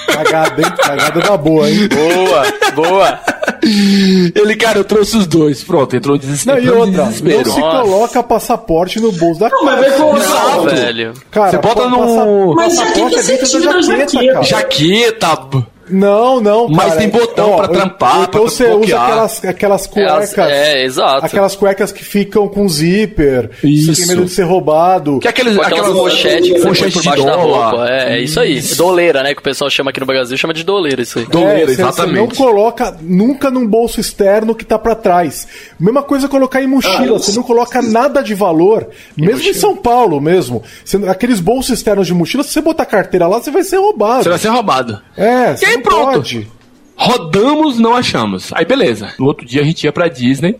[0.08, 0.68] Cagada, hein?
[0.78, 1.88] Cagada da boa, hein?
[1.90, 3.20] Boa, boa.
[3.64, 5.64] Ele, cara, eu trouxe os dois.
[5.64, 6.64] Pronto, entrou em Não, desespero.
[6.64, 7.38] e outra, desespero.
[7.48, 7.82] não se Nossa.
[7.82, 10.04] coloca passaporte no bolso da Não, mas vai calça.
[10.04, 10.56] colocar.
[10.56, 11.14] Não, velho.
[11.32, 12.26] Cara, Você bota no- passa-
[12.56, 14.34] Mas passaporte jaqueta é dentro da jaqueta.
[14.34, 14.44] cara.
[14.44, 15.68] Jaqueta.
[15.90, 16.98] Não, não, Mas cara.
[17.00, 20.52] tem botão Ó, pra trampar, Então pra você usa aquelas, aquelas Elas- cuecas.
[20.52, 21.26] é, exato.
[21.26, 23.52] Aquelas cuecas que ficam com zíper.
[23.64, 23.94] Isso.
[23.94, 25.20] Você tem medo de ser roubado.
[25.20, 27.88] Que é aqueles, aquelas mochetes que você põe mochete por baixo da roupa.
[27.90, 28.60] É, é isso aí.
[28.76, 29.34] Doleira, né?
[29.34, 31.26] Que o pessoal chama aqui no Brasil, chama de doleira isso aí.
[31.26, 32.16] Doleira, É, exatamente.
[32.16, 35.48] Você não coloca nunca num bolso externo que tá pra trás.
[35.80, 37.16] Mesma coisa colocar em mochila.
[37.16, 38.88] Ah, você não coloca nada de valor.
[39.16, 40.64] Mesmo em São Paulo mesmo.
[40.84, 44.24] Você- aqueles bolsos externos de mochila, se você botar carteira lá, você vai ser roubado.
[44.24, 45.00] Você vai ser roubado.
[45.18, 46.11] É, E pronto.
[46.13, 46.51] pode.
[46.98, 48.52] Rodamos, não achamos.
[48.54, 49.14] Aí beleza.
[49.20, 50.56] No outro dia a gente ia pra Disney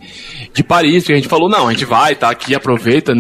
[0.54, 3.14] de Paris, porque a gente falou, não, a gente vai, tá aqui, aproveita,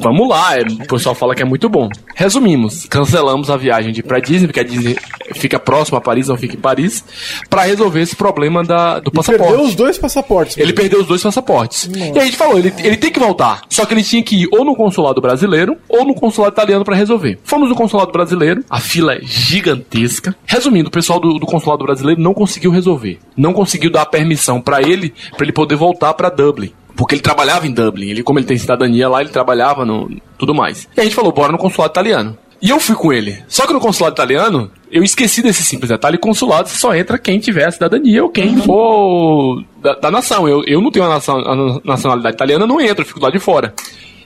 [0.00, 0.56] vamos lá.
[0.58, 1.88] É, O pessoal fala que é muito bom.
[2.14, 4.96] Resumimos, cancelamos a viagem de ir pra Disney, porque a Disney
[5.34, 7.04] fica próxima a Paris, não fica em Paris,
[7.48, 9.48] pra resolver esse problema da, do passaporte.
[9.48, 10.56] Perdeu os dois passaportes.
[10.58, 11.84] Ele perdeu os dois passaportes.
[11.94, 13.62] E aí a gente falou, ele, ele tem que voltar.
[13.68, 16.94] Só que ele tinha que ir ou no consulado brasileiro ou no consulado italiano pra
[16.94, 17.38] resolver.
[17.44, 20.34] Fomos no consulado brasileiro, a fila é gigantesca.
[20.46, 23.20] Resumindo, o pessoal do, do consulado brasileiro não conseguiu resolver.
[23.36, 26.72] Não conseguiu dar permissão pra ele, pra ele poder voltar pra Dublin.
[26.96, 28.08] Porque ele trabalhava em Dublin.
[28.08, 30.88] Ele, como ele tem cidadania lá, ele trabalhava no tudo mais.
[30.96, 32.36] E a gente falou, bora no consulado italiano.
[32.60, 33.42] E eu fui com ele.
[33.46, 36.18] Só que no consulado italiano, eu esqueci desse simples detalhe.
[36.18, 40.48] Consulado só entra quem tiver a cidadania ou quem for da, da nação.
[40.48, 43.38] Eu, eu não tenho a, nação, a nacionalidade italiana, não entro, eu fico lado de
[43.38, 43.72] fora.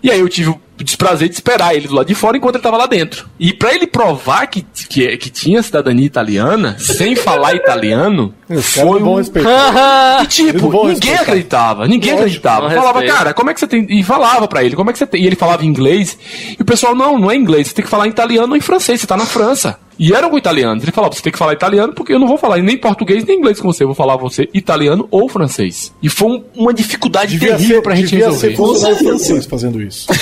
[0.03, 0.55] E aí eu tive
[0.85, 3.29] desprazer de esperar ele do lado de fora enquanto ele tava lá dentro.
[3.39, 9.21] E pra ele provar que, que, que tinha cidadania italiana, sem falar italiano, foi um...
[10.23, 11.23] E tipo, ninguém respeitar.
[11.23, 12.71] acreditava, ninguém Lógico, acreditava.
[12.71, 13.87] Falava, cara, como é que você tem.
[13.89, 15.23] E falava pra ele, como é que você tem.
[15.23, 16.19] E ele falava inglês,
[16.59, 18.61] e o pessoal, não, não é inglês, você tem que falar em italiano ou em
[18.61, 19.79] francês, você tá na França.
[19.99, 20.83] E eram com italianos.
[20.83, 23.39] Ele falava, você tem que falar italiano, porque eu não vou falar nem português nem
[23.39, 25.93] inglês com você, eu vou falar você italiano ou francês.
[26.03, 28.49] E foi um- uma dificuldade Devia terrível ser, pra gente devia resolver.
[28.51, 30.07] ser funcionário francês fazendo isso.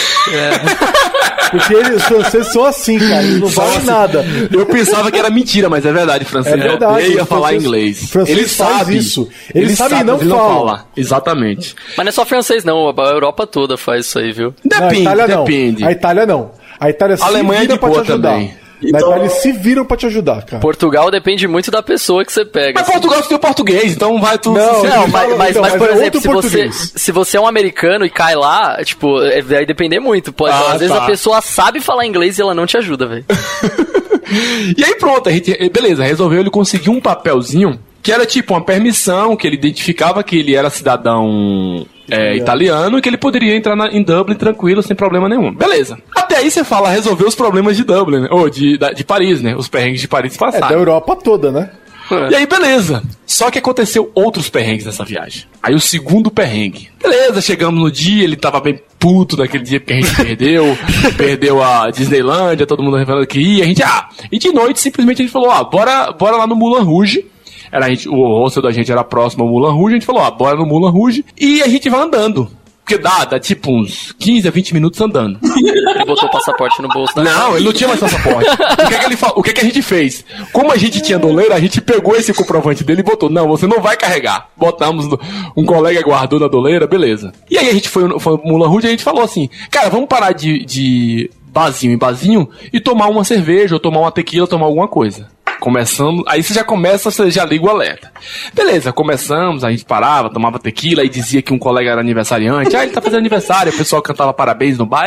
[1.50, 3.22] Porque eles, os franceses são assim, cara.
[3.22, 4.24] Eles não valem nada.
[4.50, 7.62] Eu pensava que era mentira, mas é verdade, francês É verdade, odeia o falar francês-
[7.64, 8.02] inglês.
[8.02, 9.28] o francês ele faz sabe isso.
[9.54, 10.86] Ele sabe e não ele fala.
[10.96, 11.74] Exatamente.
[11.96, 12.88] Mas não é só francês, não.
[12.88, 14.52] A Europa toda faz isso aí, viu?
[14.64, 15.44] Não, a Depende, Itália não.
[15.44, 15.84] depende.
[15.84, 16.50] A Itália não.
[16.80, 18.30] A Itália se A Alemanha é de pra te boa ajudar.
[18.32, 18.54] também.
[18.90, 20.60] Na Então- Itália eles se viram pra te ajudar, cara.
[20.60, 22.72] Portugal depende muito da pessoa que você pega.
[22.80, 22.92] Mas assim.
[22.92, 24.58] Portugal você tem o português, então vai tudo.
[24.58, 26.92] Não, você- Não, mas, mas, então, mas, mas por é exemplo, se você, português.
[26.96, 30.32] se você é um americano e cai lá, tipo, é, vai depender muito.
[30.32, 31.02] Pode, Ah, às vezes tá.
[31.02, 33.24] a pessoa sabe falar inglês e ela não te ajuda, velho.
[34.76, 38.60] E aí pronto, a gente, beleza, resolveu ele conseguir um papelzinho que era tipo uma
[38.64, 43.74] permissão, que ele identificava que ele era cidadão é, italiano e que ele poderia entrar
[43.76, 45.52] na- em Dublin tranquilo, sem problema nenhum.
[45.54, 45.98] Beleza.
[46.14, 48.28] Até aí você fala, resolveu os problemas de Dublin, né?
[48.30, 49.54] Ou de, da- de Paris, né?
[49.56, 50.68] Os perrengues de Paris É passaram.
[50.68, 51.70] da Europa toda, né?
[52.30, 53.02] E aí, beleza.
[53.26, 55.44] Só que aconteceu outros perrengues nessa viagem.
[55.62, 56.90] Aí o segundo perrengue.
[57.02, 60.76] Beleza, chegamos no dia, ele tava bem puto naquele dia porque a gente perdeu.
[61.16, 63.64] perdeu a Disneylândia, todo mundo revelando que ia.
[63.64, 66.54] A gente, ah, e de noite simplesmente a gente falou, ah, bora, bora lá no
[66.54, 67.24] Mulan Rouge.
[67.74, 70.22] Era a gente, o hostel da gente era próximo ao Mulan Rouge, a gente falou,
[70.22, 71.24] ah, bora no Mulan Rouge.
[71.36, 72.48] E a gente vai andando.
[72.84, 75.38] Porque dá, dá tipo uns 15 a 20 minutos andando.
[75.42, 78.48] Ele botou o passaporte no bolso Não, ele não tinha mais passaporte.
[78.50, 80.22] o que, é que ele o que, é que a gente fez?
[80.52, 83.30] Como a gente tinha doleira, a gente pegou esse comprovante dele e botou.
[83.30, 84.50] Não, você não vai carregar.
[84.54, 85.18] Botamos, no-
[85.56, 87.32] um colega guardou na doleira, beleza.
[87.50, 89.88] E aí a gente foi, no- foi Mulan Rouge e a gente falou assim: Cara,
[89.88, 94.48] vamos parar de, de barzinho em barzinho e tomar uma cerveja, ou tomar uma tequila,
[94.48, 95.28] tomar alguma coisa.
[95.60, 98.12] começando, aí você já começa, você já liga o alerta.
[98.52, 102.76] Beleza, começamos, a gente parava, tomava tequila e dizia que um colega era aniversariante.
[102.76, 105.06] Ah, ele tá fazendo aniversário, o pessoal cantava parabéns no bar,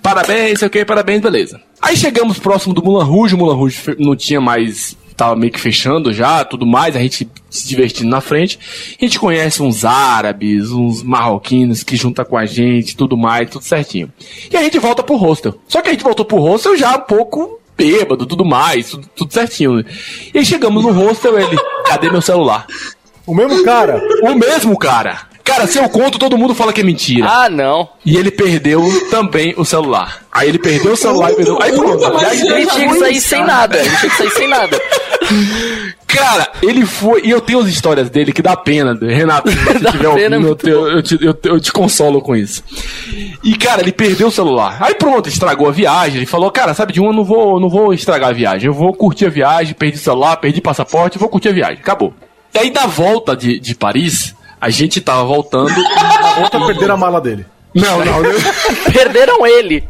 [0.00, 1.60] parabéns, sei o que, parabéns, beleza.
[1.80, 5.60] Aí chegamos próximo do Mulan Rouge, o Mulan Rouge não tinha mais tava meio que
[5.60, 8.58] fechando já, tudo mais, a gente se divertindo na frente.
[8.98, 13.64] A gente conhece uns árabes, uns marroquinos que junta com a gente, tudo mais, tudo
[13.64, 14.10] certinho.
[14.50, 15.58] E a gente volta pro hostel.
[15.66, 19.32] Só que a gente voltou pro hostel já um pouco bêbado, tudo mais, tudo, tudo
[19.32, 19.84] certinho.
[20.32, 22.66] E aí chegamos no hostel, ele, cadê meu celular?
[23.26, 24.00] O mesmo cara?
[24.22, 25.27] O mesmo cara.
[25.48, 27.26] Cara, se eu conto, todo mundo fala que é mentira.
[27.28, 27.88] Ah, não.
[28.04, 30.22] E ele perdeu também o celular.
[30.30, 31.58] Aí ele perdeu o celular e perdeu.
[31.62, 32.04] Aí pronto.
[32.04, 33.78] a Mas viagem Ele tinha que sair sem nada.
[33.78, 34.78] Ele tinha que sair sem nada.
[36.06, 37.22] Cara, ele foi.
[37.24, 39.50] E eu tenho as histórias dele que dá pena, Renato.
[39.50, 42.20] Se você Dá tiver pena, ouvindo, eu, te, eu, te, eu, te- eu te consolo
[42.22, 42.62] com isso.
[43.42, 44.78] E, cara, ele perdeu o celular.
[44.80, 46.18] Aí pronto, estragou a viagem.
[46.18, 48.66] Ele falou, cara, sabe de um, eu não vou, não vou estragar a viagem.
[48.66, 51.78] Eu vou curtir a viagem, perdi o celular, perdi passaporte, vou curtir a viagem.
[51.78, 52.12] Acabou.
[52.54, 55.72] E aí, da volta de, de Paris, a gente tava voltando.
[56.42, 57.46] Outra perder a mala dele.
[57.74, 58.30] não, não, não.
[58.92, 59.84] Perderam ele.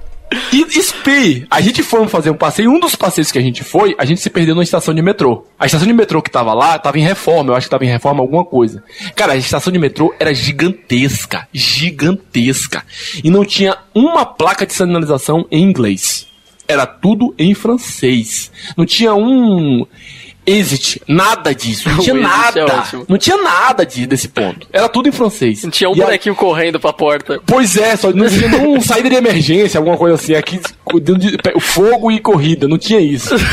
[0.53, 3.95] E SPI, a gente foi fazer um passeio, um dos passeios que a gente foi,
[3.99, 5.47] a gente se perdeu na estação de metrô.
[5.59, 7.89] A estação de metrô que tava lá, tava em reforma, eu acho que tava em
[7.89, 8.83] reforma alguma coisa.
[9.17, 12.85] Cara, a estação de metrô era gigantesca, gigantesca.
[13.25, 16.27] E não tinha uma placa de sinalização em inglês.
[16.67, 18.53] Era tudo em francês.
[18.77, 19.87] Não tinha um
[20.49, 21.89] exit, nada disso.
[21.89, 22.65] Não tinha é nada.
[22.67, 23.05] ótimo.
[23.09, 24.67] não tinha nada de, desse ponto.
[24.73, 25.63] Era tudo em francês.
[25.63, 27.41] Não tinha um E aí- bonequinho correndo pra porta.
[27.47, 30.35] Pois é, só não tinha nenhum saída de emergência, alguma coisa assim.
[30.35, 30.61] Aqui,
[31.61, 33.35] fogo e corrida, não tinha isso.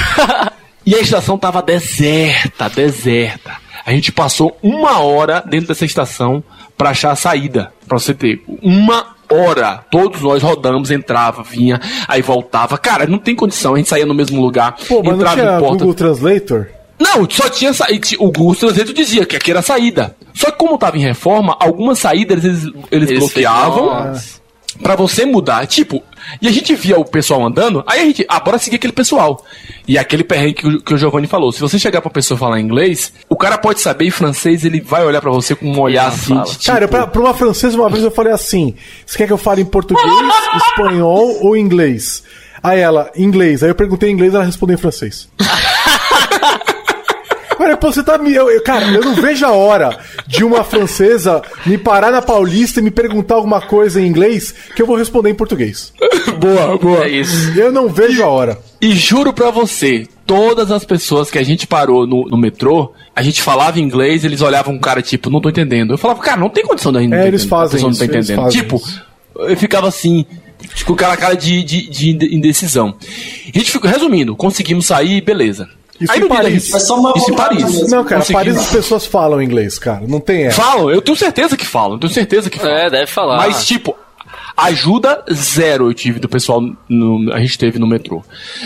[0.87, 3.53] E a estação tava deserta, deserta.
[3.83, 6.43] A gente passou uma hora dentro dessa estação
[6.77, 7.71] pra achar a saída.
[7.87, 9.83] Pra você ter uma hora.
[9.89, 12.77] Todos nós rodamos, entrava, vinha, aí voltava.
[12.77, 13.73] Cara, não tem condição.
[13.73, 15.77] A gente saía no mesmo lugar, Pô, mas não entrava tinha em porta.
[15.79, 16.67] Google Translator?
[16.99, 18.07] Não, só tinha saída.
[18.19, 20.15] O Google Translate dizia que aqui era a saída.
[20.33, 24.13] Só que como tava em reforma, algumas saídas eles, eles, Eles bloqueavam
[24.81, 25.65] pra você mudar.
[25.67, 26.01] Tipo,
[26.41, 29.43] e a gente via o pessoal andando, aí a gente, ah, bora seguir aquele pessoal.
[29.87, 31.51] E aquele perrengue que, o- que o Giovanni falou.
[31.51, 35.05] Se você chegar pra pessoa falar inglês, o cara pode saber em francês, ele vai
[35.05, 36.41] olhar pra você com um olhar assim.
[36.43, 38.73] de, tipo, Cara, pra, pra uma francesa, uma vez eu falei assim:
[39.05, 40.05] você quer que eu fale em português,
[40.69, 42.23] espanhol ou inglês?
[42.63, 43.61] Aí ela, inglês.
[43.63, 45.29] Aí eu perguntei em inglês, ela respondeu em francês.
[47.59, 48.33] Olha, você tá me.
[48.33, 49.97] eu- eu- cara, eu não vejo a hora
[50.27, 54.81] de uma francesa me parar na Paulista e me perguntar alguma coisa em inglês que
[54.81, 55.93] eu vou responder em português.
[56.39, 57.05] boa, boa.
[57.05, 57.57] É isso.
[57.57, 58.59] Eu não vejo a hora.
[58.81, 63.21] E juro pra você, todas as pessoas que a gente parou no, no metrô, a
[63.23, 65.93] gente falava inglês, eles olhavam o cara tipo, não tô entendendo.
[65.93, 68.13] Eu falava, cara, não tem condição da gente É, eles fazem pessoa não tá isso,
[68.13, 68.43] eles entendendo.
[68.45, 69.01] fazem Tipo, isso.
[69.35, 70.25] eu ficava assim,
[70.75, 72.95] tipo, com aquela cara de, de, de inde- indecisão.
[73.53, 75.67] A gente ficou, resumindo, conseguimos sair, beleza.
[75.99, 76.69] Isso Aí em Paris.
[76.69, 77.63] Foi só uma Isso em Paris.
[77.63, 77.87] mesmo.
[77.89, 78.23] Não, cara.
[78.31, 80.03] Paris as pessoas falam inglês, cara.
[80.07, 80.61] Não tem essa.
[80.61, 82.75] Falam, eu tenho certeza que falam, tenho certeza que falam.
[82.75, 83.37] É, deve falar.
[83.37, 83.95] Mas, tipo,
[84.57, 88.23] ajuda zero eu tive do pessoal, no- a gente teve no metrô.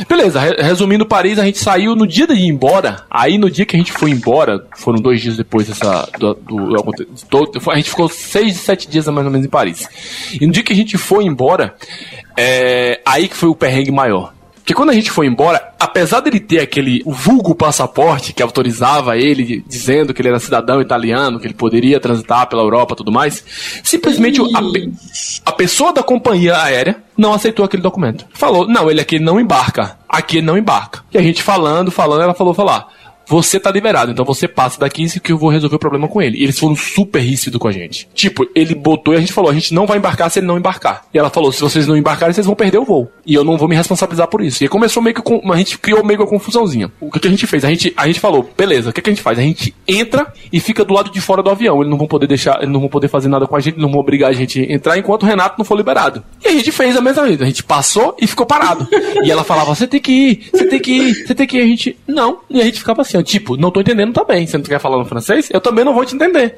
[0.07, 3.03] Beleza, re- resumindo Paris, a gente saiu no dia de ir embora.
[3.09, 6.07] Aí no dia que a gente foi embora, foram dois dias depois dessa.
[6.17, 9.87] Do, do- do a gente ficou seis, sete dias mais ou menos em Paris.
[10.39, 11.73] E no dia que a gente foi embora,
[12.37, 14.33] é, aí que foi o perrengue maior.
[14.69, 19.65] Porque quando a gente foi embora, apesar dele ter aquele vulgo passaporte que autorizava ele,
[19.67, 23.43] dizendo que ele era cidadão italiano, que ele poderia transitar pela Europa e tudo mais,
[23.83, 24.91] simplesmente a, pe-
[25.43, 28.27] a pessoa da companhia aérea não aceitou aquele documento.
[28.31, 29.97] Falou, não, ele aqui não embarca.
[30.07, 31.01] Aqui não embarca.
[31.11, 32.89] E a gente falando, falando, ela falou, falar.
[33.29, 36.39] Você tá liberado, então você passa daqui que eu vou resolver o problema com ele.
[36.39, 38.09] E eles foram super ríspidos com a gente.
[38.11, 40.57] Tipo, ele botou e a gente falou: a gente não vai embarcar se ele não
[40.57, 41.05] embarcar.
[41.13, 43.07] E ela falou: se vocês não embarcarem, vocês vão perder o voo.
[43.25, 44.63] E eu não vou me responsabilizar por isso.
[44.63, 45.39] E começou meio que com.
[45.53, 46.91] A gente criou meio que uma confusãozinha.
[46.99, 47.63] O que, que a gente fez?
[47.63, 49.37] A gente, a gente falou: beleza, o que, que a gente faz?
[49.37, 51.81] A gente entra e fica do lado de fora do avião.
[51.81, 53.91] Eles não vão poder deixar, eles não vão poder fazer nada com a gente, não
[53.91, 56.23] vão obrigar a gente a entrar enquanto o Renato não for liberado.
[56.43, 57.43] E a gente fez a mesma coisa.
[57.43, 58.87] A gente passou e ficou parado.
[59.23, 61.61] e ela falava: você tem que ir, você tem que ir, você tem que ir.
[61.61, 62.39] A gente, não.
[62.49, 64.45] E a gente ficava assim, ó, tipo, não tô entendendo também.
[64.45, 65.49] Você não quer falar no francês?
[65.51, 66.55] Eu também não vou te entender.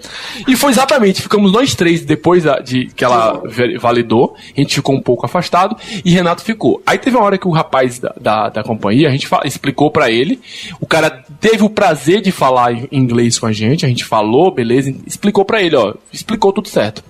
[0.47, 3.41] E foi exatamente, ficamos nós três depois de que ela
[3.79, 4.35] validou.
[4.55, 6.81] A gente ficou um pouco afastado e Renato ficou.
[6.85, 10.09] Aí teve uma hora que o rapaz da, da, da companhia, a gente explicou pra
[10.09, 10.39] ele.
[10.79, 11.09] O cara
[11.39, 13.85] teve o prazer de falar em inglês com a gente.
[13.85, 15.93] A gente falou, beleza, explicou pra ele, ó.
[16.11, 17.03] Explicou tudo certo.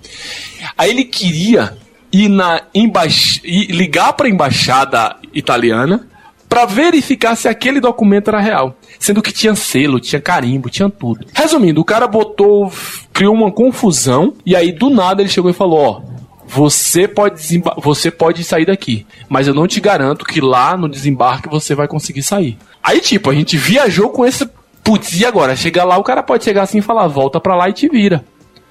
[0.76, 1.76] Aí ele queria
[2.12, 3.40] ir na embaix...
[3.42, 6.08] ir ligar pra embaixada italiana
[6.52, 8.76] pra verificar se aquele documento era real.
[8.98, 11.24] Sendo que tinha selo, tinha carimbo, tinha tudo.
[11.32, 12.70] Resumindo, o cara botou,
[13.10, 16.02] criou uma confusão e aí do nada ele chegou e falou, ó,
[16.46, 17.40] você pode,
[17.78, 21.88] você pode sair daqui, mas eu não te garanto que lá no desembarque você vai
[21.88, 22.58] conseguir sair.
[22.82, 24.46] Aí, tipo, a gente viajou com esse.
[24.84, 25.56] Putz, e agora?
[25.56, 28.22] Chega lá, o cara pode chegar assim e falar, volta pra lá e te vira.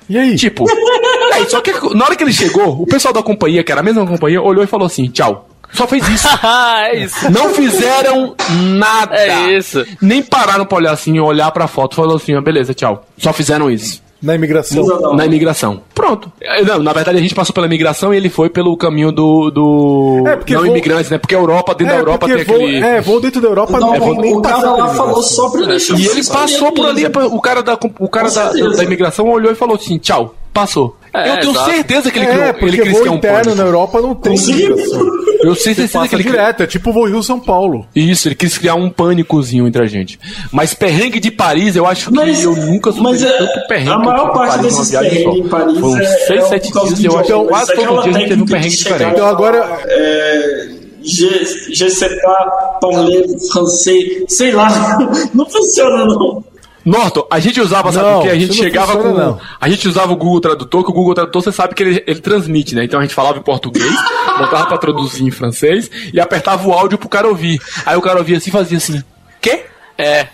[0.07, 0.36] E aí?
[0.36, 0.67] Tipo,
[1.34, 3.84] aí, só que na hora que ele chegou, o pessoal da companhia, que era a
[3.84, 5.47] mesma companhia, olhou e falou assim: tchau.
[5.74, 6.28] Só fez isso.
[6.86, 7.32] é isso.
[7.32, 8.36] Não fizeram
[8.78, 9.16] nada.
[9.16, 9.86] É isso.
[10.02, 13.06] Nem pararam pra olhar assim, olhar pra foto, falou assim: ah, beleza, tchau.
[13.18, 14.02] Só fizeram isso.
[14.22, 14.86] Na imigração.
[14.86, 15.16] Não.
[15.16, 15.82] Na imigração.
[15.96, 16.32] Pronto.
[16.39, 19.50] É, Não, na verdade a gente passou pela imigração e ele foi pelo caminho do.
[19.50, 20.24] do...
[20.28, 21.18] É, porque não voo- imigrantes, né?
[21.18, 22.78] Porque a Europa, dentro da Europa tem voo, aquele.
[22.84, 25.98] É, voo dentro da Europa Não, não nem o cara lá falou só pra deixar
[25.98, 29.56] E ele passou por ali, o cara da, o cara da, da imigração olhou e
[29.56, 30.96] falou assim: tchau, passou.
[31.12, 31.72] É, eu tenho exato.
[31.72, 33.56] certeza que ele É, criou, ele porque quis voo um interno pânico.
[33.56, 35.02] na Europa não tem imigração.
[35.43, 37.86] Eu sei certeza passa que ele direto, é tipo o voo Rio-São Paulo.
[37.96, 40.20] Isso, ele quis criar um pânicozinho entre a gente.
[40.51, 43.92] Mas perrengue de Paris, eu acho que Mas- eu nunca sofri mas é- tanto perrengue.
[43.92, 46.74] a que maior parte Paris desses perrengues em Paris Foram é- seis, é sete por
[46.74, 48.46] causa dias do e eu acho que quase é todo dia a gente teve um
[48.46, 49.12] perrengue diferente.
[49.13, 49.80] Então agora.
[49.88, 50.68] É,
[51.04, 55.00] je, je sais pas parler français, sei lá,
[55.34, 56.43] não funciona não.
[56.83, 58.29] Norton, a gente usava, sabe Não, o que?
[58.29, 59.03] A gente chegava com.
[59.03, 59.41] funciona, não.
[59.59, 62.20] A gente usava o Google Tradutor, que o Google Tradutor você sabe que ele, ele
[62.20, 62.83] transmite, né?
[62.83, 63.93] Então a gente falava em português,
[64.39, 67.62] botava pra traduzir em francês e apertava o áudio pro cara ouvir.
[67.86, 69.03] Aí o cara ouvia assim e fazia assim:
[69.39, 69.66] Quê?
[69.97, 70.28] É.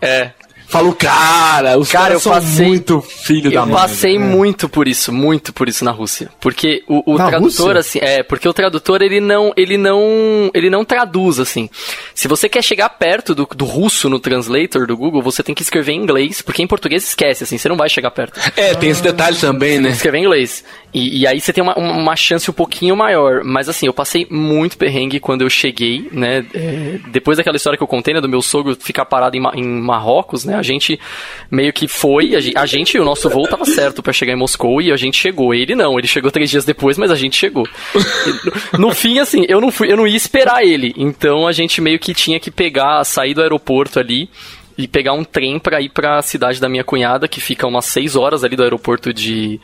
[0.00, 0.30] É.
[0.72, 3.74] Falou, cara, os Cara, caras eu passei- muito filho da Eu mãe.
[3.74, 4.30] passei velho.
[4.30, 6.30] muito por isso, muito por isso na Rússia.
[6.40, 7.42] Porque o, o tradutor,
[7.76, 7.78] Rússia?
[7.78, 11.68] assim, é, porque o tradutor ele não, ele não, ele não traduz assim.
[12.14, 15.62] Se você quer chegar perto do, do russo no translator do Google, você tem que
[15.62, 18.40] escrever em inglês, porque em português esquece, assim, você não vai chegar perto.
[18.56, 19.90] É, tem esse detalhe também, né?
[19.90, 20.64] Escrever em inglês.
[20.94, 23.44] E, e aí você tem uma, uma chance um pouquinho maior.
[23.44, 26.44] Mas assim, eu passei muito perrengue quando eu cheguei, né?
[26.54, 28.20] é, depois daquela história que eu contei, né?
[28.22, 30.61] Do meu sogro ficar parado em, em Marrocos, né?
[30.62, 30.98] A gente
[31.50, 32.34] meio que foi.
[32.34, 35.18] A gente, a o nosso voo tava certo pra chegar em Moscou e a gente
[35.18, 35.52] chegou.
[35.52, 37.68] Ele não, ele chegou três dias depois, mas a gente chegou.
[38.72, 40.94] No, no fim, assim, eu não fui, eu não ia esperar ele.
[40.96, 44.30] Então a gente meio que tinha que pegar, sair do aeroporto ali
[44.76, 48.16] e pegar um trem pra ir pra cidade da minha cunhada, que fica umas 6
[48.16, 49.60] horas ali do aeroporto de,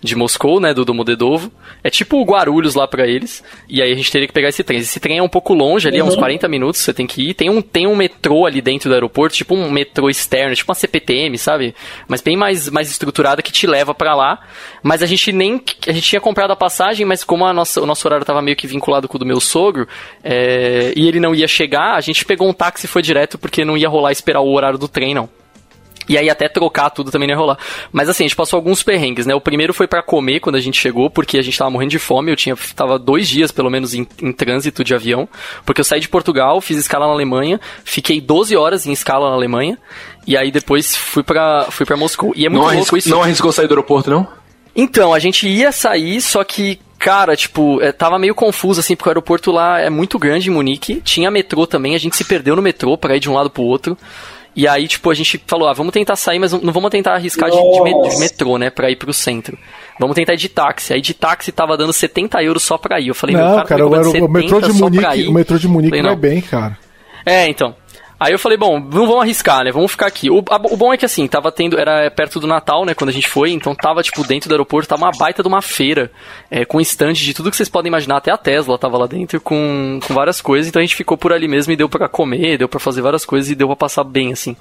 [0.00, 1.50] de Moscou, né, do Domodedovo.
[1.82, 3.42] É tipo o Guarulhos lá pra eles.
[3.68, 4.78] E aí a gente teria que pegar esse trem.
[4.78, 7.34] Esse trem é um pouco longe, ali é uns 40 minutos, você tem que ir.
[7.34, 10.74] Tem um, tem um metrô ali dentro do aeroporto, tipo um metrô externo, tipo uma
[10.74, 11.74] CPTM, sabe?
[12.06, 14.40] Mas bem mais, mais estruturada que te leva pra lá.
[14.82, 15.60] Mas a gente nem.
[15.86, 18.56] A gente tinha comprado a passagem, mas como a nossa, o nosso horário tava meio
[18.56, 19.86] que vinculado com o do meu sogro,
[20.22, 23.64] é, e ele não ia chegar, a gente pegou um táxi e foi direto, porque
[23.64, 25.28] não ia rolar esperar o horário do trem, não.
[26.08, 27.58] E aí até trocar tudo também não ia rolar.
[27.92, 29.34] Mas assim, a gente passou alguns perrengues, né?
[29.34, 31.98] O primeiro foi pra comer quando a gente chegou, porque a gente tava morrendo de
[31.98, 32.30] fome.
[32.30, 35.28] Eu tinha tava dois dias, pelo menos, em, em trânsito de avião.
[35.64, 39.34] Porque eu saí de Portugal, fiz escala na Alemanha, fiquei 12 horas em escala na
[39.34, 39.78] Alemanha.
[40.26, 42.32] E aí depois fui pra, fui pra Moscou.
[42.36, 43.08] E é muito Não, louco isso.
[43.08, 44.26] não arriscou sair do aeroporto, não?
[44.76, 49.08] Então, a gente ia sair, só que, cara, tipo, é, tava meio confuso, assim, porque
[49.08, 51.00] o aeroporto lá é muito grande em Munique.
[51.04, 53.62] Tinha metrô também, a gente se perdeu no metrô pra ir de um lado pro
[53.62, 53.98] outro.
[54.58, 57.48] E aí, tipo, a gente falou, ah, vamos tentar sair, mas não vamos tentar arriscar
[57.48, 59.56] de, de metrô, né, pra ir pro centro.
[60.00, 60.92] Vamos tentar ir de táxi.
[60.92, 63.06] Aí de táxi tava dando 70 euros só pra ir.
[63.06, 65.28] Eu falei, meu, Não, cara, cara, tá o, cobrando aero- o metrô 70 de Munique,
[65.28, 66.76] o metrô de Munique Falei, vai bem, cara.
[67.24, 67.76] É, então.
[68.20, 69.70] Aí eu falei, bom, não vamos arriscar, né?
[69.70, 70.28] Vamos ficar aqui.
[70.30, 71.78] O, a- o bom é que assim, tava tendo.
[71.78, 72.94] Era perto do Natal, né?
[72.94, 75.62] Quando a gente foi, então tava, tipo, dentro do aeroporto, tava uma baita de uma
[75.62, 76.10] feira.
[76.50, 79.40] É, com estande de tudo que vocês podem imaginar, até a Tesla tava lá dentro
[79.40, 80.68] com, com várias coisas.
[80.68, 83.24] Então a gente ficou por ali mesmo e deu pra comer, deu pra fazer várias
[83.24, 84.56] coisas e deu pra passar bem, assim.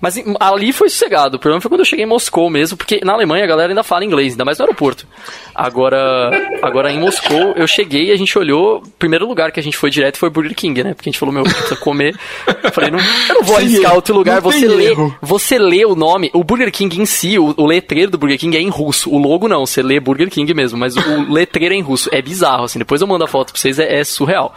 [0.00, 1.36] Mas ali foi sossegado.
[1.36, 3.82] O problema foi quando eu cheguei em Moscou mesmo, porque na Alemanha a galera ainda
[3.84, 5.06] fala inglês, ainda mais no aeroporto.
[5.54, 6.30] Agora,
[6.62, 8.78] agora em Moscou, eu cheguei e a gente olhou.
[8.78, 10.94] O primeiro lugar que a gente foi direto foi Burger King, né?
[10.94, 12.16] Porque a gente falou, meu, precisa comer.
[12.62, 14.40] Eu falei, não, eu não vou Sem arriscar outro lugar.
[14.40, 15.16] Você lê, erro.
[15.20, 18.56] você lê o nome, o Burger King em si, o, o letreiro do Burger King
[18.56, 19.10] é em russo.
[19.10, 22.08] O logo não, você lê Burger King mesmo, mas o, letreiro é em russo.
[22.12, 22.78] É bizarro, assim.
[22.78, 24.54] Depois eu mando a foto pra vocês, é, é surreal.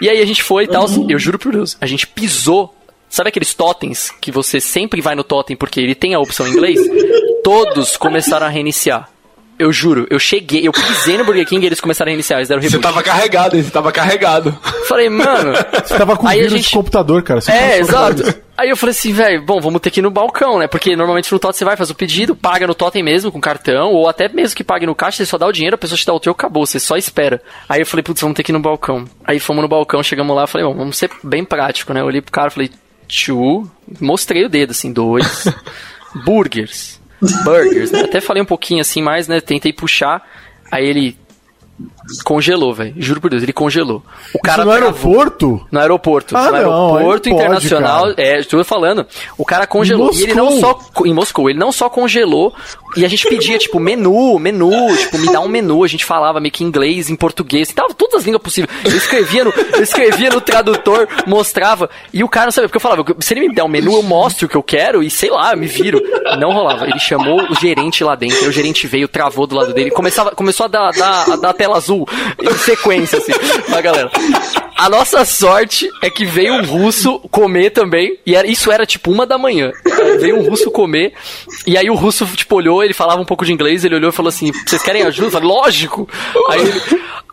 [0.00, 2.74] E aí a gente foi e tal, eu juro por Deus, a gente pisou.
[3.08, 6.50] Sabe aqueles totens que você sempre vai no totem porque ele tem a opção em
[6.50, 6.80] inglês?
[7.44, 9.08] Todos começaram a reiniciar.
[9.56, 12.48] Eu juro, eu cheguei, eu pisei no Burger King e eles começaram a reiniciar, eles
[12.48, 12.82] deram Você reboot.
[12.82, 13.62] tava carregado, hein?
[13.62, 14.58] Você tava carregado.
[14.88, 15.52] Falei, mano,
[15.84, 17.40] Você tava com Aí a vírus gente- de computador, cara.
[17.40, 18.22] Você é, exato.
[18.56, 20.66] Aí eu falei assim, velho, bom, vamos ter que ir no balcão, né?
[20.66, 23.92] Porque normalmente no Totem você vai, faz o pedido, paga no Totem mesmo, com cartão,
[23.92, 26.04] ou até mesmo que pague no caixa, você só dá o dinheiro, a pessoa te
[26.06, 27.40] dá o teu, acabou, você só espera.
[27.68, 29.04] Aí eu falei, putz, vamos ter que ir no balcão.
[29.24, 32.00] Aí fomos no balcão, chegamos lá, falei, bom, vamos ser bem prático, né?
[32.00, 32.70] Eu olhei pro cara, falei,
[33.06, 33.68] tchu,
[34.00, 35.46] mostrei o dedo, assim, dois,
[36.24, 37.00] burgers,
[37.44, 38.02] burgers, né?
[38.02, 39.40] Até falei um pouquinho assim, mais, né?
[39.40, 40.26] Tentei puxar,
[40.70, 41.18] aí ele,
[42.22, 42.94] Congelou, velho.
[42.96, 44.02] Juro por Deus, ele congelou.
[44.34, 45.66] O cara Isso no aeroporto?
[45.70, 46.36] No aeroporto.
[46.36, 48.02] Ah, no aeroporto não pode, internacional.
[48.02, 48.14] cara.
[48.18, 49.06] é, estou falando.
[49.38, 50.10] O cara congelou.
[50.12, 50.78] Em E ele não só.
[51.04, 52.54] Em Moscou, ele não só congelou.
[52.96, 55.82] E a gente pedia, tipo, menu, menu, tipo, me dá um menu.
[55.82, 58.70] A gente falava meio que em inglês, em português, tava todas as línguas possíveis.
[58.84, 61.90] Eu escrevia no, eu escrevia no tradutor, mostrava.
[62.12, 64.02] E o cara não sabia, porque eu falava, se ele me der um menu, eu
[64.02, 66.00] mostro o que eu quero e sei lá, eu me viro.
[66.38, 66.84] Não rolava.
[66.86, 70.64] Ele chamou o gerente lá dentro, o gerente veio, travou do lado dele, começava, começou
[70.64, 73.32] a dar, dar, a dar a tela azul em sequência, assim,
[73.68, 74.10] pra galera.
[74.76, 79.10] A nossa sorte é que veio um russo comer também, e era, isso era tipo
[79.10, 79.72] uma da manhã.
[80.20, 81.12] Veio um russo comer,
[81.66, 84.12] e aí o russo, tipo, olhou, ele falava um pouco de inglês, ele olhou e
[84.12, 85.28] falou assim: vocês querem ajuda?
[85.28, 86.08] Eu falei, lógico!
[86.48, 86.82] Aí ele,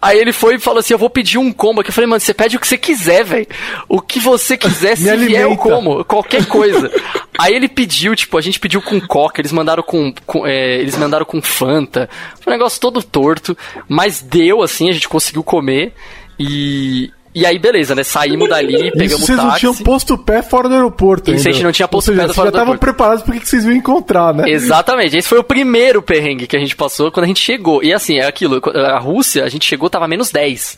[0.01, 1.89] aí ele foi e falou assim: eu vou pedir um combo aqui.
[1.89, 3.47] Eu falei, mano, você pede o que você quiser, velho.
[3.89, 5.57] O que você quiser, se vier, eu alimenta.
[5.57, 6.91] como, qualquer coisa.
[7.39, 10.95] Aí ele pediu, tipo, a gente pediu com coca, eles mandaram com, com, é, eles
[10.95, 12.07] mandaram com Fanta.
[12.39, 13.57] Foi um negócio todo torto,
[13.89, 15.93] mas deu assim, a gente conseguiu comer
[16.39, 18.03] e e aí beleza, né?
[18.03, 19.59] Saímos dali, Isso pegamos vocês não táxi.
[19.59, 21.31] tinham posto o pé fora do aeroporto.
[21.31, 21.49] Isso, ainda.
[21.49, 22.79] a gente não tinha posto o pé fora vocês do já estavam aeroporto.
[22.95, 24.49] preparados porque que vocês iam encontrar, né?
[24.49, 27.83] Exatamente, esse foi o primeiro perrengue que a gente passou quando a gente chegou.
[27.83, 30.77] E assim, é aquilo, a Rússia, a gente chegou, tava menos 10.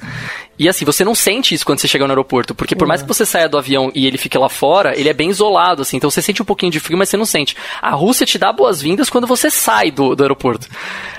[0.57, 3.07] E assim, você não sente isso quando você chega no aeroporto, porque por mais que
[3.07, 6.09] você saia do avião e ele fique lá fora, ele é bem isolado, assim, então
[6.11, 7.55] você sente um pouquinho de frio, mas você não sente.
[7.81, 10.67] A Rússia te dá boas-vindas quando você sai do, do aeroporto.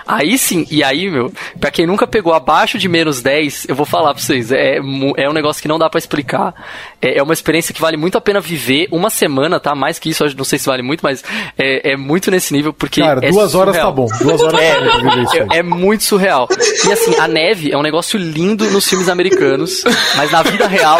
[0.06, 3.86] Aí sim, e aí, meu, pra quem nunca pegou abaixo de menos 10, eu vou
[3.86, 4.76] falar pra vocês, é,
[5.16, 6.54] é um negócio que não dá pra explicar.
[7.00, 9.74] É, é uma experiência que vale muito a pena viver uma semana, tá?
[9.74, 11.24] Mais que isso, eu não sei se vale muito, mas
[11.58, 13.00] é, é muito nesse nível, porque.
[13.00, 13.90] Cara, é duas horas surreal.
[13.90, 14.06] tá bom.
[14.20, 15.46] Duas horas É, tá bom pra viver isso aí.
[15.52, 16.48] é, é muito surreal.
[16.86, 19.24] E assim, a neve é um negócio lindo nos filmes americanos,
[20.16, 20.98] mas na vida real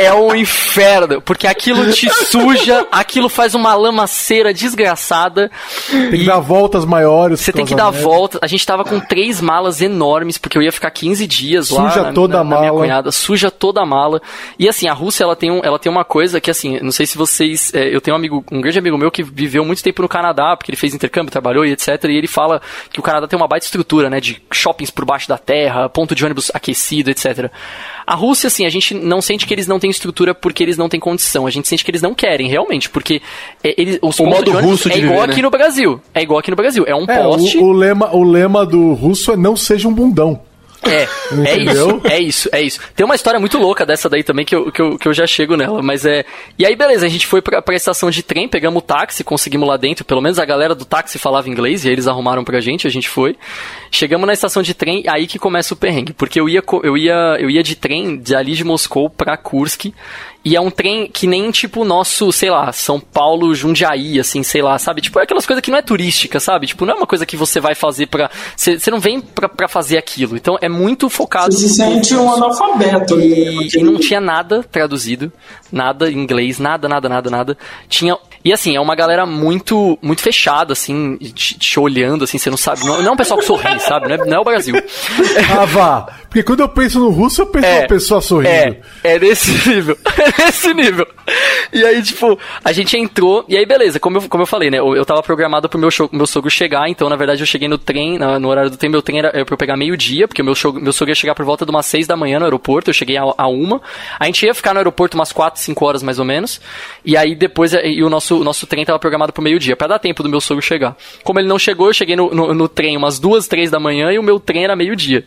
[0.00, 5.50] é um inferno, porque aquilo te suja, aquilo faz uma lamaceira desgraçada.
[5.90, 7.40] Tem que dar voltas maiores.
[7.40, 8.02] você tem que dar da neve.
[8.04, 8.38] volta.
[8.42, 12.12] A gente tava com três malas enormes, porque eu ia ficar 15 dias lá Suja
[12.12, 12.80] toda na- a na minha mala.
[12.84, 13.12] cunhada.
[13.12, 14.20] Suja toda a mala.
[14.58, 17.06] E assim, a Rússia, ela tem, um, ela tem uma coisa que assim, não sei
[17.06, 17.72] se vocês...
[17.74, 20.56] é, eu tenho um amigo, um grande amigo meu que viveu muito tempo no Canadá,
[20.56, 21.88] porque ele fez intercâmbio, trabalhou e etc.
[22.04, 22.60] E ele fala
[22.90, 24.20] que o Canadá tem uma baita estrutura, né?
[24.20, 27.50] De shoppings por baixo da terra, ponto de ônibus aquecido, etc.
[28.10, 30.88] A Rússia, assim, a gente não sente que eles não têm estrutura porque eles não
[30.88, 31.46] têm condição.
[31.46, 33.22] A gente sente que eles não querem, realmente, porque
[33.62, 35.32] é, eles, os O modo de russo de é igual viver, né?
[35.32, 36.00] aqui no Brasil.
[36.12, 36.84] É igual aqui no Brasil.
[36.88, 37.56] É um É, poste.
[37.58, 40.40] o, o lema, o lema do russo é não seja um bundão.
[40.82, 41.06] É,
[41.46, 42.80] é isso, é isso, é isso.
[42.96, 45.26] Tem uma história muito louca dessa daí também que eu, que eu, que eu já
[45.26, 46.24] chego nela, mas é.
[46.58, 49.68] E aí, beleza, a gente foi pra, pra estação de trem, pegamos o táxi, conseguimos
[49.68, 52.60] lá dentro, pelo menos a galera do táxi falava inglês e aí eles arrumaram pra
[52.60, 53.36] gente, a gente foi.
[53.90, 57.36] Chegamos na estação de trem, aí que começa o perrengue, porque eu ia, eu ia,
[57.38, 59.92] eu ia de trem de ali de Moscou pra Kursk.
[60.42, 64.42] E é um trem que nem tipo o nosso, sei lá, São Paulo, Jundiaí, assim,
[64.42, 65.02] sei lá, sabe?
[65.02, 66.66] Tipo, é aquelas coisas que não é turística, sabe?
[66.66, 68.30] Tipo, não é uma coisa que você vai fazer pra.
[68.56, 70.36] Você não vem pra, pra fazer aquilo.
[70.36, 71.52] Então é muito focado.
[71.52, 75.30] Você se sente um analfabeto né, E, naquele- e não tinha nada traduzido,
[75.70, 77.58] nada em inglês, nada, nada, nada, nada.
[77.88, 78.16] Tinha.
[78.44, 82.56] E assim, é uma galera muito muito fechada, assim, te, te olhando, assim, você não
[82.56, 82.84] sabe.
[82.84, 84.08] Não, não é um pessoal que sorri, sabe?
[84.08, 84.74] Não é, não é o Brasil.
[85.58, 86.06] Ah, vá.
[86.28, 88.48] Porque quando eu penso no russo, eu penso É, uma pessoa sorrindo.
[88.50, 89.96] É, é desse nível.
[90.16, 91.06] É desse nível.
[91.72, 94.78] E aí, tipo, a gente entrou, e aí, beleza, como eu, como eu falei, né?
[94.78, 97.68] Eu, eu tava programado pro meu, show, meu sogro chegar, então, na verdade, eu cheguei
[97.68, 100.26] no trem, na- no horário do trem, meu trem era era pra eu pegar meio-dia,
[100.28, 102.90] porque meu, meu sogro ia chegar por volta de umas seis da manhã no aeroporto,
[102.90, 103.80] eu cheguei a, a uma.
[104.18, 106.60] A gente ia ficar no aeroporto umas quatro, cinco horas mais ou menos.
[107.04, 109.98] E aí depois e o nosso, o nosso trem tava programado pro meio-dia, pra dar
[109.98, 110.96] tempo do meu sogro chegar.
[111.24, 114.12] Como ele não chegou, eu cheguei no, no, no trem umas duas, três da manhã
[114.12, 115.24] e o meu trem era meio-dia.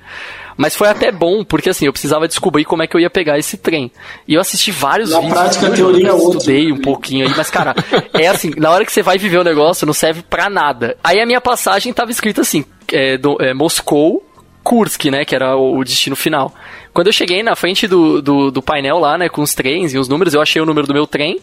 [0.55, 3.39] Mas foi até bom, porque assim, eu precisava descobrir como é que eu ia pegar
[3.39, 3.91] esse trem.
[4.27, 5.33] E eu assisti vários Na vídeos.
[5.39, 6.37] prática, a teoria é outra.
[6.37, 7.73] Estudei um pouquinho aí, mas cara,
[8.13, 10.95] é assim, na hora que você vai viver o negócio, não serve pra nada.
[11.03, 14.23] Aí a minha passagem tava escrita assim, é, do- é, Moscou,
[14.63, 16.53] Kursk, né, que era o, o destino final.
[16.93, 19.97] Quando eu cheguei na frente do, do, do painel lá, né, com os trens e
[19.97, 21.39] os números, eu achei o número do meu trem,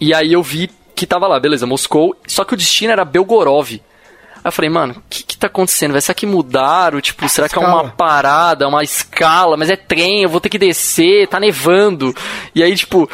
[0.00, 0.70] e aí eu vi
[1.02, 3.72] que tava lá, beleza, Moscou, só que o destino era Belgorov.
[3.72, 3.80] Aí
[4.48, 5.92] eu falei, mano, o que que tá acontecendo?
[5.92, 7.00] Vai será que mudaram?
[7.00, 7.94] Tipo, será que é uma Escala.
[7.96, 9.56] parada, uma escala?
[9.56, 12.14] Mas é trem, eu vou ter que descer, tá nevando.
[12.54, 13.08] E aí, tipo,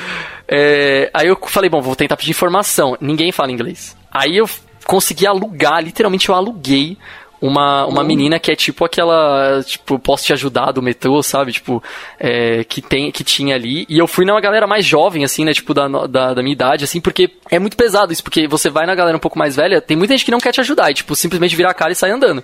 [0.47, 2.97] é, aí eu falei, bom, vou tentar pedir informação.
[3.01, 3.95] Ninguém fala inglês.
[4.11, 4.49] Aí eu
[4.87, 6.97] consegui alugar, literalmente eu aluguei
[7.41, 11.53] uma, uma menina que é tipo aquela, tipo, posso te ajudar do metrô, sabe?
[11.53, 11.83] Tipo,
[12.19, 13.87] é, que, tem, que tinha ali.
[13.89, 15.53] E eu fui numa galera mais jovem, assim, né?
[15.53, 18.87] Tipo, da, da, da minha idade, assim, porque é muito pesado isso, porque você vai
[18.87, 20.95] na galera um pouco mais velha, tem muita gente que não quer te ajudar, e,
[20.95, 22.43] tipo, simplesmente virar a cara e sair andando.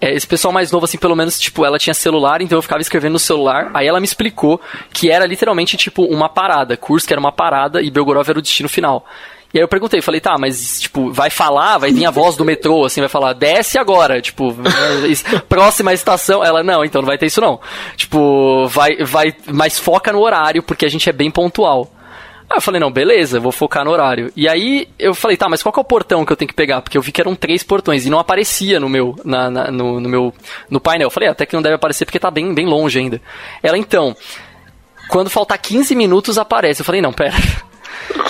[0.00, 2.80] É, esse pessoal mais novo, assim, pelo menos, tipo, ela tinha celular, então eu ficava
[2.80, 4.60] escrevendo no celular, aí ela me explicou
[4.92, 6.76] que era literalmente, tipo, uma parada.
[6.76, 9.04] Kursk era uma parada e Belgorod era o destino final.
[9.52, 12.44] E aí eu perguntei, falei, tá, mas, tipo, vai falar, vai vir a voz do
[12.44, 14.54] metrô, assim, vai falar, desce agora, tipo,
[15.48, 16.44] próxima estação.
[16.44, 17.58] Ela, não, então não vai ter isso não.
[17.96, 21.90] Tipo, vai, vai, mas foca no horário, porque a gente é bem pontual.
[22.50, 24.32] Aí eu falei, não, beleza, vou focar no horário.
[24.34, 26.80] E aí eu falei, tá, mas qual é o portão que eu tenho que pegar?
[26.80, 30.00] Porque eu vi que eram três portões e não aparecia no meu, na, na no,
[30.00, 30.32] no, meu,
[30.70, 31.06] no painel.
[31.06, 33.20] Eu falei, ah, até que não deve aparecer porque tá bem, bem longe ainda.
[33.62, 34.16] Ela, então,
[35.10, 36.80] quando faltar 15 minutos aparece.
[36.80, 37.34] Eu falei, não, pera.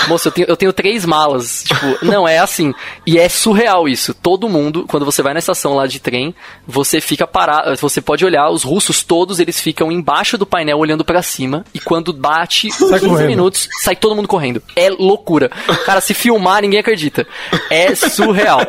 [0.08, 1.64] Moça, eu tenho, eu tenho três malas.
[1.64, 2.72] Tipo, não, é assim.
[3.06, 4.14] E é surreal isso.
[4.14, 6.34] Todo mundo, quando você vai na estação lá de trem,
[6.66, 7.76] você fica parado.
[7.76, 11.64] Você pode olhar, os russos todos, eles ficam embaixo do painel olhando para cima.
[11.74, 13.28] E quando bate sai 15 correndo.
[13.28, 14.62] minutos, sai todo mundo correndo.
[14.74, 15.50] É loucura.
[15.84, 17.26] Cara, se filmar, ninguém acredita.
[17.70, 18.60] É surreal.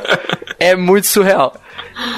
[0.59, 1.53] É muito surreal.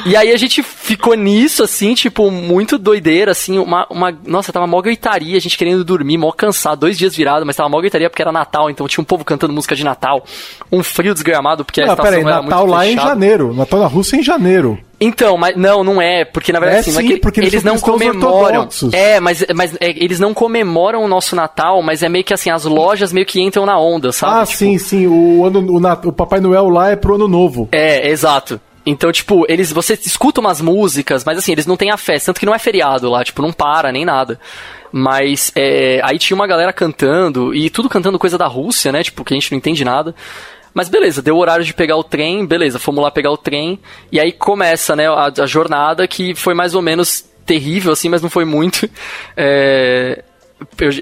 [0.05, 4.11] E aí a gente ficou nisso, assim, tipo, muito doideira, assim, uma, uma.
[4.25, 7.69] Nossa, tava mó gritaria, a gente querendo dormir, mó cansado, dois dias virado, mas tava
[7.69, 10.23] mó gritaria porque era Natal, então tinha um povo cantando música de Natal,
[10.71, 12.93] um frio desgramado, porque a ah, estação peraí, era Natal lá fechado.
[12.93, 14.79] em janeiro, Natal na Rússia em janeiro.
[15.03, 17.63] Então, mas não, não é, porque na verdade é, assim, sim, é porque eles, eles
[17.63, 18.69] não comemoram.
[18.93, 22.51] É, mas, mas é, eles não comemoram o nosso Natal, mas é meio que assim,
[22.51, 24.41] as lojas meio que entram na onda, sabe?
[24.41, 27.67] Ah, tipo, sim, sim, o ano o, o Papai Noel lá é pro ano novo.
[27.71, 28.61] É, exato.
[28.85, 29.71] Então, tipo, eles.
[29.71, 32.59] Você escuta umas músicas, mas assim, eles não têm a festa, tanto que não é
[32.59, 34.39] feriado lá, tipo, não para nem nada.
[34.91, 39.03] Mas é, aí tinha uma galera cantando, e tudo cantando coisa da Rússia, né?
[39.03, 40.15] Tipo, que a gente não entende nada.
[40.73, 43.79] Mas beleza, deu o horário de pegar o trem, beleza, fomos lá pegar o trem,
[44.11, 48.21] e aí começa, né, a, a jornada que foi mais ou menos terrível, assim, mas
[48.21, 48.89] não foi muito.
[49.35, 50.23] É,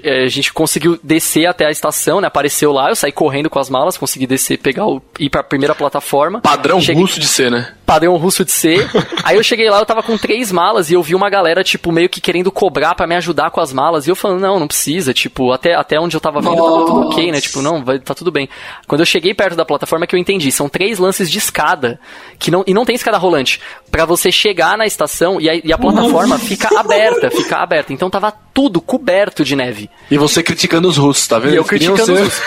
[0.02, 2.26] é, a gente conseguiu descer até a estação, né?
[2.26, 5.74] Apareceu lá, eu saí correndo com as malas, consegui descer, pegar o, ir pra primeira
[5.74, 6.40] plataforma.
[6.40, 7.74] Padrão cheguei, russo de ser, né?
[7.90, 8.88] Padrão russo de ser.
[9.24, 11.90] Aí eu cheguei lá, eu tava com três malas e eu vi uma galera, tipo,
[11.90, 14.06] meio que querendo cobrar para me ajudar com as malas.
[14.06, 17.08] E eu falando, não, não precisa, tipo, até, até onde eu tava vendo tava tudo
[17.08, 17.40] ok, né?
[17.40, 18.48] Tipo, não, vai, tá tudo bem.
[18.86, 21.98] Quando eu cheguei perto da plataforma é que eu entendi, são três lances de escada,
[22.38, 23.60] que não, e não tem escada rolante,
[23.90, 27.92] para você chegar na estação e a, e a plataforma fica aberta, fica aberta.
[27.92, 29.90] Então tava tudo coberto de neve.
[30.10, 31.54] E você criticando os russos, tá vendo?
[31.54, 32.12] E eu criticando ser...
[32.12, 32.42] os russos.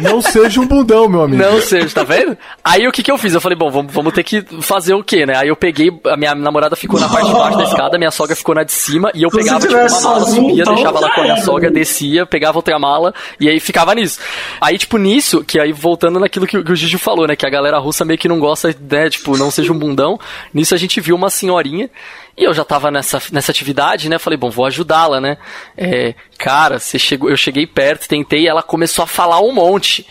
[0.00, 1.42] Não seja um bundão, meu amigo.
[1.42, 2.36] Não seja, tá vendo?
[2.62, 3.34] Aí o que que eu fiz?
[3.34, 4.44] Eu falei, bom, vamos, vamos ter que
[4.74, 5.36] fazer o quê, né?
[5.36, 8.34] Aí eu peguei, a minha namorada ficou na parte de baixo da escada, minha sogra
[8.34, 11.10] ficou na de cima, e eu Se pegava tipo, uma mala, subia, então, deixava lá
[11.10, 14.18] com a minha sogra, descia, pegava outra mala, e aí ficava nisso.
[14.60, 17.36] Aí, tipo, nisso, que aí voltando naquilo que, que o Gigi falou, né?
[17.36, 19.08] Que a galera russa meio que não gosta, né?
[19.08, 20.18] Tipo, não seja um bundão.
[20.52, 21.88] Nisso a gente viu uma senhorinha
[22.36, 24.18] e eu já tava nessa, nessa atividade, né?
[24.18, 25.36] Falei, bom, vou ajudá-la, né?
[25.76, 30.04] É, cara, você chegou, eu cheguei perto, tentei, e ela começou a falar um monte.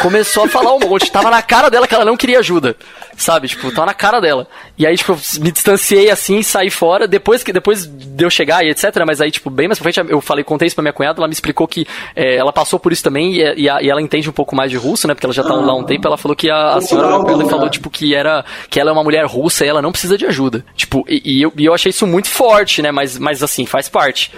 [0.00, 1.10] Começou a falar um monte.
[1.10, 2.76] Tava na cara dela que ela não queria ajuda.
[3.16, 3.48] Sabe?
[3.48, 4.46] Tipo, tava na cara dela.
[4.76, 7.06] E aí, tipo, eu me distanciei assim, saí fora.
[7.06, 8.84] Depois que depois de eu chegar e etc.
[9.06, 11.28] Mas aí, tipo, bem mais pra frente, eu falei, contei isso pra minha cunhada, ela
[11.28, 14.28] me explicou que é, ela passou por isso também e, e, a, e, ela entende
[14.28, 15.14] um pouco mais de russo, né?
[15.14, 16.06] Porque ela já tá lá um tempo.
[16.06, 19.04] Ela falou que a, a senhora ela falou, tipo, que era que ela é uma
[19.04, 20.64] mulher russa e ela não precisa de ajuda.
[20.76, 22.90] Tipo, e, e eu, e eu achei isso muito forte, né?
[22.90, 24.32] Mas, mas assim, faz parte.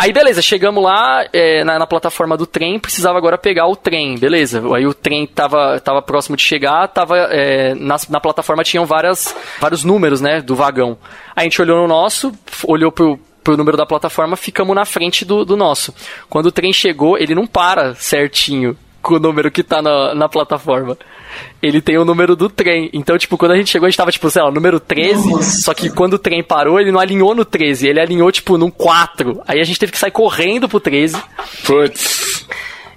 [0.00, 4.16] Aí beleza, chegamos lá é, na, na, plataforma do trem, precisava agora pegar o trem,
[4.16, 4.62] beleza.
[4.74, 9.36] Aí o trem tava, tava próximo de chegar, tava é, na, na plataforma tinham várias,
[9.60, 10.96] vários números, né, do vagão.
[11.36, 12.32] Aí a gente olhou no nosso,
[12.66, 15.94] olhou pro, pro número da plataforma, ficamos na frente do, do nosso.
[16.30, 20.30] Quando o trem chegou, ele não para certinho com o número que tá na, na
[20.30, 20.96] plataforma
[21.62, 22.90] ele tem o número do trem.
[22.92, 25.60] Então, tipo, quando a gente chegou, a gente tava, tipo, sei lá, número 13, Nossa.
[25.62, 28.70] só que quando o trem parou, ele não alinhou no 13, ele alinhou, tipo, num
[28.70, 29.42] 4.
[29.46, 31.22] Aí a gente teve que sair correndo pro 13.
[31.64, 32.46] Putz.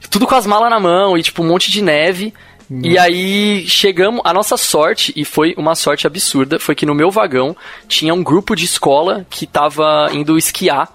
[0.10, 2.34] Tudo com as malas na mão e, tipo, um monte de neve.
[2.70, 2.88] Nossa.
[2.88, 7.12] E aí chegamos, a nossa sorte, e foi uma sorte absurda, foi que no meu
[7.12, 7.56] vagão
[7.88, 10.90] tinha um grupo de escola que tava indo esquiar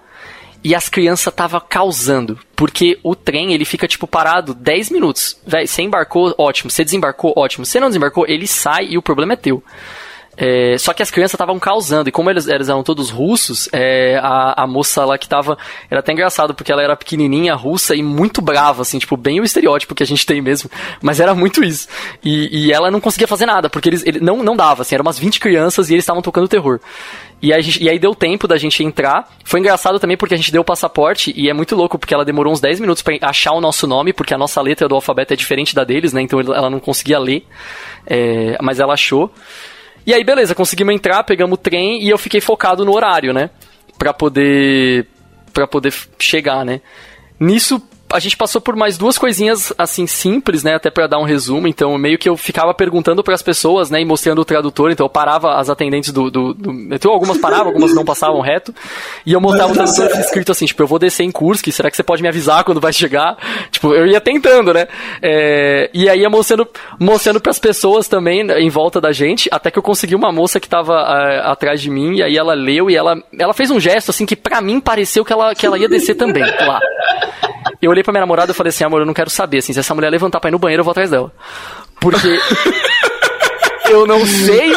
[0.68, 2.38] e as crianças tava causando.
[2.54, 5.40] Porque o trem, ele fica, tipo, parado 10 minutos.
[5.46, 6.70] Véi, você embarcou, ótimo.
[6.70, 7.64] Você desembarcou, ótimo.
[7.64, 9.64] Você não desembarcou, ele sai e o problema é teu.
[10.40, 14.20] É, só que as crianças estavam causando, e como eles, eles eram todos russos, é,
[14.22, 15.58] a, a moça lá que tava.
[15.90, 19.44] Era até engraçado, porque ela era pequenininha, russa e muito brava, assim, tipo, bem o
[19.44, 20.70] estereótipo que a gente tem mesmo.
[21.02, 21.88] Mas era muito isso.
[22.24, 24.06] E, e ela não conseguia fazer nada, porque eles.
[24.06, 26.78] Ele, não, não dava, assim, eram umas 20 crianças e eles estavam tocando terror.
[27.42, 29.28] E, a gente, e aí deu tempo da gente entrar.
[29.44, 32.24] Foi engraçado também porque a gente deu o passaporte e é muito louco porque ela
[32.24, 35.32] demorou uns 10 minutos para achar o nosso nome, porque a nossa letra do alfabeto
[35.32, 36.20] é diferente da deles, né?
[36.22, 37.44] Então ela não conseguia ler,
[38.06, 39.32] é, mas ela achou.
[40.08, 43.50] E aí, beleza, conseguimos entrar, pegamos o trem e eu fiquei focado no horário, né?
[43.98, 45.06] Pra poder.
[45.52, 46.80] para poder chegar, né?
[47.38, 47.78] Nisso
[48.10, 51.68] a gente passou por mais duas coisinhas assim simples, né, até para dar um resumo.
[51.68, 54.90] Então, meio que eu ficava perguntando para as pessoas, né, e mostrando o tradutor.
[54.90, 58.74] Então, eu parava as atendentes do, do, do metrô, algumas paravam, algumas não passavam reto,
[59.26, 61.96] e eu mostrava o tradutor escrito assim, tipo, eu vou descer em Kursk, será que
[61.96, 63.36] você pode me avisar quando vai chegar?
[63.70, 64.88] Tipo, eu ia tentando, né?
[65.22, 66.66] É, e aí ia mostrando,
[66.98, 70.32] mostrando para as pessoas também né, em volta da gente, até que eu consegui uma
[70.32, 73.70] moça que tava uh, atrás de mim, e aí ela leu e ela, ela fez
[73.70, 76.80] um gesto assim que para mim pareceu que ela, que ela ia descer também lá.
[77.80, 79.78] Eu olhei pra minha namorada e falei assim, amor, eu não quero saber, assim, se
[79.78, 81.32] essa mulher levantar pra ir no banheiro, eu vou atrás dela.
[82.00, 82.38] Porque
[83.90, 84.72] eu não sei.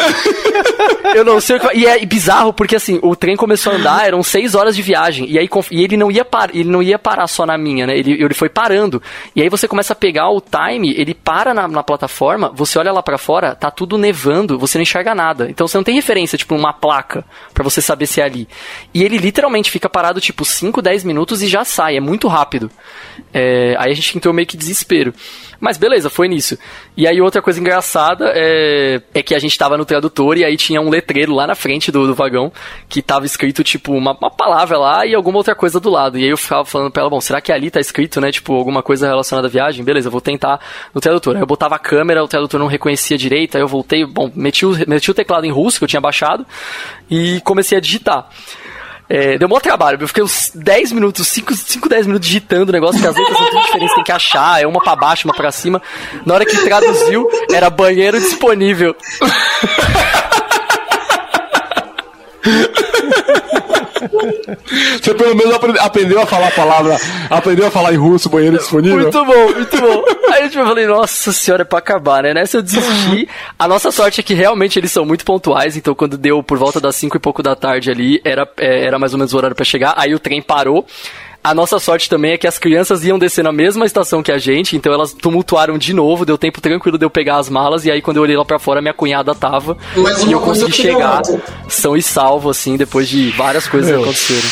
[1.16, 1.78] Eu não sei o que.
[1.78, 5.30] E é bizarro porque assim, o trem começou a andar, eram seis horas de viagem.
[5.30, 7.98] E aí e ele não ia ele não ia parar só na minha, né?
[7.98, 9.02] Ele, ele foi parando.
[9.36, 12.92] E aí você começa a pegar o time, ele para na, na plataforma, você olha
[12.92, 15.50] lá para fora, tá tudo nevando, você não enxerga nada.
[15.50, 18.48] Então você não tem referência, tipo, uma placa para você saber se é ali.
[18.94, 21.98] E ele literalmente fica parado, tipo, 5, 10 minutos e já sai.
[21.98, 22.72] É muito rápido.
[23.34, 25.14] É, aí a gente entrou meio que desespero.
[25.62, 26.58] Mas beleza, foi nisso.
[26.98, 30.58] E aí outra coisa engraçada é, é que a gente tava no tradutor e aí
[30.58, 32.52] tinha um letreiro lá na frente do, do vagão
[32.90, 36.18] que tava escrito, tipo, uma, uma, palavra lá e alguma outra coisa do lado.
[36.18, 38.54] E aí eu ficava falando pra ela, bom, será que ali tá escrito, né, tipo,
[38.54, 39.86] alguma coisa relacionada à viagem?
[39.86, 40.60] Beleza, eu vou tentar
[40.96, 41.36] no tradutor.
[41.36, 44.66] Aí eu botava a câmera, o tradutor não reconhecia direito, aí eu voltei, bom, meti
[44.66, 46.44] o, meti o teclado em russo que eu tinha baixado
[47.08, 48.28] e comecei a digitar.
[49.14, 49.98] É, deu um trabalho.
[50.00, 53.38] Eu fiquei uns 10 minutos, 5, 5 10 minutos digitando o negócio, que as letras
[53.38, 55.82] são tudo diferentes, tem que achar, é uma pra baixo, uma pra cima.
[56.26, 58.96] Na hora que traduziu, era banheiro disponível.
[65.02, 66.98] Você pelo menos aprendeu a falar a palavra,
[67.30, 69.00] aprendeu a falar em russo, banheiro disponível?
[69.00, 70.04] Muito bom, muito bom.
[70.32, 72.34] Aí eu falei, nossa senhora, é pra acabar, né?
[72.34, 73.28] Nessa eu desisti.
[73.58, 76.80] A nossa sorte é que realmente eles são muito pontuais, então quando deu por volta
[76.80, 79.56] das 5 e pouco da tarde ali, era, é, era mais ou menos o horário
[79.56, 80.86] para chegar, aí o trem parou.
[81.44, 84.38] A nossa sorte também é que as crianças iam descer na mesma estação que a
[84.38, 87.90] gente, então elas tumultuaram de novo, deu tempo tranquilo de eu pegar as malas, e
[87.90, 89.76] aí quando eu olhei lá pra fora, minha cunhada tava.
[89.96, 91.24] Mas e eu consegui chegar
[91.68, 94.04] são e salvo, assim, depois de várias coisas Meu.
[94.04, 94.50] acontecerem.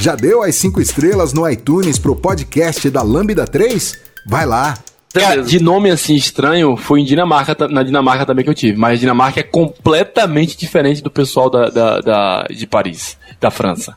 [0.00, 3.98] Já deu as cinco estrelas no iTunes pro podcast da Lambda 3?
[4.24, 4.78] Vai lá!
[5.20, 8.78] Cara, de nome assim estranho, foi em Dinamarca, na Dinamarca também que eu tive.
[8.78, 13.94] Mas Dinamarca é completamente diferente do pessoal da, da, da de Paris, da França.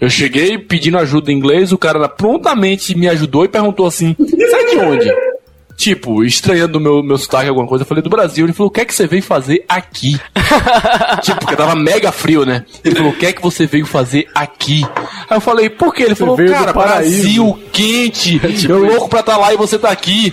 [0.00, 4.66] Eu cheguei pedindo ajuda em inglês, o cara prontamente me ajudou e perguntou assim: sai
[4.66, 5.31] de onde?
[5.76, 8.44] Tipo, estranhando meu, meu sotaque, alguma coisa, eu falei do Brasil.
[8.44, 10.20] Ele falou: o que é que você veio fazer aqui?
[11.22, 12.64] tipo, porque tava mega frio, né?
[12.84, 14.86] Ele falou: o que é que você veio fazer aqui?
[15.28, 16.04] Aí eu falei: por quê?
[16.04, 19.90] Ele falou: cara, Brasil quente, tipo, eu louco pra estar tá lá e você tá
[19.90, 20.32] aqui.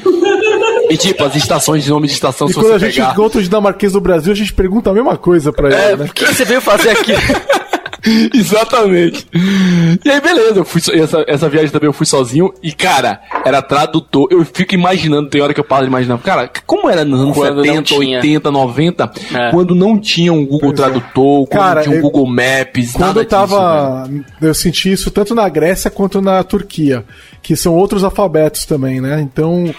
[0.89, 3.11] E tipo, as estações de nome de estação, e quando a gente pegar...
[3.11, 6.05] encontra o dinamarquês do Brasil, a gente pergunta a mesma coisa pra é, ele, né?
[6.09, 7.13] O que você veio fazer aqui?
[8.33, 9.27] Exatamente.
[10.03, 12.53] E aí, beleza, eu fui essa, essa viagem também eu fui sozinho.
[12.63, 14.27] E, cara, era tradutor.
[14.31, 16.17] Eu fico imaginando, tem hora que eu paro de imaginar.
[16.19, 19.51] Cara, como era nos anos quando 70, 80, 90, é.
[19.51, 20.75] quando não tinha um Google é.
[20.75, 24.07] Tradutor, quando cara, não tinha um eu, Google Maps, quando nada eu tava.
[24.07, 27.03] Disso, eu senti isso tanto na Grécia quanto na Turquia,
[27.41, 29.19] que são outros alfabetos também, né?
[29.21, 29.73] Então.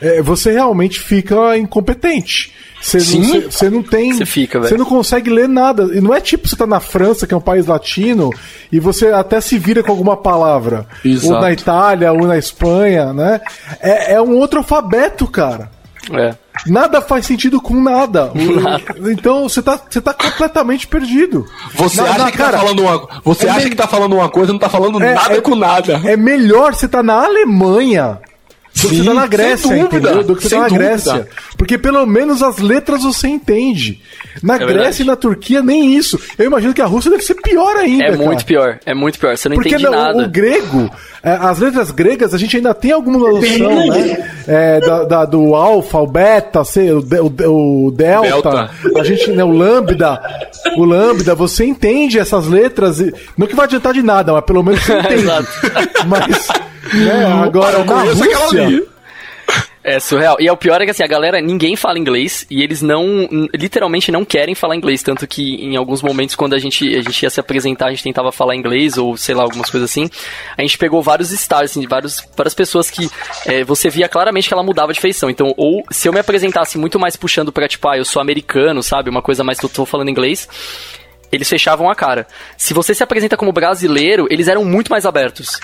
[0.00, 2.52] É, você realmente fica incompetente.
[2.80, 4.12] Você não, você não tem.
[4.12, 5.84] Você fica, Você não consegue ler nada.
[5.96, 8.30] E não é tipo você tá na França, que é um país latino,
[8.70, 10.86] e você até se vira com alguma palavra.
[11.04, 11.34] Exato.
[11.34, 13.40] Ou na Itália, ou na Espanha, né?
[13.80, 15.70] É, é um outro alfabeto, cara.
[16.12, 16.34] É.
[16.66, 18.30] Nada faz sentido com nada.
[18.34, 19.12] nada.
[19.12, 21.44] Então você tá, você tá completamente perdido.
[21.74, 23.70] Você na, acha na, que tá cara, tá falando uma, você é acha me...
[23.70, 26.00] que tá falando uma coisa, não tá falando é, nada é, com nada.
[26.04, 28.20] É melhor você tá na Alemanha
[28.82, 30.24] do que você tá na Grécia, dúvida, entendeu?
[30.24, 30.84] Do que você tá na dúvida.
[30.84, 31.28] Grécia.
[31.56, 34.00] Porque pelo menos as letras você entende.
[34.42, 35.02] Na é Grécia verdade.
[35.02, 36.20] e na Turquia, nem isso.
[36.36, 38.04] Eu imagino que a Rússia deve ser pior ainda.
[38.04, 39.36] É muito pior, é muito pior.
[39.36, 40.22] Você não Porque entende não, nada.
[40.24, 40.90] O grego,
[41.22, 44.30] é, as letras gregas, a gente ainda tem alguma noção, né?
[44.46, 48.70] É, da, da, do alfa, o beta, sei, o, o, o delta, delta,
[49.00, 50.20] a gente, né, o lambda,
[50.76, 53.02] o lambda, você entende essas letras.
[53.36, 55.24] Não que vai adiantar de nada, mas pelo menos você entende.
[56.06, 56.48] mas
[56.94, 57.24] né?
[57.44, 58.86] Agora, na Rússia...
[59.88, 60.36] É surreal.
[60.40, 63.28] E é o pior é que assim, a galera, ninguém fala inglês e eles não,
[63.54, 65.00] literalmente não querem falar inglês.
[65.00, 68.02] Tanto que em alguns momentos, quando a gente, a gente ia se apresentar, a gente
[68.02, 70.10] tentava falar inglês ou sei lá, algumas coisas assim.
[70.58, 73.08] A gente pegou vários estágios, assim, de vários, várias pessoas que
[73.46, 75.30] é, você via claramente que ela mudava de feição.
[75.30, 78.82] Então, ou se eu me apresentasse muito mais puxando pra tipo, ah, eu sou americano,
[78.82, 79.08] sabe?
[79.08, 80.48] Uma coisa mais que eu tô falando inglês
[81.30, 82.26] eles fechavam a cara.
[82.56, 85.60] Se você se apresenta como brasileiro, eles eram muito mais abertos.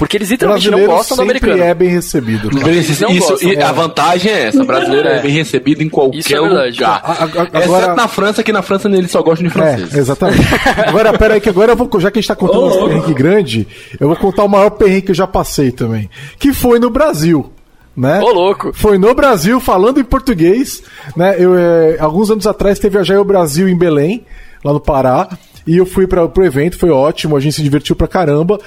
[0.00, 1.62] Porque eles literalmente não gostam do americano.
[1.62, 2.48] é bem recebido.
[2.48, 3.12] Bem recebido.
[3.12, 3.62] Isso, gostam, e é.
[3.62, 5.20] a vantagem é essa: brasileiro é, É.
[5.20, 6.72] bem recebido em qualquer Isso é verdade.
[6.80, 7.02] lugar.
[7.04, 9.94] A- a- a- Exceto agora- na França, que na França eles só gostam de francês.
[9.94, 10.40] É, exatamente.
[10.86, 12.88] Agora, pera aí, que agora eu vou, já que a gente tá contando Ô, um
[12.88, 13.68] perrengue grande,
[14.00, 16.08] eu vou contar o maior perrengue que eu já passei também.
[16.38, 17.52] Que foi no Brasil.
[17.94, 18.20] Né?
[18.22, 18.70] Ô, louco.
[18.72, 20.82] Foi no Brasil, falando em português.
[21.14, 21.36] Né?
[21.38, 24.24] Eu, é, alguns anos atrás teve a Jair Brasil em Belém,
[24.64, 25.28] lá no Pará.
[25.66, 28.58] E eu fui para pro evento, foi ótimo, a gente se divertiu pra caramba.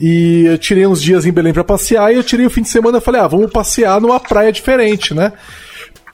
[0.00, 2.70] E eu tirei uns dias em Belém pra passear e eu tirei o fim de
[2.70, 5.32] semana e falei, ah, vamos passear numa praia diferente, né?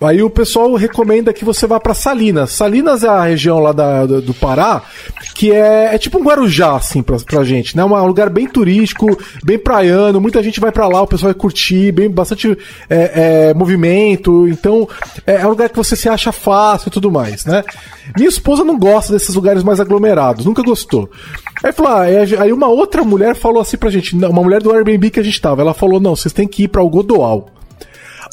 [0.01, 2.53] Aí o pessoal recomenda que você vá pra Salinas.
[2.53, 4.83] Salinas é a região lá da, do, do Pará,
[5.35, 7.85] que é, é tipo um Guarujá, assim, pra, pra gente, né?
[7.85, 11.93] Um lugar bem turístico, bem praiano, muita gente vai pra lá, o pessoal vai curtir,
[11.93, 12.59] bem, bastante
[12.91, 14.87] é, é, movimento, então
[15.27, 17.65] é, é um lugar que você se acha fácil e tudo mais, né?
[18.17, 21.09] Minha esposa não gosta desses lugares mais aglomerados, nunca gostou.
[21.65, 24.73] Aí falou, ah, é, aí uma outra mulher falou assim pra gente, uma mulher do
[24.73, 27.47] Airbnb que a gente tava, ela falou, não, vocês têm que ir pra Algodoal.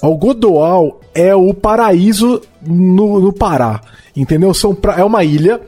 [0.01, 3.79] Algodoal é o paraíso no, no Pará,
[4.15, 4.53] entendeu?
[4.53, 5.61] São pra- é uma ilha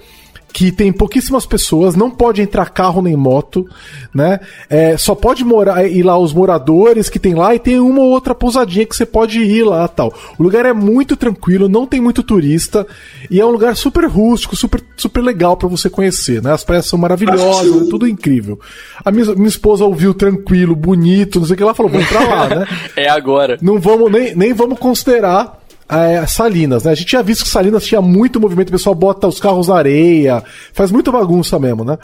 [0.55, 3.67] que tem pouquíssimas pessoas, não pode entrar carro nem moto,
[4.13, 4.39] né?
[4.69, 8.11] É, só pode morar ir lá os moradores que tem lá e tem uma ou
[8.11, 10.13] outra pousadinha que você pode ir lá, tal.
[10.39, 12.87] O lugar é muito tranquilo, não tem muito turista
[13.29, 16.53] e é um lugar super rústico, super super legal pra você conhecer, né?
[16.53, 18.57] As praias são maravilhosas, é tudo incrível.
[19.03, 22.23] A minha, minha esposa ouviu tranquilo, bonito, não sei o que ela falou, vamos pra
[22.23, 22.67] lá, né?
[22.95, 23.57] É agora.
[23.61, 26.91] não vamos nem, nem vamos considerar é, Salinas, né?
[26.91, 29.75] A gente tinha visto que Salinas tinha muito movimento, o pessoal bota os carros na
[29.75, 30.43] areia,
[30.73, 31.97] faz muita bagunça mesmo, né?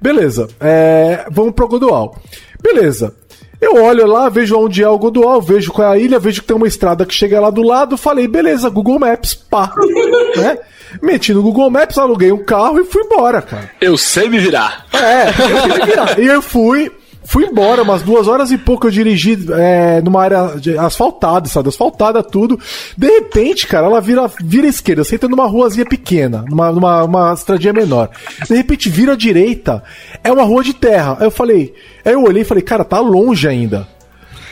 [0.00, 2.16] Beleza, é, vamos pro Godoal.
[2.62, 3.14] Beleza.
[3.60, 6.46] Eu olho lá, vejo onde é o Godoal, vejo qual é a ilha, vejo que
[6.46, 9.72] tem uma estrada que chega lá do lado, falei, beleza, Google Maps, pá.
[10.36, 10.58] né?
[11.02, 13.70] Meti no Google Maps, aluguei um carro e fui embora, cara.
[13.80, 14.86] Eu sei me virar.
[14.92, 16.20] É, eu queria virar.
[16.20, 16.90] E eu fui,
[17.24, 21.68] fui embora, umas duas horas e pouco eu dirigi é, numa área asfaltada, sabe?
[21.68, 22.58] Asfaltada, tudo.
[22.96, 27.32] De repente, cara, ela vira, vira esquerda, você entra numa ruazinha pequena, numa, numa uma
[27.32, 28.10] estradinha menor.
[28.48, 29.82] De repente vira à direita,
[30.22, 31.16] é uma rua de terra.
[31.18, 31.74] Aí eu falei,
[32.04, 33.88] aí eu olhei e falei, cara, tá longe ainda.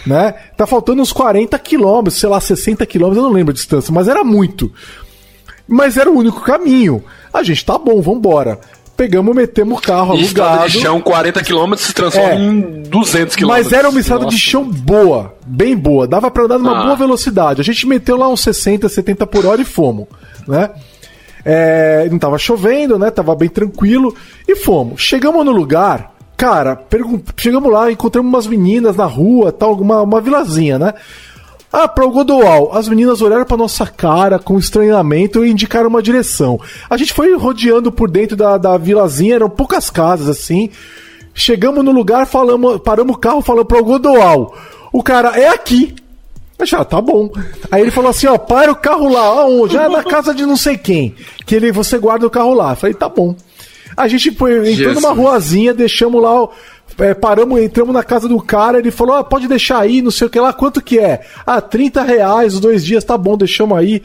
[0.07, 0.35] Né?
[0.57, 4.09] Tá faltando uns 40 quilômetros, sei lá, 60 quilômetros, eu não lembro a distância, mas
[4.09, 4.73] era muito.
[5.69, 7.05] Mas era o único caminho.
[7.33, 8.59] A gente, tá bom, vambora.
[9.03, 10.71] Pegamos, metemos o carro E estrada alugado.
[10.71, 12.37] de chão, 40 km se transforma É.
[12.37, 13.47] em 200 km.
[13.49, 16.07] Mas era uma estrada de chão boa, bem boa.
[16.07, 16.83] Dava pra andar numa Ah.
[16.85, 17.61] boa velocidade.
[17.61, 20.07] A gente meteu lá uns 60, 70 por hora e fomos,
[20.47, 20.71] né?
[21.45, 23.11] É, não tava chovendo, né?
[23.11, 24.15] Tava bem tranquilo.
[24.47, 25.03] E fomos.
[25.03, 26.81] Chegamos no lugar, cara,
[27.37, 30.95] chegamos lá, encontramos umas meninas na rua, tal, uma, uma vilazinha, né?
[31.73, 32.77] Ah, para o Godoal.
[32.77, 36.61] As meninas olharam pra nossa cara com estranhamento e indicaram uma direção.
[36.91, 40.69] A gente foi rodeando por dentro da, da vilazinha, eram poucas casas assim.
[41.35, 44.55] Chegamos no lugar, falamos, paramos o carro, falamos para o Godoal.
[44.93, 45.95] O cara, é aqui.
[46.59, 47.31] Eu já, tá bom.
[47.71, 49.77] Aí ele falou assim, ó, para o carro lá, aonde?
[49.79, 51.15] Ah, na casa de não sei quem.
[51.47, 52.73] Que ele, você guarda o carro lá.
[52.73, 53.35] Eu falei, tá bom.
[53.97, 54.95] A gente foi, entrou Jesus.
[54.95, 56.51] numa ruazinha, deixamos lá, o-
[57.03, 60.27] é, paramos, entramos na casa do cara, ele falou, ah, pode deixar aí, não sei
[60.27, 61.23] o que lá, quanto que é?
[61.47, 64.03] Ah, 30 reais os dois dias, tá bom, deixamos aí.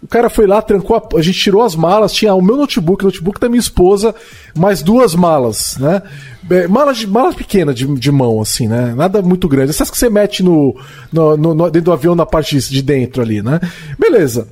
[0.00, 3.02] O cara foi lá, trancou, a, a gente tirou as malas, tinha o meu notebook,
[3.02, 4.14] o notebook da minha esposa,
[4.56, 6.02] mais duas malas, né?
[6.50, 8.94] É, malas, de, malas pequenas de, de mão, assim, né?
[8.96, 9.70] Nada muito grande.
[9.70, 10.74] Essas que você mete no,
[11.12, 13.58] no, no- no- dentro do avião na parte de, de dentro ali, né?
[13.98, 14.46] Beleza.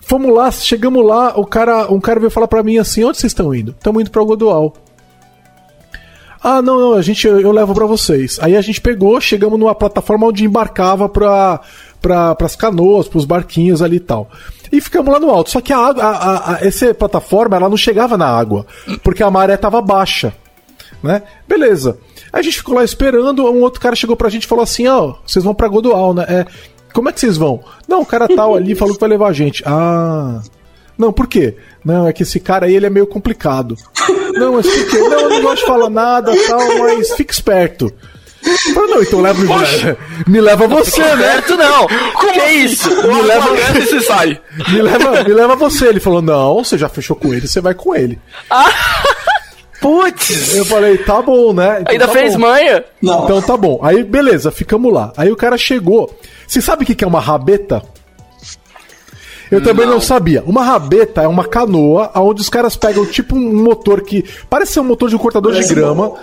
[0.00, 3.32] Fomos lá, chegamos lá, o cara, um cara veio falar pra mim assim, onde vocês
[3.32, 3.72] estão indo?
[3.72, 4.74] Estamos indo pra Godoal.
[6.46, 8.38] Ah, não, não, a gente, eu, eu levo pra vocês.
[8.42, 11.58] Aí a gente pegou, chegamos numa plataforma onde embarcava pra,
[12.02, 14.28] pra, pras canoas, pros barquinhos ali e tal.
[14.70, 15.50] E ficamos lá no alto.
[15.50, 18.66] Só que a a, a- a- essa plataforma, ela não chegava na água,
[19.02, 20.34] porque a maré tava baixa,
[21.02, 21.22] né?
[21.48, 21.96] Beleza.
[22.30, 24.86] Aí a gente ficou lá esperando, um outro cara chegou pra gente e falou assim,
[24.86, 26.26] ó, vocês vão pra Godoal, né?
[26.28, 26.46] É,
[26.92, 27.60] como é que vocês vão?
[27.88, 29.62] Não, o cara tal ali falou que vai levar a gente.
[29.66, 30.42] Ah...
[30.96, 31.56] Não, por quê?
[31.84, 33.76] Não, é que esse cara aí ele é meio complicado.
[34.34, 34.98] Não, mas por quê?
[34.98, 37.92] Não, eu não gosto de falar nada tal, mas fica esperto.
[38.74, 41.32] Falei, não, então leva me, me leva você, né?
[41.32, 41.86] Certo não.
[41.86, 42.90] que isso?
[42.90, 43.48] Me leva,
[43.78, 44.40] e você sai.
[44.68, 45.86] me, leva, me leva você.
[45.86, 48.18] Ele falou, não, você já fechou com ele, você vai com ele.
[49.80, 50.54] Putz.
[50.54, 51.80] Eu falei, tá bom, né?
[51.80, 52.40] Então Ainda tá fez bom.
[52.40, 52.84] manha?
[53.02, 53.24] Não.
[53.24, 53.80] Então tá bom.
[53.82, 55.12] Aí, beleza, ficamos lá.
[55.16, 56.14] Aí o cara chegou.
[56.46, 57.82] Você sabe o que que é uma rabeta?
[59.54, 60.00] Eu também não.
[60.00, 60.42] sabia.
[60.46, 64.80] Uma rabeta é uma canoa onde os caras pegam tipo um motor que parece ser
[64.80, 66.18] um motor de um cortador de Parece grama bom.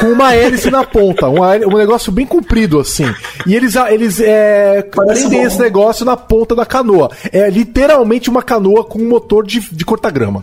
[0.00, 3.06] com uma hélice na ponta, hélice- um negócio bem comprido assim.
[3.46, 5.46] E eles eles é, Parece prendem bom.
[5.46, 7.10] esse negócio na ponta da canoa.
[7.32, 10.42] É literalmente uma canoa com um motor de, de corta-grama.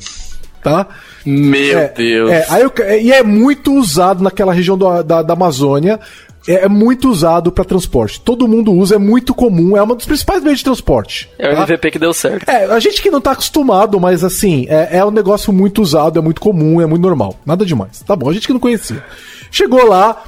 [0.62, 0.88] Tá?
[1.26, 2.32] Meu É, Deus.
[2.32, 6.00] É, aí eu- e é muito usado naquela região do- da, da Amazônia.
[6.48, 8.20] É, é muito usado para transporte.
[8.20, 11.30] Todo mundo usa, é muito comum, é um dos principais meios de transporte.
[11.38, 11.64] É o tá?
[11.64, 12.50] MVP que deu certo.
[12.50, 16.20] É, a gente que não tá acostumado, mas assim, é, é um negócio muito usado,
[16.20, 17.40] é muito comum, é muito normal.
[17.46, 18.02] Nada demais.
[18.02, 19.04] Tá bom, a gente que não conhecia.
[19.52, 20.24] Chegou lá,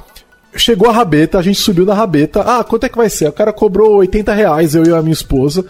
[0.56, 2.40] chegou a rabeta, a gente subiu na rabeta.
[2.40, 3.28] Ah, quanto é que vai ser?
[3.28, 5.64] O cara cobrou 80 reais, eu e a minha esposa.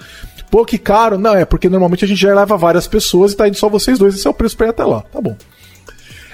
[0.51, 1.19] Pô, que caro.
[1.19, 3.99] Não, é porque normalmente a gente já leva várias pessoas e tá indo só vocês
[3.99, 4.15] dois.
[4.15, 5.03] Esse é o preço pra ir até lá.
[5.13, 5.37] Tá bom.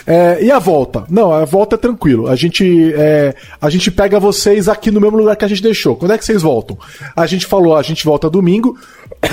[0.07, 1.05] É, e a volta?
[1.09, 2.29] Não, a volta é tranquilo.
[2.29, 5.97] A gente, é, a gente pega vocês aqui no mesmo lugar que a gente deixou.
[5.97, 6.77] Quando é que vocês voltam?
[7.15, 8.77] A gente falou, a gente volta domingo.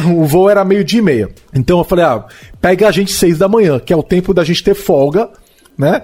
[0.05, 1.29] O voo era meio dia e meia.
[1.53, 2.23] Então eu falei, ah,
[2.61, 5.29] pega a gente seis da manhã, que é o tempo da gente ter folga,
[5.75, 6.03] né?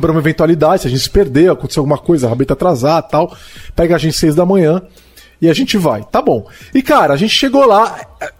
[0.00, 3.36] pra uma eventualidade, se a gente se perder, acontecer alguma coisa, a rabeta atrasar tal.
[3.74, 4.80] Pega a gente seis da manhã
[5.42, 6.04] e a gente vai.
[6.04, 6.46] Tá bom.
[6.72, 7.98] E cara, a gente chegou lá,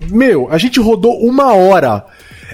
[0.08, 2.04] meu, a gente rodou uma hora.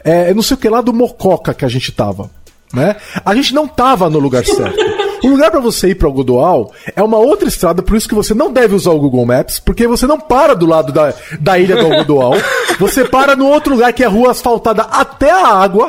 [0.02, 2.30] É, não sei o que lá do Mococa que a gente tava
[2.74, 2.96] né?
[3.24, 4.76] A gente não tava no lugar certo.
[5.22, 8.14] O lugar para você ir para o Godoal é uma outra estrada, por isso que
[8.14, 11.58] você não deve usar o Google Maps, porque você não para do lado da, da
[11.58, 12.34] ilha do Godoal.
[12.78, 15.88] Você para no outro lugar que é rua asfaltada até a água.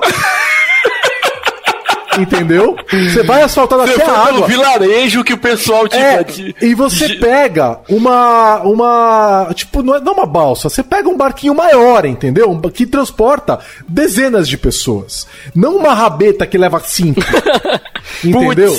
[2.20, 2.76] Entendeu?
[2.90, 4.48] Você vai asfaltando Você até a foi pelo água.
[4.48, 8.62] vilarejo que o pessoal tinha É, de- e você pega uma.
[8.64, 9.50] uma.
[9.54, 12.60] Tipo, não é não uma balsa, você pega um barquinho maior, entendeu?
[12.74, 15.28] Que transporta dezenas de pessoas.
[15.56, 17.22] Não uma rabeta que leva cinco.
[18.24, 18.76] entendeu?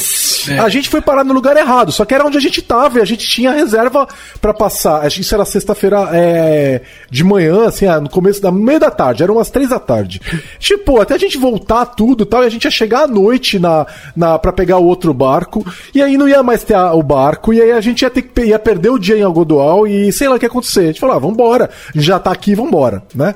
[0.47, 2.99] Putz, a gente foi parar no lugar errado, só que era onde a gente tava
[2.99, 4.07] e a gente tinha reserva
[4.41, 5.07] pra passar.
[5.09, 9.35] Isso era sexta-feira é, de manhã, assim, ah, no começo da meio da tarde, eram
[9.35, 10.21] umas três da tarde.
[10.59, 13.59] Tipo, até a gente voltar tudo e tal, e a gente ia chegar à noite
[13.59, 13.87] na,
[14.17, 15.65] na, pra pegar o outro barco,
[15.95, 18.23] e aí não ia mais ter a- o barco, e aí a gente ia ter
[18.23, 20.81] que ia perder o dia em Algodoal e sei lá o que ia acontecer.
[20.81, 23.35] A gente falou, ah, vambora, a gente já tá aqui, vambora, né?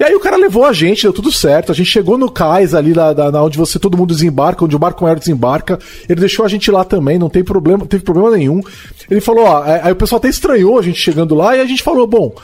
[0.00, 1.70] E aí o cara levou a gente, deu tudo certo.
[1.70, 4.78] A gente chegou no cais ali na, na onde você todo mundo desembarca, onde o
[4.78, 5.78] barco maior desembarca.
[6.08, 8.62] Ele deixou a gente lá também, não tem problema, não teve problema nenhum.
[9.10, 11.66] Ele falou, ó, é, aí o pessoal até estranhou a gente chegando lá e a
[11.66, 12.34] gente falou, bom,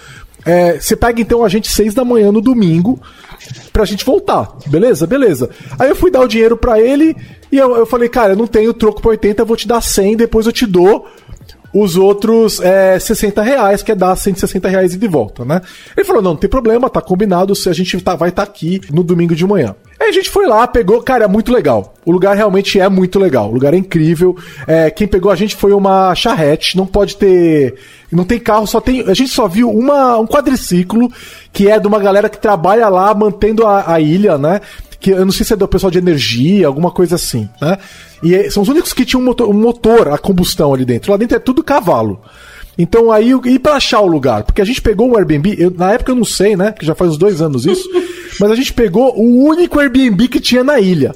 [0.44, 3.00] é, você pega então a gente seis da manhã no domingo
[3.72, 4.54] pra gente voltar.
[4.66, 5.06] Beleza?
[5.06, 5.48] Beleza.
[5.78, 7.16] Aí eu fui dar o dinheiro pra ele
[7.50, 9.80] e eu, eu falei, cara, eu não tenho troco pra 80, eu vou te dar
[9.80, 11.06] 100, depois eu te dou
[11.72, 15.60] os outros é, 60 reais, que é dar 160 reais e de volta, né?
[15.96, 18.80] Ele falou, não, não tem problema, tá combinado, se a gente tá, vai estar aqui
[18.92, 19.74] no domingo de manhã.
[19.98, 21.94] Aí a gente foi lá, pegou, cara, é muito legal.
[22.04, 24.36] O lugar realmente é muito legal, o lugar é incrível.
[24.66, 27.74] É, quem pegou a gente foi uma charrete, não pode ter...
[28.12, 29.00] Não tem carro, só tem...
[29.08, 31.10] A gente só viu uma, um quadriciclo,
[31.52, 34.60] que é de uma galera que trabalha lá, mantendo a, a ilha, né?
[35.00, 37.78] Que eu não sei se é do pessoal de energia, alguma coisa assim, né?
[38.22, 41.10] E é- são os únicos que tinham um motor, um motor a combustão ali dentro.
[41.12, 42.20] Lá dentro é tudo cavalo.
[42.78, 44.42] Então aí, e pra achar o lugar?
[44.44, 46.70] Porque a gente pegou um Airbnb, eu- na época eu não sei, né?
[46.72, 47.88] Porque já faz uns dois anos isso,
[48.40, 51.14] mas a gente pegou o único Airbnb que tinha na ilha.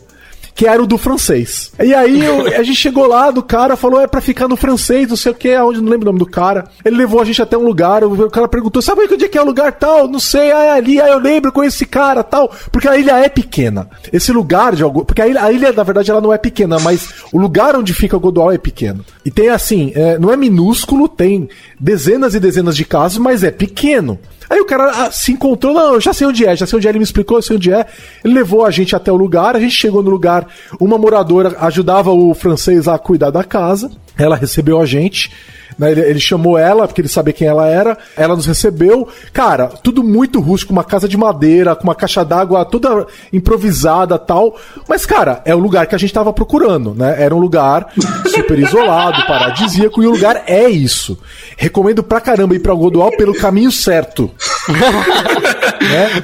[0.55, 1.73] Que era o do francês.
[1.83, 5.09] E aí eu- a gente chegou lá do cara, falou, é pra ficar no francês,
[5.09, 6.65] não sei o que, aonde, não lembro o nome do cara.
[6.85, 9.43] Ele levou a gente até um lugar, o cara perguntou, sabe onde é que é
[9.43, 10.07] o lugar tal?
[10.09, 12.53] Não sei, ah, é ali, ah, eu lembro, conheço esse cara tal.
[12.71, 13.89] Porque a ilha é pequena.
[14.13, 15.05] Esse lugar de algo.
[15.05, 17.95] Porque a ilha, a ilha, na verdade, ela não é pequena, mas o lugar onde
[17.95, 19.05] fica o Godoal é pequeno.
[19.25, 21.49] E tem assim, é, não é minúsculo, tem
[21.79, 24.19] dezenas e dezenas de casas, mas é pequeno.
[24.51, 26.89] Aí o cara ah, se encontrou, não, eu já sei onde é, já sei onde
[26.89, 27.87] é, ele me explicou, eu sei onde é.
[28.25, 30.45] Ele levou a gente até o lugar, a gente chegou no lugar,
[30.81, 35.31] uma moradora ajudava o francês a cuidar da casa, ela recebeu a gente.
[35.79, 37.97] né, Ele, ele chamou ela, porque ele sabia quem ela era.
[38.17, 39.09] Ela nos recebeu.
[39.33, 44.57] Cara, tudo muito rústico, uma casa de madeira, com uma caixa d'água toda improvisada tal.
[44.89, 47.17] Mas, cara, é o lugar que a gente tava procurando, né?
[47.23, 47.93] Era um lugar
[48.27, 51.19] super isolado, paradisíaco, e o lugar é isso.
[51.57, 54.31] Recomendo pra caramba ir pra Godoal pelo caminho certo.
[54.69, 56.23] né?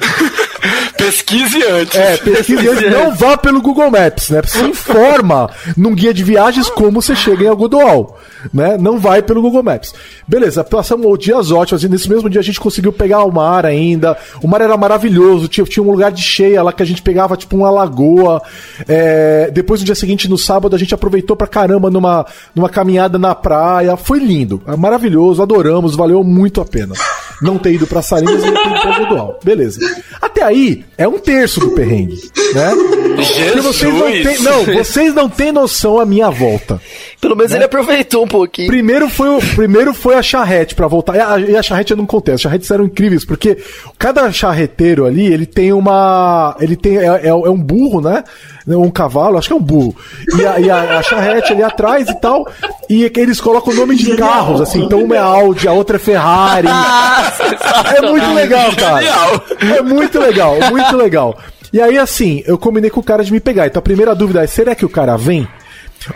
[0.97, 1.95] Pesquise antes.
[1.95, 4.41] É, pesquise antes, não vá pelo Google Maps, né?
[4.45, 8.17] Se informa num guia de viagens como você chega em Algodoal,
[8.53, 8.77] né?
[8.77, 9.93] Não vai pelo Google Maps.
[10.27, 14.17] Beleza, passamos dias ótimos e nesse mesmo dia a gente conseguiu pegar o mar ainda.
[14.41, 17.37] O mar era maravilhoso, tinha, tinha um lugar de cheia lá que a gente pegava
[17.37, 18.41] tipo uma lagoa.
[18.87, 22.25] É, depois no dia seguinte, no sábado, a gente aproveitou pra caramba numa,
[22.55, 23.95] numa caminhada na praia.
[23.95, 26.95] Foi lindo, é maravilhoso, adoramos, valeu muito a pena.
[27.41, 29.39] Não ter ido pra Salinas e não ter ido pra Algodoal.
[29.43, 29.79] Beleza.
[30.21, 32.19] Até aí, é um terço do perrengue,
[32.53, 32.71] né?
[33.15, 36.81] Porque vocês não têm, não, vocês não têm noção a minha volta.
[37.19, 38.67] Pelo menos ele aproveitou um pouquinho.
[38.67, 41.15] Primeiro foi, o, primeiro foi a charrete pra voltar.
[41.15, 42.35] E a, e a charrete eu não contei.
[42.35, 43.57] As charretes eram incríveis, porque
[43.97, 46.55] cada charreteiro ali, ele tem uma.
[46.59, 46.97] Ele tem.
[46.97, 48.23] É, é- é um burro, né?
[48.67, 49.95] Um cavalo, acho que é um burro.
[50.37, 52.47] E a, e a- a charrete ali atrás e tal.
[52.89, 54.83] E eles colocam o nome de carros, assim.
[54.83, 56.67] Então uma é Audi, a outra é Ferrari.
[57.97, 59.01] É muito legal, cara.
[59.01, 59.43] Genial.
[59.77, 61.37] É muito legal, muito legal.
[61.73, 63.67] E aí, assim, eu combinei com o cara de me pegar.
[63.67, 65.47] Então a primeira dúvida é: será que o cara vem?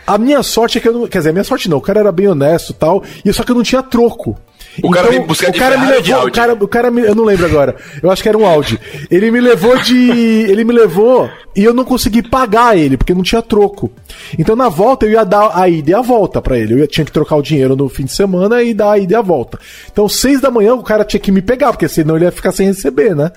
[0.05, 1.07] A minha sorte é que eu não.
[1.07, 3.43] Quer dizer, a minha sorte não, o cara era bem honesto e tal, e só
[3.43, 4.37] que eu não tinha troco.
[4.81, 7.25] O cara veio buscar o cara me levou, o cara, o cara me, eu não
[7.25, 7.75] lembro agora.
[8.01, 8.79] Eu acho que era um Audi.
[9.09, 9.95] Ele me levou de,
[10.49, 13.91] ele me levou e eu não consegui pagar ele porque não tinha troco.
[14.39, 16.81] Então na volta eu ia dar a ida e a volta pra ele.
[16.81, 19.15] Eu tinha que trocar o dinheiro no fim de semana e dar a ida e
[19.15, 19.59] a volta.
[19.91, 22.53] Então seis da manhã o cara tinha que me pegar porque senão ele ia ficar
[22.53, 23.31] sem receber, né?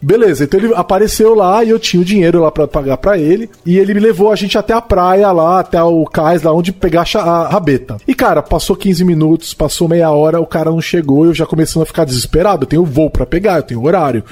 [0.00, 3.50] Beleza, então ele apareceu lá e eu tinha o dinheiro lá pra pagar pra ele.
[3.66, 6.72] E ele me levou a gente até a praia lá, até o cais lá onde
[6.72, 7.96] pegar a rabeta.
[8.06, 11.82] E cara, passou 15 minutos, passou meia hora, o cara não chegou, eu já começando
[11.82, 12.62] a ficar desesperado.
[12.62, 14.24] Eu tenho voo pra pegar, eu tenho horário.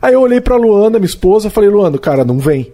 [0.00, 2.72] Aí eu olhei pra Luana, minha esposa, falei: Luana, cara não vem.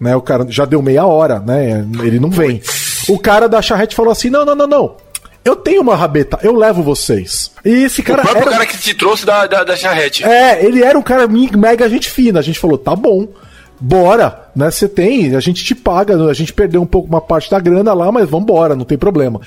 [0.00, 1.84] Né, o cara já deu meia hora, né?
[2.04, 2.62] Ele não vem.
[3.08, 4.94] O cara da charrete falou assim: não, não, não, não.
[5.48, 7.50] Eu tenho uma rabeta, eu levo vocês.
[7.64, 8.20] E esse cara.
[8.20, 10.22] o próprio era- cara que te trouxe da, da, da charrete.
[10.24, 12.38] é, ele era um cara mega gente fina.
[12.38, 13.26] A gente falou, tá bom,
[13.80, 14.70] bora, né?
[14.70, 17.92] Você tem, a gente te paga, a gente perdeu um pouco uma parte da grana
[17.94, 19.40] lá, mas vambora, não tem problema.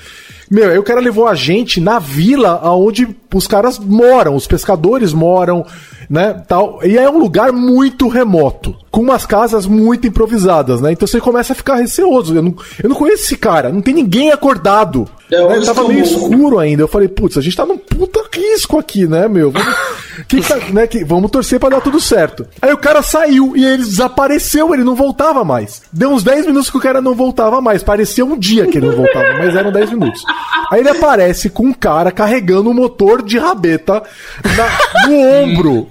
[0.50, 5.12] Meu, aí o cara levou a gente na vila aonde os caras moram, os pescadores
[5.14, 5.64] moram,
[6.10, 6.78] né, tal.
[6.84, 10.92] E é um lugar muito remoto, com umas casas muito improvisadas, né?
[10.92, 12.34] Então você começa a ficar receoso.
[12.36, 15.08] Eu não, eu não conheço esse cara, não tem ninguém acordado.
[15.30, 15.64] É, né?
[15.64, 16.82] Tava meio escuro ainda.
[16.82, 19.50] Eu falei, putz, a gente tá num puta risco aqui, né, meu?
[19.50, 19.74] Vamos,
[20.28, 22.46] que tá- né, que- vamos torcer pra dar tudo certo.
[22.60, 25.82] Aí o cara saiu e ele desapareceu, ele não voltava mais.
[25.92, 27.82] Deu uns 10 minutos que o cara não voltava mais.
[27.82, 30.24] Parecia um dia que ele não voltava, mas eram 10 minutos.
[30.70, 34.02] Aí ele aparece com um cara carregando um motor de rabeta
[34.44, 35.88] na- no ombro.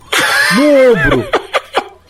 [0.56, 1.30] No ombro.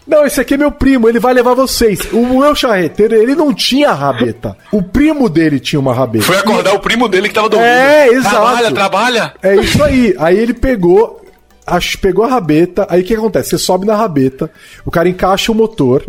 [0.08, 2.00] Não, esse aqui é meu primo, ele vai levar vocês.
[2.12, 4.58] O meu charreteiro, ele não tinha rabeta.
[4.72, 6.26] O primo dele tinha uma rabeta.
[6.26, 7.70] Foi acordar o primo dele que tava dormindo.
[7.70, 8.36] É, exato.
[8.36, 9.34] Trabalha, trabalha.
[9.42, 10.14] É isso aí.
[10.20, 11.21] Aí ele pegou,
[12.00, 12.86] pegou a rabeta.
[12.90, 13.52] Aí o que acontece?
[13.52, 14.50] Você sobe na rabeta,
[14.86, 16.04] o cara encaixa o motor.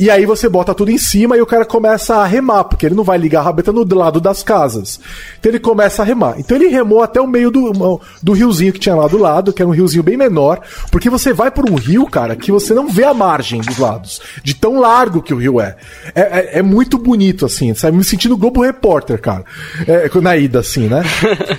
[0.00, 2.94] E aí você bota tudo em cima e o cara começa a remar, porque ele
[2.94, 4.98] não vai ligar a rabeta no lado das casas.
[5.38, 6.36] Então ele começa a remar.
[6.40, 9.60] Então ele remou até o meio do, do riozinho que tinha lá do lado, que
[9.60, 10.60] era um riozinho bem menor,
[10.90, 14.22] porque você vai por um rio, cara, que você não vê a margem dos lados,
[14.42, 15.76] de tão largo que o rio é.
[16.14, 17.96] É, é- é muito bonito, assim, sabe?
[17.98, 19.44] Me sentindo Globo Repórter, cara.
[19.86, 21.02] É, na ida, assim, né?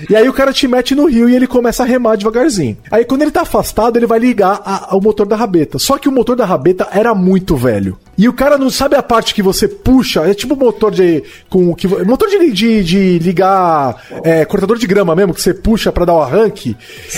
[0.09, 2.75] E aí o cara te mete no rio e ele começa a remar devagarzinho.
[2.89, 5.77] Aí quando ele tá afastado, ele vai ligar a- o motor da rabeta.
[5.77, 7.97] Só que o motor da rabeta era muito velho.
[8.17, 11.21] E o cara não sabe a parte que você puxa, é tipo motor de.
[11.49, 15.91] Com, que, motor de, de, de ligar é, cortador de grama mesmo, que você puxa
[15.91, 16.75] pra dar o arranque.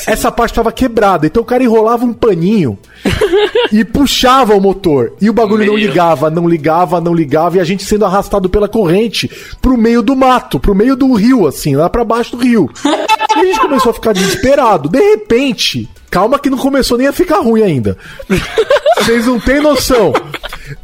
[0.07, 1.27] Essa parte tava quebrada.
[1.27, 2.77] Então o cara enrolava um paninho
[3.71, 5.13] e puxava o motor.
[5.21, 7.57] E o bagulho não ligava, não ligava, não ligava.
[7.57, 9.29] E a gente sendo arrastado pela corrente
[9.61, 12.69] pro meio do mato, pro meio do rio, assim, lá pra baixo do rio.
[13.35, 14.87] E a gente começou a ficar desesperado.
[14.87, 17.97] De repente, calma que não começou nem a ficar ruim ainda.
[19.01, 20.13] Vocês não têm noção.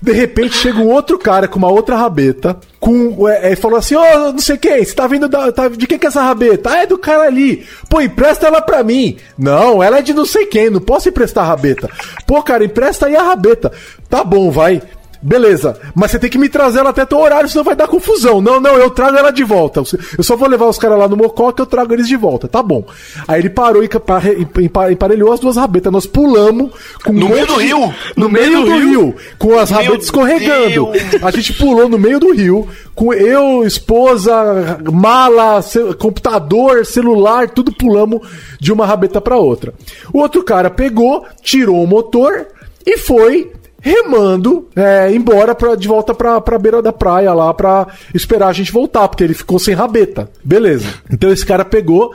[0.01, 3.29] De repente chega um outro cara com uma outra rabeta, com.
[3.29, 5.51] É, é, falou assim: Ô, não sei quem, você tá vindo da.
[5.51, 6.71] tá- de quem que é essa rabeta?
[6.71, 7.65] Ah, é do cara ali.
[7.87, 9.17] Pô, empresta ela pra mim.
[9.37, 11.87] Não, ela é de não sei quem, não posso emprestar a rabeta.
[12.25, 13.71] Pô, cara, empresta aí a rabeta.
[14.09, 14.81] Tá bom, vai.
[15.21, 18.39] Beleza, mas você tem que me trazer ela até teu horário, senão vai dar confusão.
[18.39, 19.81] Não, não, eu trago ela de volta.
[20.17, 22.47] Eu só vou levar os caras lá no Mococa, eu trago eles de volta.
[22.47, 22.85] Tá bom.
[23.27, 23.89] Aí ele parou e
[24.91, 25.91] emparelhou as duas rabetas.
[25.91, 26.71] Nós pulamos
[27.03, 27.93] com um No meio monte do de- rio?
[28.15, 29.15] No, meio, do, rio?
[29.37, 30.91] com as Meu rabetas escorregando.
[30.91, 31.23] Deus.
[31.23, 35.59] A gente pulou no meio do rio, com eu, esposa, mala,
[35.97, 38.21] computador, celular, tudo pulamos
[38.59, 39.73] de uma rabeta pra outra.
[40.13, 42.47] O outro cara pegou, tirou o motor
[42.85, 43.51] e foi
[43.81, 48.53] remando é, embora pra, de volta pra, pra beira da praia lá pra esperar a
[48.53, 50.29] gente voltar, porque ele ficou sem rabeta.
[50.43, 50.87] Beleza.
[51.11, 52.13] Então esse cara pegou,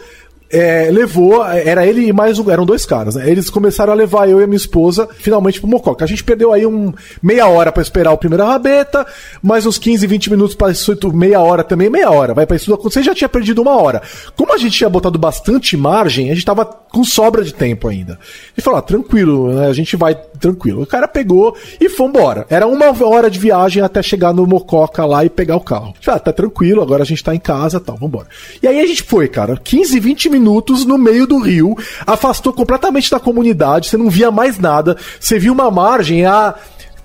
[0.55, 3.29] é, levou, era ele e mais um, eram dois caras, né?
[3.29, 6.05] Eles começaram a levar eu e a minha esposa finalmente pro Mococa.
[6.05, 9.05] A gente perdeu aí um meia hora pra esperar o primeiro rabeta,
[9.43, 12.35] mais uns 15, 20 minutos para isso, meia hora também, meia hora.
[12.35, 14.01] Vai para isso tudo acontecer, já tinha perdido uma hora.
[14.37, 18.17] Como a gente tinha botado bastante margem, a gente tava com sobra de tempo ainda.
[18.57, 19.67] E falou, ah, tranquilo, né?
[19.67, 20.83] a gente vai tranquilo.
[20.83, 22.47] O cara pegou e foi embora.
[22.49, 25.95] Era uma hora de viagem até chegar no Mococa lá e pegar o carro.
[26.07, 28.27] Ah, tá tranquilo, agora a gente tá em casa tal, vambora.
[28.63, 33.11] E aí a gente foi, cara, 15, 20 minutos no meio do rio, afastou completamente
[33.11, 36.55] da comunidade, você não via mais nada, você viu uma margem a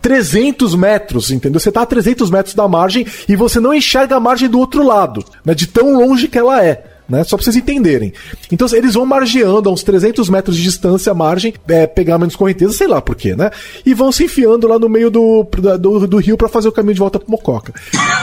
[0.02, 1.60] 300 metros, entendeu?
[1.60, 4.84] Você tá a 300 metros da margem e você não enxerga a margem do outro
[4.84, 5.54] lado, né?
[5.54, 6.84] De tão longe que ela é.
[7.10, 7.24] Né?
[7.24, 8.14] Só pra vocês entenderem.
[8.52, 12.36] Então eles vão margeando a uns 300 metros de distância a margem, é, pegar menos
[12.36, 13.50] correnteza, sei lá por quê, né?
[13.86, 15.48] E vão se enfiando lá no meio do,
[15.80, 17.74] do, do rio para fazer o caminho de volta pro Mococa.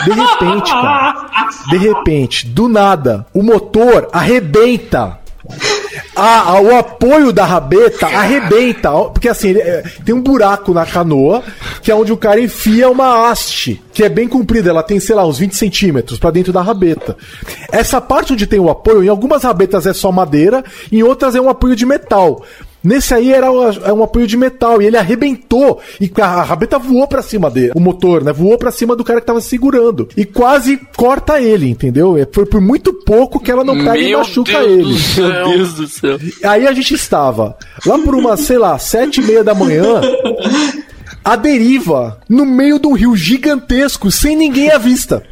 [0.05, 1.31] De repente, cara,
[1.69, 5.19] de repente, do nada, o motor arrebenta.
[6.15, 8.91] A, a- o apoio da rabeta arrebenta.
[9.13, 11.43] Porque assim, ele, é, tem um buraco na canoa,
[11.83, 14.71] que é onde o cara enfia uma haste, que é bem comprida.
[14.71, 17.17] Ela tem, sei lá, uns 20 centímetros pra dentro da rabeta.
[17.71, 21.41] Essa parte onde tem o apoio, em algumas rabetas é só madeira, em outras é
[21.41, 22.43] um apoio de metal.
[22.87, 26.43] Nesse aí era um, é um apoio de metal e ele arrebentou e a, a
[26.45, 28.33] rabeta voou pra cima dele, o motor, né?
[28.33, 32.17] Voou pra cima do cara que tava segurando e quase corta ele, entendeu?
[32.17, 34.83] É, Foi por muito pouco que ela não pega e Meu machuca Deus ele.
[34.85, 35.29] do céu.
[35.49, 36.19] Meu Deus do céu.
[36.45, 40.01] Aí a gente estava lá por uma, sei lá, sete e meia da manhã,
[41.25, 45.25] a deriva, no meio de um rio gigantesco, sem ninguém à vista.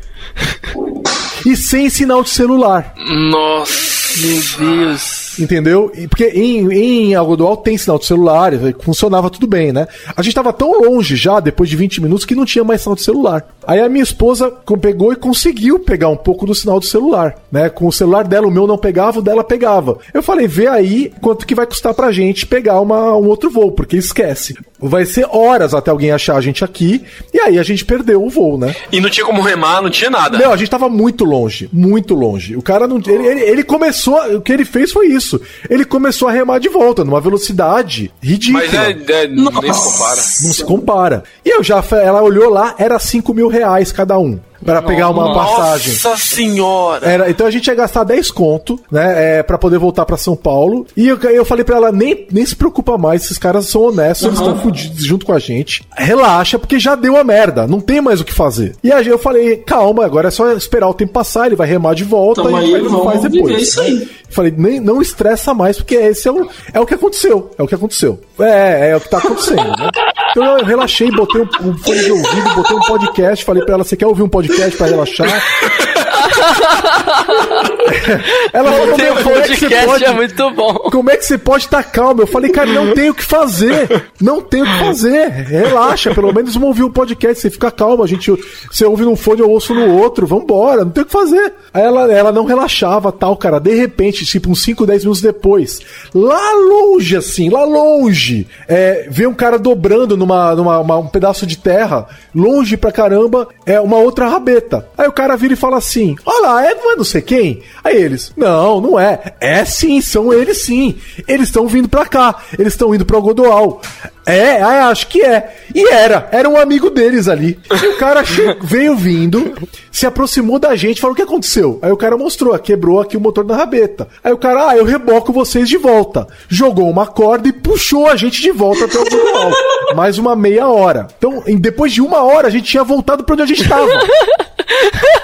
[1.47, 2.95] E sem sinal de celular.
[2.97, 3.85] Nossa.
[4.27, 4.43] Meu
[4.87, 5.24] Deus.
[5.39, 5.93] Entendeu?
[6.09, 9.86] Porque em, em Algodoal tem sinal de celular, funcionava tudo bem, né?
[10.16, 12.97] A gente tava tão longe já, depois de 20 minutos, que não tinha mais sinal
[12.97, 13.47] de celular.
[13.66, 14.51] Aí a minha esposa
[14.81, 17.69] pegou e conseguiu pegar um pouco do sinal do celular, né?
[17.69, 19.98] Com o celular dela, o meu não pegava, o dela pegava.
[20.12, 23.73] Eu falei, vê aí quanto que vai custar pra gente pegar uma, um outro voo,
[23.73, 24.56] porque esquece.
[24.86, 27.02] Vai ser horas até alguém achar a gente aqui,
[27.32, 28.74] e aí a gente perdeu o voo, né?
[28.93, 30.39] E não tinha como remar, não tinha nada.
[30.39, 32.56] Não, a gente tava muito longe, muito longe.
[32.56, 32.98] O cara não.
[32.98, 34.19] Ele, ele, ele começou.
[34.36, 35.40] O que ele fez foi isso.
[35.69, 38.65] Ele começou a remar de volta, numa velocidade ridícula.
[38.65, 40.16] Mas é, é nem se compara.
[40.43, 41.24] Não se compara.
[41.44, 41.82] E eu já.
[41.93, 44.39] Ela olhou lá, era 5 mil reais cada um.
[44.65, 45.93] Pra pegar uma passagem.
[45.93, 47.07] Nossa senhora.
[47.07, 50.35] Era, então a gente ia gastar 10 conto, né, é, pra poder voltar pra São
[50.35, 50.86] Paulo.
[50.97, 54.27] E eu, eu falei pra ela, nem, nem se preocupa mais, esses caras são honestos,
[54.27, 55.86] eles estão fudidos junto com a gente.
[55.97, 58.74] Relaxa, porque já deu a merda, não tem mais o que fazer.
[58.82, 61.95] E aí eu falei, calma, agora é só esperar o tempo passar, ele vai remar
[61.95, 64.09] de volta e gente vamos viver isso aí.
[64.31, 67.51] Falei, nem, não estressa mais, porque esse é o, é o que aconteceu.
[67.57, 68.19] É o que aconteceu.
[68.41, 69.91] É, é o que tá acontecendo, né?
[70.31, 73.85] Então eu relaxei, botei um, um fone de ouvido, botei um podcast, falei pra ela,
[73.85, 75.27] você quer ouvir um podcast pra relaxar?
[78.52, 80.05] ela falou, meu, como é que você podcast, pode...
[80.05, 80.74] é muito bom.
[80.74, 82.23] Como é que você pode estar calmo?
[82.23, 84.05] Eu falei, cara, não tem o que fazer.
[84.20, 85.28] Não tem o que fazer.
[85.31, 87.40] Relaxa, pelo menos vamos ouvir um podcast.
[87.40, 88.31] Você fica calmo, a gente.
[88.70, 90.27] Você ouve num fone, eu ouço no outro.
[90.27, 91.52] Vambora, não tem o que fazer.
[91.73, 93.59] Aí ela, ela não relaxava, tal, cara.
[93.59, 95.81] De repente, tipo, uns 5, 10 minutos depois,
[96.15, 101.47] lá longe, assim, lá longe, é, vê um cara dobrando numa, numa uma- um pedaço
[101.47, 104.89] de terra, longe pra caramba, é uma outra rabeta.
[104.97, 107.63] Aí o cara vira e fala assim: Olha lá, é, não é não sei quem?
[107.83, 109.35] Aí eles: Não, não é.
[109.41, 110.97] É sim, são eles sim.
[111.27, 112.43] Eles estão vindo pra cá.
[112.59, 113.81] Eles estão indo pro Godoal.
[114.27, 115.55] É, acho que é.
[115.75, 117.59] E era, era um amigo deles ali.
[117.71, 118.23] E o cara
[118.63, 119.55] veio vindo,
[119.93, 121.79] se aproximou da gente, falou: O que aconteceu?
[121.83, 124.09] Aí o cara mostrou, quebrou aqui o motor da rabeta.
[124.23, 126.27] Aí o cara, ah, eu reboco vocês de volta.
[126.49, 129.53] Jogou uma corda e puxou a gente de volta até o Godoal.
[129.95, 131.09] Mais uma meia hora.
[131.19, 133.87] Então, depois de uma hora, a gente tinha voltado pra onde a gente tava.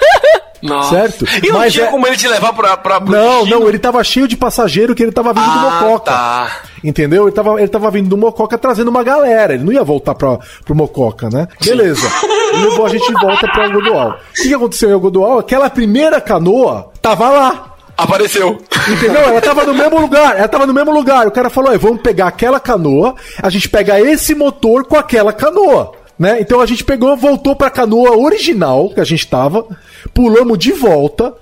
[0.61, 0.89] Nossa.
[0.89, 1.25] Certo?
[1.43, 2.77] E não Mas tinha é- como ele te levar pra.
[2.77, 3.59] pra pro Não, destino?
[3.61, 6.11] não, ele tava cheio de passageiro que ele tava vindo do Ah, Mococa.
[6.11, 6.51] tá.
[6.83, 7.23] Entendeu?
[7.23, 9.53] Ele tava, ele tava vindo do Mococa trazendo uma galera.
[9.53, 11.47] Ele não ia voltar pra, pro Mococa, né?
[11.63, 12.07] Beleza.
[12.53, 14.09] Ele levou a gente de volta pra Algodoal.
[14.37, 15.39] O que, aconteceu em Algodoal?
[15.39, 17.67] Aquela primeira canoa tava lá.
[17.97, 18.59] Apareceu.
[18.89, 19.21] Entendeu?
[19.21, 20.35] Ela tava no mesmo lugar.
[20.37, 21.27] Ela tava no mesmo lugar.
[21.27, 25.31] O cara falou: "Ó, vamos pegar aquela canoa, a gente pega esse motor com aquela
[25.33, 25.91] canoa.
[26.17, 26.37] Né?
[26.39, 29.65] Então a gente pegou, voltou pra canoa original que a gente tava,
[30.13, 31.33] pulamos de volta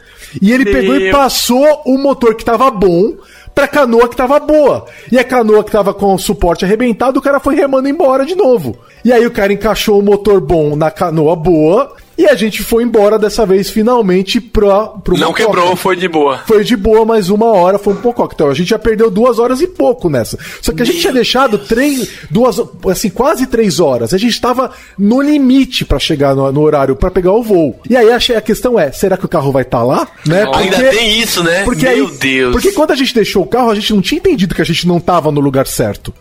[0.42, 1.12] e ele pegou e Meu.
[1.12, 3.14] passou o motor que tava bom
[3.54, 4.86] pra canoa que tava boa.
[5.12, 8.36] E a canoa que tava com o suporte arrebentado, o cara foi remando embora de
[8.36, 8.78] novo.
[9.04, 12.84] E aí o cara encaixou o motor bom na canoa boa e a gente foi
[12.84, 15.46] embora dessa vez finalmente pra, pro Não Mococa.
[15.46, 16.40] quebrou, foi de boa.
[16.40, 18.30] Foi de boa, mas uma hora foi um pouco.
[18.34, 20.38] Então a gente já perdeu duas horas e pouco nessa.
[20.62, 22.60] Só que a gente tinha deixado três, duas,
[22.90, 24.14] assim, quase três horas.
[24.14, 27.80] A gente estava no limite pra chegar no, no horário pra pegar o voo.
[27.90, 30.08] E aí a, a questão é, será que o carro vai estar lá?
[30.26, 30.46] Né?
[30.54, 31.64] Ainda tem isso, né?
[31.64, 32.52] Porque Meu aí- Deus.
[32.52, 34.86] Porque quando a gente deixou o carro, a gente não tinha entendido que a gente
[34.88, 36.14] não tava no lugar certo.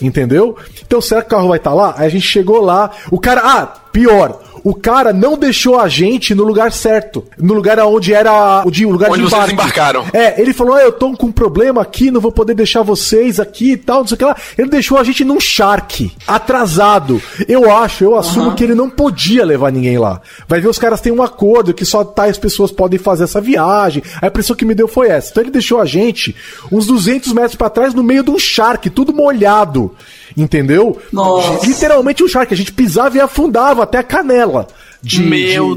[0.00, 0.56] Entendeu?
[0.84, 1.94] Então, será que o carro vai estar lá?
[1.96, 2.90] Aí a gente chegou lá.
[3.10, 3.40] O cara.
[3.44, 4.42] Ah, pior.
[4.66, 7.22] O cara não deixou a gente no lugar certo.
[7.38, 9.52] No lugar onde era o de, o lugar Onde de vocês embarque.
[9.52, 10.04] embarcaram.
[10.12, 13.38] É, ele falou: ah, eu tô com um problema aqui, não vou poder deixar vocês
[13.38, 14.36] aqui e tal, não sei o que lá.
[14.58, 17.22] Ele deixou a gente num Shark, atrasado.
[17.46, 20.20] Eu acho, eu assumo que ele não podia levar ninguém lá.
[20.48, 24.02] Vai ver, os caras têm um acordo que só tais pessoas podem fazer essa viagem.
[24.20, 25.30] A impressão que me deu foi essa.
[25.30, 26.34] Então ele deixou a gente
[26.72, 29.94] uns 200 metros pra trás no meio de um Shark, tudo molhado.
[30.36, 31.00] Entendeu?
[31.12, 31.66] Nossa.
[31.66, 32.52] Literalmente um Shark.
[32.52, 34.66] A gente pisava e afundava até a canela.
[35.02, 35.22] De,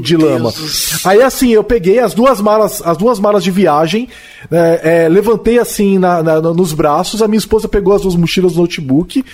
[0.00, 0.52] de lama.
[1.04, 4.08] Aí assim, eu peguei as duas malas, as duas malas de viagem,
[4.50, 8.54] é, é, levantei assim na- na- nos braços, a minha esposa pegou as duas mochilas
[8.54, 9.24] do notebook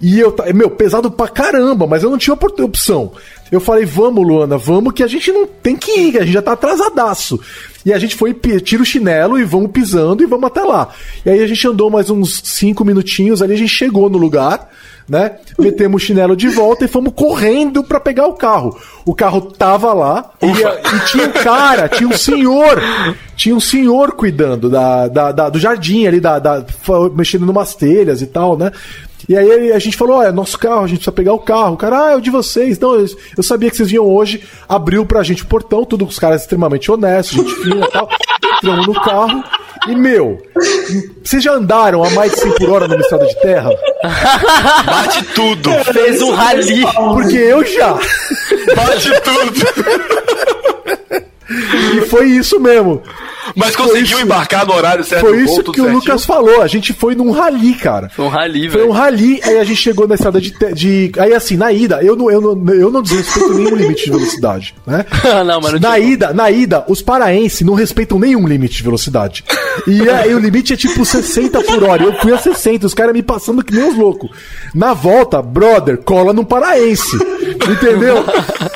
[0.00, 3.12] e eu, meu, pesado pra caramba, mas eu não tinha opção.
[3.52, 6.42] Eu falei, vamos, Luana, vamos que a gente não tem que ir, a gente já
[6.42, 7.38] tá atrasadaço.
[7.84, 8.32] E a gente foi,
[8.62, 10.88] tira o chinelo e vamos pisando e vamos até lá.
[11.24, 14.70] E aí a gente andou mais uns cinco minutinhos ali, a gente chegou no lugar,
[15.08, 15.32] né?
[15.58, 18.78] Metemos o chinelo de volta e fomos correndo pra pegar o carro.
[19.04, 22.80] O carro tava lá e, e tinha um cara, tinha um senhor,
[23.36, 26.64] tinha um senhor cuidando da, da- da- do jardim ali, da, da-
[27.14, 28.70] mexendo numas telhas e tal, né?
[29.26, 31.72] E aí a gente falou, ó, é nosso carro, a gente precisa pegar o carro.
[31.72, 32.78] O cara, ah, é o de vocês.
[32.78, 33.06] Não, eu,
[33.38, 34.42] eu sabia que vocês vinham hoje.
[34.68, 38.06] Abriu pra gente o portão, tudo com os caras extremamente honestos, gente fina e tal.
[38.58, 39.42] Entramos no carro.
[39.88, 40.40] E, meu,
[41.22, 43.70] vocês já andaram a mais de 100 por hora numa estrada de terra?
[44.86, 45.70] Bate tudo!
[45.92, 46.82] Fez um rally.
[47.14, 47.92] Porque eu já.
[48.74, 50.73] Bate tudo!
[51.48, 53.02] E foi isso mesmo.
[53.54, 54.22] Mas conseguiu isso.
[54.22, 55.26] embarcar no horário certo?
[55.26, 55.92] Foi isso que o certinho?
[55.92, 56.62] Lucas falou.
[56.62, 58.08] A gente foi num rally, cara.
[58.08, 58.92] Foi um rally, Foi um velho.
[58.92, 61.12] rally, aí a gente chegou na estrada de, de.
[61.18, 64.74] Aí assim, na ida, eu não, eu não, eu não desrespeito nenhum limite de velocidade,
[64.86, 65.04] né?
[65.44, 68.82] Não, mas não na tinha ida, na ida, os paraenses não respeitam nenhum limite de
[68.82, 69.44] velocidade.
[69.86, 72.02] E aí o limite é tipo 60 por hora.
[72.04, 74.30] Eu fui a 60, os caras me passando que nem os loucos.
[74.74, 77.16] Na volta, brother, cola no paraense.
[77.70, 78.24] Entendeu?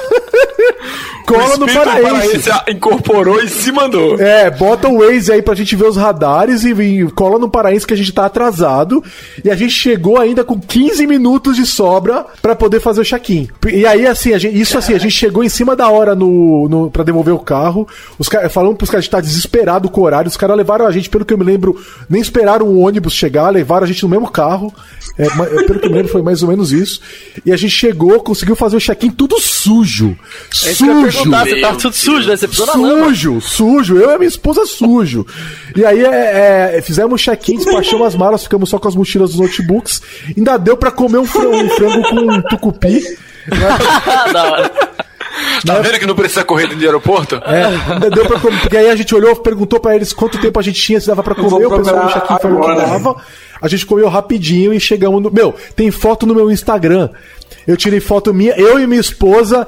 [1.28, 2.02] cola O no paraense.
[2.02, 4.18] paraense incorporou e se mandou.
[4.20, 7.86] É, bota o Waze aí pra gente ver os radares e, e cola no Paraense
[7.86, 9.02] que a gente tá atrasado.
[9.44, 13.48] E a gente chegou ainda com 15 minutos de sobra pra poder fazer o check-in.
[13.72, 16.68] E aí, assim, a gente- isso assim, a gente chegou em cima da hora no,
[16.68, 17.86] no, pra devolver o carro.
[18.18, 20.28] Os caras falando pros caras que tá desesperado com o horário.
[20.28, 23.50] Os caras levaram a gente, pelo que eu me lembro, nem esperaram o ônibus chegar,
[23.50, 24.72] levaram a gente no mesmo carro.
[25.18, 27.00] É, ma- pelo que eu me lembro, foi mais ou menos isso.
[27.44, 30.16] E a gente chegou, conseguiu fazer o check-in tudo sujo.
[30.64, 31.02] É Sujo.
[31.02, 32.36] perguntar, você tá tudo sujo, né?
[32.36, 32.46] Você.
[32.48, 33.96] Sujo, sujo.
[33.98, 35.26] Eu e a minha esposa sujo.
[35.76, 39.40] E aí é, é, fizemos check-in, despachamos as malas, ficamos só com as mochilas dos
[39.40, 40.00] notebooks.
[40.36, 43.02] Ainda deu pra comer um frango, um frango com tucupi.
[44.32, 44.87] da
[45.72, 45.82] hora.
[45.82, 47.36] Tá vendo que não precisa correr dentro de aeroporto?
[47.36, 48.60] É, deu pra comer.
[48.60, 51.22] Porque aí a gente olhou, perguntou pra eles quanto tempo a gente tinha, se dava
[51.22, 51.66] pra comer.
[51.66, 53.16] O pessoal do check-in falou que dava.
[53.60, 55.30] A gente comeu rapidinho e chegamos no.
[55.30, 57.10] Meu, tem foto no meu Instagram.
[57.66, 59.66] Eu tirei foto minha, eu e minha esposa,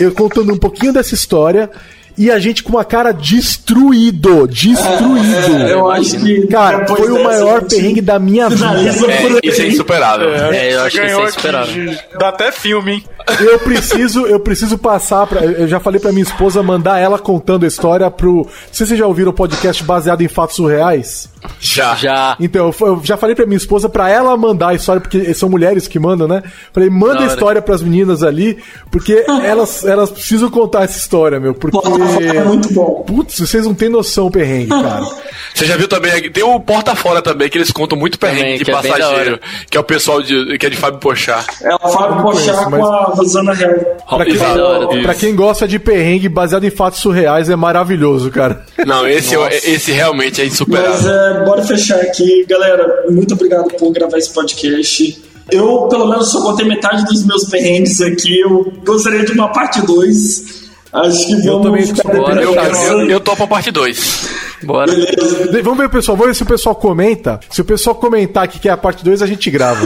[0.00, 1.70] eu contando um pouquinho dessa história.
[2.16, 5.58] E a gente com uma cara destruído, destruído.
[5.68, 6.46] Eu acho que.
[6.46, 8.66] Cara, foi o maior gente perrengue da minha vida.
[9.10, 9.40] É, aí.
[9.42, 10.28] isso é insuperável.
[10.34, 11.28] É, eu Você acho que isso é aqui.
[11.30, 11.94] insuperável.
[12.18, 13.04] Dá até filme, hein?
[13.40, 15.40] Eu preciso, eu preciso passar pra.
[15.44, 18.36] Eu já falei pra minha esposa mandar ela contando a história pro.
[18.36, 21.28] Não sei se vocês já ouviram o podcast baseado em fatos surreais.
[21.60, 21.94] Já.
[21.94, 22.36] Já.
[22.40, 25.86] Então, eu já falei pra minha esposa pra ela mandar a história, porque são mulheres
[25.88, 26.42] que mandam, né?
[26.72, 28.58] Falei, manda Da a história pras meninas ali,
[28.90, 31.54] porque elas, elas precisam contar essa história, meu.
[31.54, 31.78] Porque.
[32.24, 33.02] É muito bom.
[33.06, 35.04] Putz, vocês não têm noção, o perrengue, cara.
[35.54, 36.30] Você já viu também?
[36.32, 39.30] Tem o Porta Fora também, que eles contam muito perrengue Também, de que é passageiro.
[39.34, 39.40] hora.
[39.70, 41.44] que é o pessoal de, que é de Fábio Pochá.
[41.62, 43.70] É o Fábio Pochá mas- com a Rosana Real.
[44.08, 48.64] Pra quem, pra quem gosta de perrengue baseado em fatos surreais, é maravilhoso, cara.
[48.84, 50.94] Não, esse, esse realmente é Mas insuperável.
[51.42, 52.44] É, bora fechar aqui.
[52.48, 55.22] Galera, muito obrigado por gravar esse podcast.
[55.50, 58.40] Eu, pelo menos, só contei metade dos meus perrengues aqui.
[58.40, 60.64] Eu gostaria de uma parte 2.
[60.92, 64.28] Acho que vamos também ficar dependendo Eu, eu, eu topo a parte 2.
[64.62, 64.94] Bora.
[64.94, 66.16] De- Vamos ver, pessoal.
[66.16, 67.40] Vamos ver se o pessoal comenta.
[67.50, 69.84] Se o pessoal comentar que quer a parte 2, a gente grava.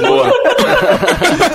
[0.00, 0.32] Boa.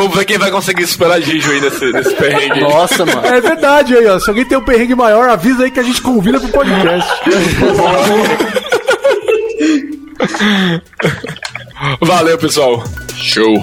[0.00, 2.60] Vamos ver quem vai conseguir superar a Gijo aí nesse, nesse perrengue.
[2.60, 3.22] Nossa, mano.
[3.22, 4.18] É verdade aí, ó.
[4.18, 7.10] Se alguém tem um perrengue maior, avisa aí que a gente convida pro podcast.
[12.00, 12.82] Valeu, pessoal.
[13.14, 13.62] Show.